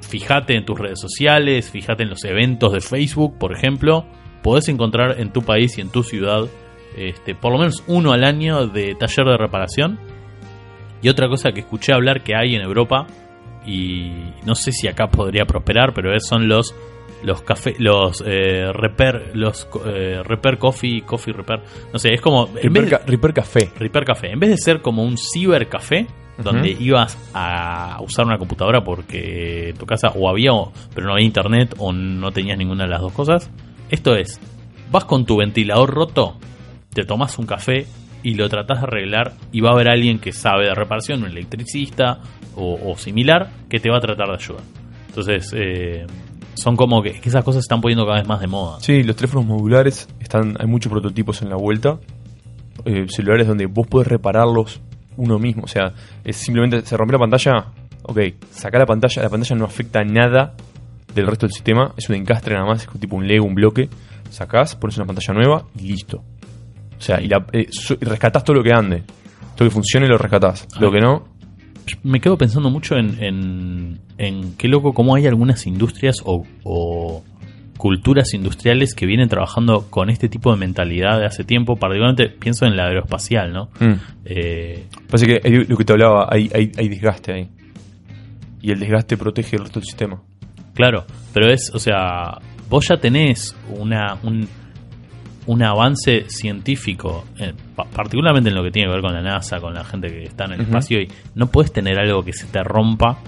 [0.00, 4.04] fíjate en tus redes sociales, fíjate en los eventos de Facebook, por ejemplo.
[4.42, 6.46] Podés encontrar en tu país y en tu ciudad
[6.96, 9.98] este, por lo menos uno al año de taller de reparación.
[11.02, 13.06] Y otra cosa que escuché hablar que hay en Europa,
[13.66, 14.12] y
[14.46, 16.74] no sé si acá podría prosperar, pero es- son los
[17.22, 21.60] los café, los eh, repair, los eh, repair coffee, coffee repair,
[21.92, 23.70] no sé, es como en vez Repair, de- Ca- Repair Café.
[23.78, 24.30] Repair Café.
[24.32, 26.06] En vez de ser como un cibercafé,
[26.38, 31.24] donde ibas a usar una computadora porque tu casa o había, o- pero no había
[31.26, 33.50] internet o no tenías ninguna de las dos cosas,
[33.90, 34.38] esto es,
[34.90, 36.36] vas con tu ventilador roto,
[36.92, 37.86] te tomas un café
[38.22, 41.30] y lo tratás de arreglar y va a haber alguien que sabe de reparación, un
[41.30, 42.18] electricista
[42.54, 44.62] o, o similar, que te va a tratar de ayudar.
[45.08, 46.04] Entonces, eh,
[46.56, 48.78] son como que, que esas cosas se están poniendo cada vez más de moda.
[48.80, 51.98] Sí, los teléfonos modulares, están, hay muchos prototipos en la vuelta.
[52.84, 54.80] Eh, celulares donde vos podés repararlos
[55.16, 55.64] uno mismo.
[55.64, 55.92] O sea,
[56.24, 57.66] es simplemente se rompió la pantalla.
[58.02, 58.18] Ok,
[58.50, 59.22] sacar la pantalla.
[59.22, 60.54] La pantalla no afecta nada
[61.14, 61.92] del resto del sistema.
[61.96, 63.88] Es un encastre nada más, es tipo un Lego, un bloque.
[64.30, 66.22] Sacás, pones una pantalla nueva y listo.
[66.98, 67.68] O sea, y, la, eh,
[68.00, 69.02] rescatás todo lo que ande.
[69.54, 70.66] Todo lo que funcione lo rescatás.
[70.80, 71.28] Lo que no,
[72.02, 77.22] me quedo pensando mucho en, en, en qué loco cómo hay algunas industrias o, o
[77.76, 81.76] culturas industriales que vienen trabajando con este tipo de mentalidad de hace tiempo.
[81.76, 83.68] Particularmente pienso en la aeroespacial, ¿no?
[83.80, 83.92] Mm.
[84.24, 87.48] Eh, Parece que lo que te hablaba, hay, hay, hay desgaste ahí.
[88.62, 90.20] Y el desgaste protege el resto del sistema.
[90.74, 92.38] claro, pero es, o sea,
[92.68, 94.48] vos ya tenés una, un,
[95.46, 99.60] un avance científico, eh, pa- particularmente en lo que tiene que ver con la NASA,
[99.60, 102.46] con la gente que está en el espacio, y no puedes tener algo que se
[102.46, 103.18] te rompa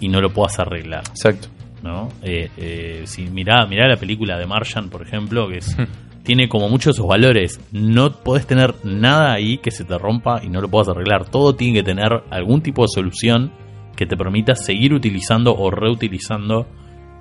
[0.00, 1.02] y no lo puedas arreglar.
[1.10, 1.48] Exacto.
[1.82, 2.08] ¿no?
[2.22, 5.76] Eh, eh, si mirá, mirá la película de Martian, por ejemplo, que es,
[6.22, 7.60] tiene como muchos de sus valores.
[7.72, 11.26] No podés tener nada ahí que se te rompa y no lo puedas arreglar.
[11.28, 13.52] Todo tiene que tener algún tipo de solución
[13.96, 16.66] que te permita seguir utilizando o reutilizando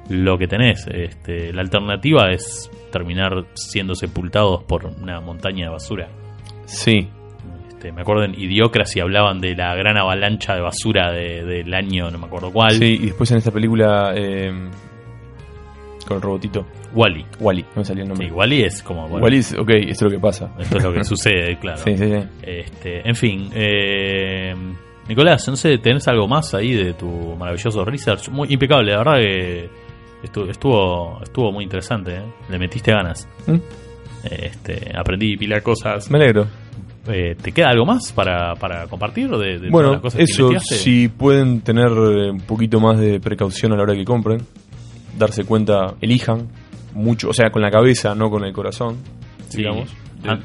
[0.09, 0.87] lo que tenés.
[0.87, 6.07] Este, la alternativa es terminar siendo sepultados por una montaña de basura.
[6.65, 7.09] Sí,
[7.69, 12.09] Este, me acuerdo en Idiocracy hablaban de la gran avalancha de basura de- del año,
[12.09, 12.71] no me acuerdo cuál.
[12.75, 14.51] sí, y después en esta película eh,
[16.07, 17.25] con el robotito, Wally.
[17.39, 18.27] Wally, no me salía el nombre.
[18.27, 19.07] Sí, Wally es como.
[19.07, 20.53] bueno, Wally es, ok, esto es lo que pasa.
[20.59, 21.77] Esto es lo que sucede, claro.
[21.79, 22.23] Sí, sí, sí.
[22.41, 24.53] Este, en fin, eh,
[25.07, 27.07] Nicolás, no sé, ¿tenés algo más ahí de tu
[27.37, 28.29] maravilloso research?
[28.29, 29.69] Muy impecable, la verdad que
[30.23, 32.23] estuvo, estuvo, estuvo muy interesante, ¿eh?
[32.49, 33.27] le metiste ganas.
[33.47, 33.57] ¿Mm?
[34.23, 36.09] Este, aprendí pilar cosas.
[36.09, 36.47] Me alegro.
[37.07, 40.47] Eh, ¿Te queda algo más para, para compartir de, de Bueno, las cosas que eso,
[40.51, 40.75] investigaste?
[40.83, 44.39] si pueden tener eh, un poquito más de precaución a la hora que compren,
[45.17, 46.47] darse cuenta, elijan
[46.93, 48.97] mucho, o sea, con la cabeza, no con el corazón,
[49.49, 49.57] Sí.
[49.57, 49.89] digamos.
[50.21, 50.39] De, Ah.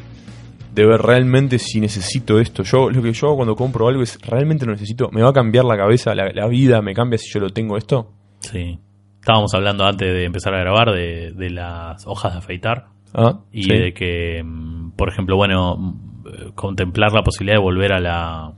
[0.74, 2.64] de ver realmente si necesito esto.
[2.64, 5.32] Yo lo que yo hago cuando compro algo es realmente lo necesito, me va a
[5.32, 8.10] cambiar la cabeza, la, la vida me cambia si yo lo tengo esto.
[8.40, 8.80] Sí.
[9.28, 13.64] Estábamos hablando antes de empezar a grabar de, de las hojas de afeitar Ah, y
[13.64, 13.68] sí.
[13.70, 18.52] de que, mm, por ejemplo, bueno, mm, contemplar la posibilidad de volver a la,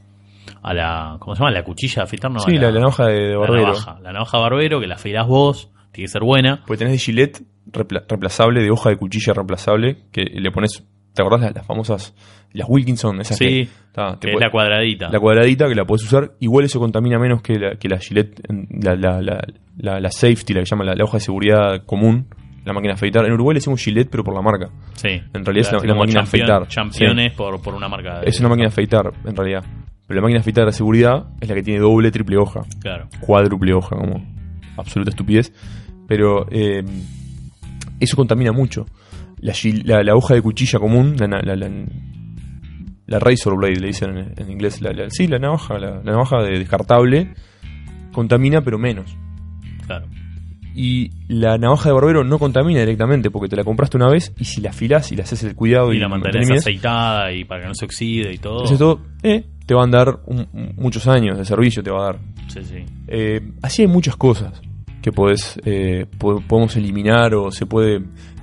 [0.63, 1.51] a la, ¿cómo se llama?
[1.51, 2.39] La cuchilla de afeitar, ¿no?
[2.39, 3.63] Sí, la, la navaja de, de la barbero.
[3.67, 6.63] navaja, la navaja barbero que la afeirás vos, tiene que ser buena.
[6.65, 7.43] Porque tenés de Gillette
[7.73, 12.15] reemplazable, de hoja de cuchilla reemplazable, que le pones, ¿te acordás las, las famosas,
[12.53, 13.21] las Wilkinson?
[13.21, 15.09] Esas Sí, que, ta, que es la cuadradita.
[15.11, 18.41] la cuadradita que la puedes usar, igual eso contamina menos que la, que la Gillette,
[18.83, 19.41] la, la, la,
[19.79, 22.27] la- la safety, la que llama la, hoja de seguridad común,
[22.65, 23.25] la máquina de afeitar.
[23.27, 24.69] En Uruguay le decimos Gillette, pero por la marca.
[24.95, 25.09] sí.
[25.33, 26.69] en realidad es como máquina de afeitar.
[26.69, 28.21] Championes por, por una marca.
[28.21, 29.65] de- Es una máquina de afeitar, en realidad.
[30.07, 33.09] Pero la máquina de afeitar de seguridad es la que tiene doble, triple hoja, Claro.
[33.21, 34.23] cuádruple hoja, como
[34.77, 35.53] absoluta estupidez.
[36.09, 36.83] Pero eh,
[38.01, 38.87] eso contamina mucho.
[39.41, 39.53] La,
[39.85, 41.27] la, la hoja de cuchilla común, la,
[43.19, 46.59] razor blade le dicen en, en inglés, la, la- sí, la navaja, la, navaja de
[46.59, 47.35] descartable,
[48.13, 49.17] contamina pero menos.
[49.87, 50.07] Claro.
[50.75, 54.45] Y la navaja de barbero no contamina directamente porque te la compraste una vez y
[54.45, 57.63] si la afilás y le haces el cuidado y, Y la mantenés aceitada y para
[57.63, 58.67] que no se oxide y todo.
[58.69, 60.47] haces todo, eh, te van a dar un-
[60.77, 62.19] muchos años de servicio, te va a dar.
[62.49, 62.85] Sí, sí.
[63.09, 64.61] Eh, así hay muchas cosas
[65.03, 67.97] que podés, eh, po- podemos eliminar o se puede...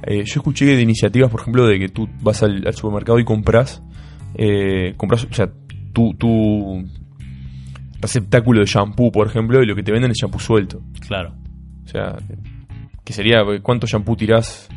[0.04, 3.26] eh, yo escuché de iniciativas, por ejemplo, de que tú vas al, al supermercado y
[3.26, 3.82] compras,
[4.36, 5.50] eh, compras, o sea,
[5.94, 6.84] tu, tu
[8.02, 10.82] receptáculo de shampoo, por ejemplo, y lo que te venden es shampoo suelto.
[11.08, 11.34] Claro.
[11.86, 12.16] O sea,
[13.04, 14.70] que sería, ¿cuánto shampoo tirás?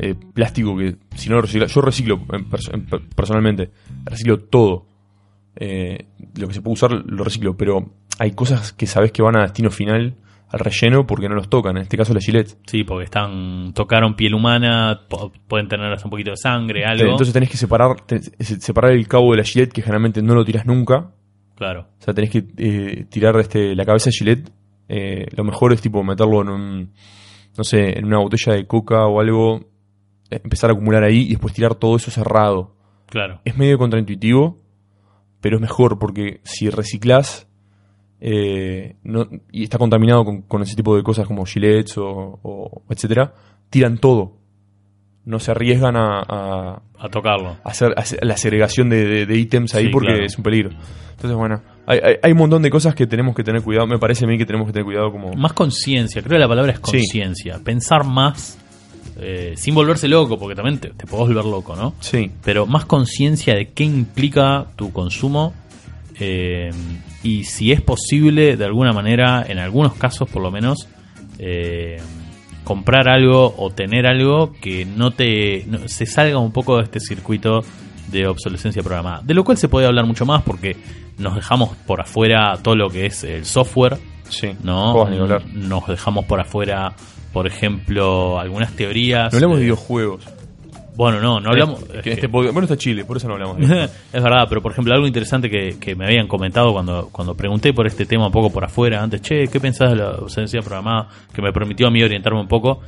[0.00, 3.70] eh, plástico que si no lo reciclas, yo reciclo en perso- en per- personalmente,
[4.04, 4.86] reciclo todo.
[5.54, 6.06] Eh,
[6.36, 9.42] lo que se puede usar lo reciclo, pero hay cosas que sabes que van a
[9.42, 10.14] destino final al
[10.58, 12.56] relleno porque no los tocan, en este caso la Gillette.
[12.66, 15.02] Sí, porque están tocaron piel humana,
[15.48, 17.10] pueden tener hasta un poquito de sangre, algo.
[17.10, 17.96] Entonces tenés que separar,
[18.38, 21.10] separar el cabo de la Gillette que generalmente no lo tiras nunca.
[21.56, 21.88] claro.
[22.00, 24.50] O sea, tenés que eh, tirar este, la cabeza de Gillette.
[24.88, 26.92] eh, lo mejor es tipo meterlo en un,
[27.56, 29.60] no sé, en una botella de coca o algo,
[30.30, 32.76] eh, empezar a acumular ahí y después tirar todo eso cerrado.
[33.06, 33.40] Claro.
[33.44, 34.56] Es medio contraintuitivo,
[35.40, 37.48] pero es mejor porque si reciclás
[38.26, 42.82] eh, no, y está contaminado con, con ese tipo de cosas como gilets o, o
[42.88, 43.34] etcétera,
[43.68, 44.32] tiran todo.
[45.26, 47.56] No se arriesgan a, a- A tocarlo.
[47.64, 50.24] a hacer, a hacer la segregación de, de- de ítems ahí Sí, porque claro.
[50.24, 50.70] es un peligro.
[51.10, 53.86] Entonces, bueno, hay, hay- hay un montón de cosas que tenemos que tener cuidado.
[53.86, 55.32] Me parece a mí que tenemos que tener cuidado como...
[55.34, 56.82] Más conciencia, creo que la palabra es Sí.
[56.98, 57.58] conciencia.
[57.64, 58.58] Pensar más,
[59.18, 61.94] eh, sin volverse loco, porque también te, te podés volver loco, ¿no?
[62.00, 65.54] Sí, Pero más conciencia de qué implica tu consumo
[66.20, 66.70] eh,
[67.22, 70.88] y si es posible, de alguna manera, en algunos casos por lo menos,
[71.38, 71.96] eh,
[72.64, 77.00] comprar algo o tener algo que no te no- se salga un poco de este
[77.00, 77.60] circuito
[78.10, 79.20] de obsolescencia programada.
[79.24, 80.76] De lo cual se puede hablar mucho más porque
[81.18, 84.50] nos dejamos por afuera todo lo que es el software, sí.
[84.62, 84.92] ¿no?
[85.52, 86.92] Nos dejamos por afuera,
[87.32, 89.32] por ejemplo, algunas teorías.
[89.32, 90.24] No hablamos de eh, videojuegos.
[90.96, 91.82] Bueno, no, no hablamos.
[91.82, 94.62] Es en este podcast- bueno, está Chile, por eso no hablamos de es verdad, pero
[94.62, 98.26] por ejemplo, algo interesante que, que me habían comentado cuando, cuando pregunté por este tema
[98.26, 101.08] un poco por afuera, antes, che, ¿qué pensás de la ausencia programada?
[101.32, 102.80] Que me permitió a mí orientarme un poco.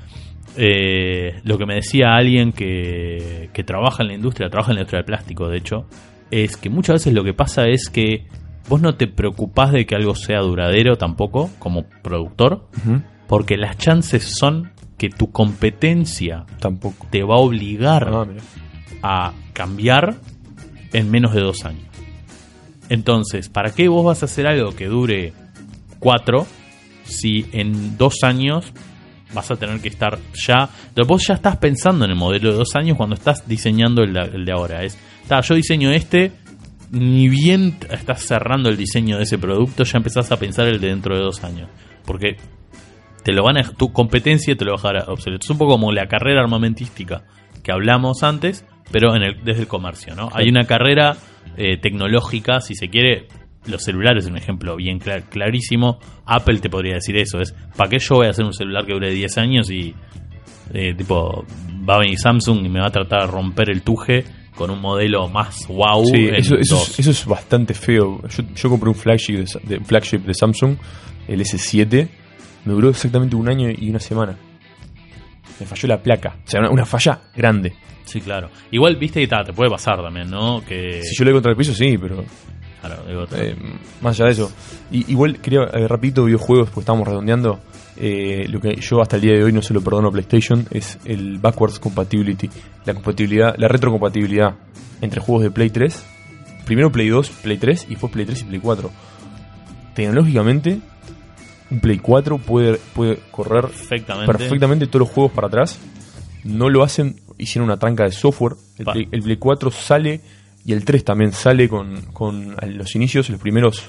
[0.56, 4.80] Eh, lo que me decía alguien que, que trabaja en la industria, trabaja en la
[4.82, 5.86] industria del plástico, de hecho,
[6.30, 8.26] es que muchas veces lo que pasa es que
[8.68, 12.66] vos no te preocupás de que algo sea duradero tampoco, como productor,
[13.26, 17.06] porque las chances son que tu competencia Tampoco.
[17.10, 18.08] te va a obligar
[19.02, 20.16] Ah, a cambiar
[20.92, 21.84] en menos de dos años.
[22.88, 25.32] Entonces, ¿para qué vos vas a hacer algo que dure
[25.98, 26.46] cuatro
[27.04, 28.72] si en dos años
[29.34, 30.68] vas a tener que estar ya...
[31.06, 34.20] Vos ya estás pensando en el modelo de dos años cuando estás diseñando el de,
[34.22, 34.82] el de ahora.
[34.84, 34.96] Es,
[35.28, 36.32] "Ta, yo diseño este,
[36.90, 40.88] ni bien estás cerrando el diseño de ese producto, ya empezás a pensar el de
[40.88, 41.68] dentro de dos años.
[42.04, 42.36] Porque
[43.26, 45.42] te lo van a, tu competencia te lo va a dejar obsoleto.
[45.44, 47.24] Es un poco como la carrera armamentística
[47.64, 50.28] que hablamos antes, pero en el, desde el comercio, ¿no?
[50.32, 51.16] Hay una carrera
[51.56, 53.26] eh, tecnológica, si se quiere,
[53.66, 55.98] los celulares es un ejemplo bien clar- clarísimo.
[56.24, 58.92] Apple te podría decir eso, es, ¿para qué yo voy a hacer un celular que
[58.92, 59.92] dure 10 años y
[60.72, 61.44] eh, tipo
[61.88, 64.24] va a venir Samsung y me va a tratar de romper el tuje
[64.54, 66.04] con un modelo más wow?
[66.06, 68.20] Sí, eso, es, eso es bastante feo.
[68.28, 70.76] Yo, yo compré un flagship de- flagship de Samsung,
[71.26, 72.08] el S7,
[72.66, 74.36] me duró exactamente un año y una semana.
[75.58, 76.36] Me falló la placa.
[76.44, 77.72] O sea, una, una falla grande.
[78.04, 78.50] Sí, claro.
[78.70, 80.62] Igual, viste que ta, te puede pasar también, ¿no?
[80.64, 82.24] Que, Si yo le doy contra el piso, sí, pero
[82.80, 83.56] claro, digo, eh,
[84.00, 84.52] más allá de eso.
[84.92, 87.58] Y, igual quería, eh, rapidito, videojuegos, pues estábamos redondeando.
[87.96, 90.66] eh, lo que yo hasta el día de hoy no se lo perdono a PlayStation
[90.70, 92.48] es el backwards compatibility.
[92.84, 94.54] La compatibilidad, la retrocompatibilidad
[95.00, 96.04] entre juegos de Play 3.
[96.66, 98.90] Primero Play 2, Play 3 y después Play 3 y Play 4.
[99.94, 100.78] Tecnológicamente,
[101.70, 104.32] un Play 4 puede, puede correr perfectamente.
[104.32, 105.78] perfectamente todos los juegos para atrás.
[106.44, 108.54] No lo hacen, hicieron una tranca de software.
[108.78, 108.84] El.
[108.84, 110.20] Play, el Play 4 sale
[110.64, 113.84] y el 3 también sale con, con los inicios, los primeros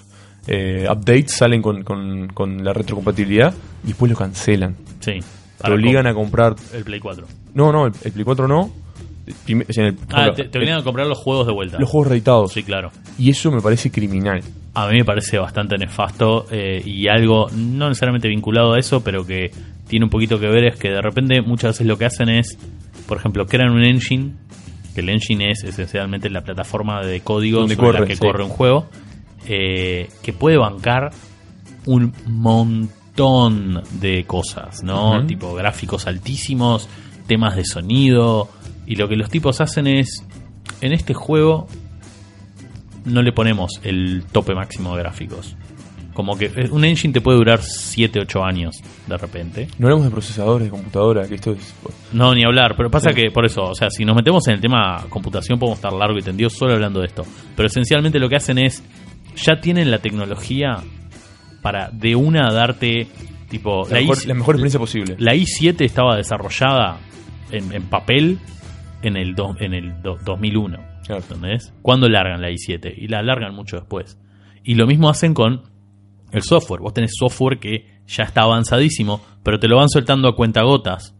[0.47, 4.75] eh, updates salen con, con- con la retrocompatibilidad y después lo cancelan.
[4.99, 5.19] Sí.
[5.61, 6.55] Te obligan a comprar.
[6.73, 7.25] El Play 4.
[7.55, 8.71] No, no, el, el Play 4 no.
[9.47, 11.77] El Ah, te, te obligan a comprar los juegos de vuelta.
[11.79, 12.53] los juegos reeditados.
[12.53, 12.91] Sí, claro.
[13.19, 14.41] Y eso me parece criminal.
[14.77, 19.25] A mí me parece bastante nefasto eh, y algo no necesariamente vinculado a eso, pero
[19.25, 19.49] que
[19.87, 22.59] tiene un poquito que ver es que de repente muchas veces lo que hacen es,
[23.07, 24.33] por ejemplo, crean un engine,
[24.93, 28.21] que el engine es esencialmente la plataforma de código sobre la que sí.
[28.21, 28.87] corre un juego,
[29.47, 31.09] eh, que puede bancar
[31.87, 35.25] un montón de cosas, ¿no?
[35.25, 36.87] Tipo gráficos altísimos,
[37.25, 38.47] temas de sonido,
[38.85, 40.23] y lo que los tipos hacen es,
[40.81, 41.65] en este juego
[43.07, 45.55] no le ponemos el tope máximo de gráficos.
[46.13, 48.75] Como que eh, un engine te puede durar 7, 8 años
[49.05, 49.67] de repente.
[49.77, 51.75] No hablamos de procesadores de computadora, que esto es.
[52.11, 54.59] No, ni hablar, pero pasa que por eso, o sea, si nos metemos en el
[54.61, 57.23] tema computación podemos estar largo y tendido solo hablando de esto.
[57.55, 58.84] Pero esencialmente lo que hacen es,
[59.35, 60.77] ya tienen la tecnología
[61.61, 63.07] para de una darte,
[63.49, 65.15] tipo, La, la, mejor, i- la mejor experiencia posible.
[65.19, 66.97] la i7 estaba desarrollada
[67.51, 68.39] en, en papel
[69.03, 70.96] en el, do- en el do- 2001.
[71.07, 71.23] Claro.
[71.23, 71.73] ¿Entendés?
[71.81, 72.93] ¿Cuándo largan la i7?
[72.97, 74.19] Y la largan mucho después.
[74.63, 75.63] Y lo mismo hacen con
[76.31, 76.81] el software.
[76.81, 81.15] Vos tenés software que ya está avanzadísimo, pero te lo van soltando a cuentagotas.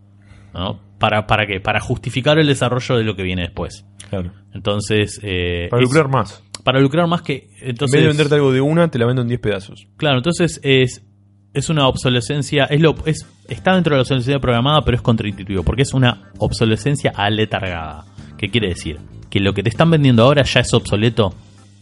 [0.54, 0.80] ¿no?
[1.00, 1.60] ¿Para, ¿Para qué?
[1.60, 3.86] Para justificar el desarrollo de lo que viene después.
[4.10, 4.32] Claro.
[4.54, 5.20] Entonces.
[5.24, 6.44] eh, Para es- lucrar más.
[6.64, 7.48] Para lucrar más que.
[7.62, 9.88] en Entonces, vez de venderte algo de una, te la vendo en 10 pedazos.
[9.96, 11.06] Claro, entonces es,
[11.54, 15.64] es una obsolescencia, es lo, es, está dentro de la obsolescencia programada, pero es contraintuitivo,
[15.64, 18.04] porque es una obsolescencia aletargada.
[18.38, 19.00] ¿Qué quiere decir?
[19.30, 21.34] Que lo que te están vendiendo ahora ya es obsoleto,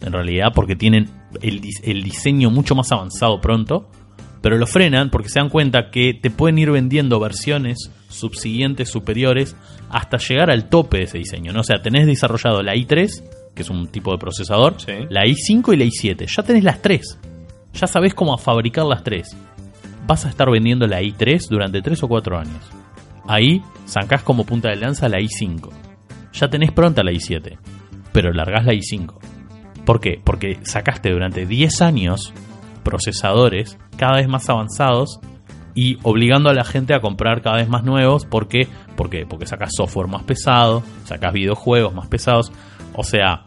[0.02, 1.10] en realidad, porque tienen
[1.42, 3.90] el, dis- el diseño mucho más avanzado pronto,
[4.42, 9.56] pero lo frenan porque se dan cuenta que te pueden ir vendiendo versiones subsiguientes, superiores,
[9.90, 11.52] hasta llegar al tope de ese diseño.
[11.52, 11.62] ¿no?
[11.62, 13.10] O sea, tenés desarrollado la i3,
[13.56, 14.92] que es un tipo de procesador, Sí.
[15.10, 16.26] la i5 y la i7.
[16.36, 17.20] Ya tenés las tres.
[17.74, 19.36] Ya sabés cómo fabricar las tres.
[20.08, 22.62] Vas a estar vendiendo la i3 durante 3 o 4 años.
[23.28, 25.70] Ahí sacás como punta de lanza la i5.
[26.36, 27.58] Ya tenés pronta la i7,
[28.12, 29.14] pero largás la i5.
[29.86, 30.20] ¿Por qué?
[30.24, 32.34] Porque sacaste durante 10 años
[32.84, 35.20] procesadores cada vez más avanzados
[35.74, 38.26] y obligando a la gente a comprar cada vez más nuevos.
[38.26, 38.68] ¿Por qué?
[38.96, 39.26] ¿Por qué?
[39.26, 42.52] Porque sacas software más pesado, sacas videojuegos más pesados.
[42.94, 43.46] O sea,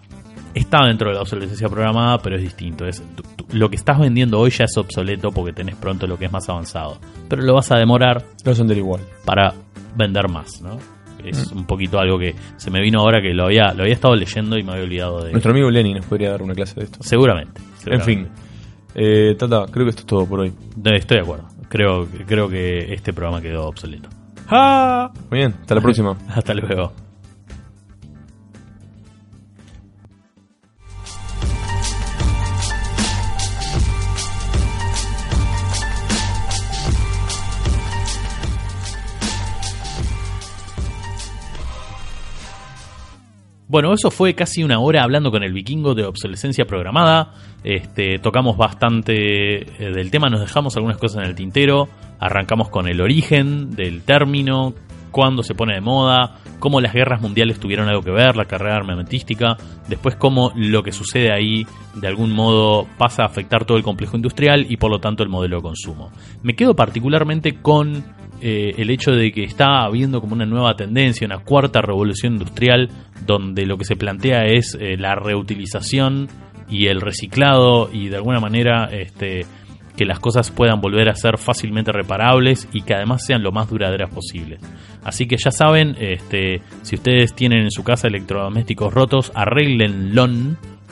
[0.55, 2.87] está dentro de la obsolescencia programada, pero es distinto.
[2.87, 6.19] Es, tú- tú- lo que estás vendiendo hoy ya es obsoleto porque tenés pronto lo
[6.19, 6.99] que es más avanzado.
[7.29, 9.01] Pero lo vas a demorar Lo vas a igual.
[9.25, 9.55] para
[9.97, 10.77] vender más, ¿no?
[11.25, 14.15] Es un poquito algo que se me vino ahora que lo había, lo había estado
[14.15, 15.33] leyendo y me había olvidado de...
[15.33, 16.99] Nuestro amigo Lenny nos podría dar una clase de esto.
[17.03, 17.61] Seguramente.
[17.87, 18.29] En fin.
[18.95, 20.53] Eh, Tata, creo que esto es todo por hoy.
[20.85, 21.49] Estoy de acuerdo.
[21.69, 24.09] Creo, creo que este programa quedó obsoleto.
[25.31, 26.17] Muy bien, hasta la próxima.
[26.29, 26.93] Hasta luego.
[43.69, 47.35] Bueno, eso fue casi una hora hablando con el vikingo de obsolescencia programada.
[47.63, 51.87] Este, tocamos bastante eh, del tema, nos dejamos algunas cosas en el tintero.
[52.19, 54.73] Arrancamos con el origen del término,
[55.11, 58.77] cuándo se pone de moda, cómo las guerras mundiales tuvieron algo que ver, la carrera
[58.77, 63.85] armamentística, después cómo lo que sucede ahí de algún modo pasa a afectar todo el
[63.85, 66.11] complejo industrial y por lo tanto el modelo de consumo.
[66.43, 68.03] Me quedo particularmente con
[68.41, 72.89] eh, el hecho de que está habiendo como una nueva tendencia, una cuarta revolución industrial,
[73.27, 76.29] donde lo que se plantea es eh, la reutilización
[76.69, 79.47] y el reciclado y de alguna manera este,
[79.97, 83.69] que las cosas puedan volver a ser fácilmente reparables y que además sean lo más
[83.69, 84.61] duraderas posibles.
[85.03, 90.29] Así que ya saben, este, si ustedes tienen en su casa electrodomésticos rotos, arréglenlo,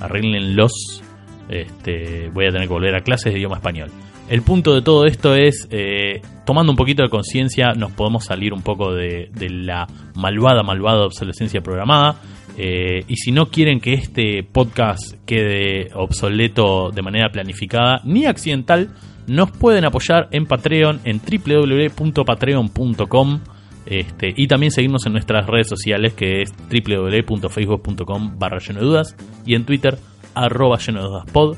[0.01, 1.03] arréglenlos.
[1.49, 3.91] Este, voy a tener que volver a clases de idioma español.
[4.29, 8.53] El punto de todo esto es, eh, tomando un poquito de conciencia, nos podemos salir
[8.53, 9.87] un poco de, la
[10.17, 12.17] malvada, malvada obsolescencia programada.
[12.59, 18.91] Eh, y si no quieren que este podcast quede obsoleto de manera planificada ni accidental,
[19.29, 23.41] nos pueden apoyar en Patreon en www.patreon.com
[23.87, 29.17] este, y también seguirnos en nuestras redes sociales que es www.facebook.com barra lleno de dudas
[29.45, 29.97] y en Twitter
[30.35, 31.57] arroba lleno de dudas pod.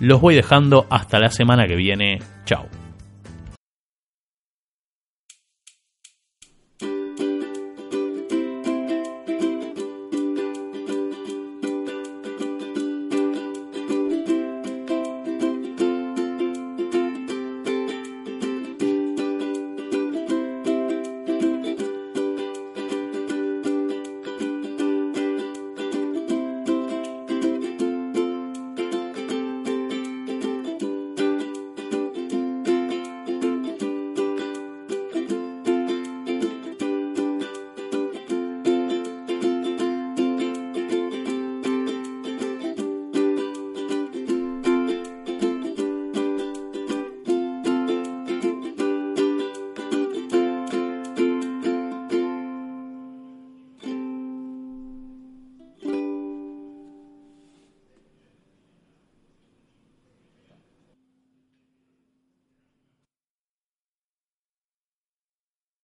[0.00, 2.20] Los voy dejando hasta la semana que viene.
[2.44, 2.85] Chao.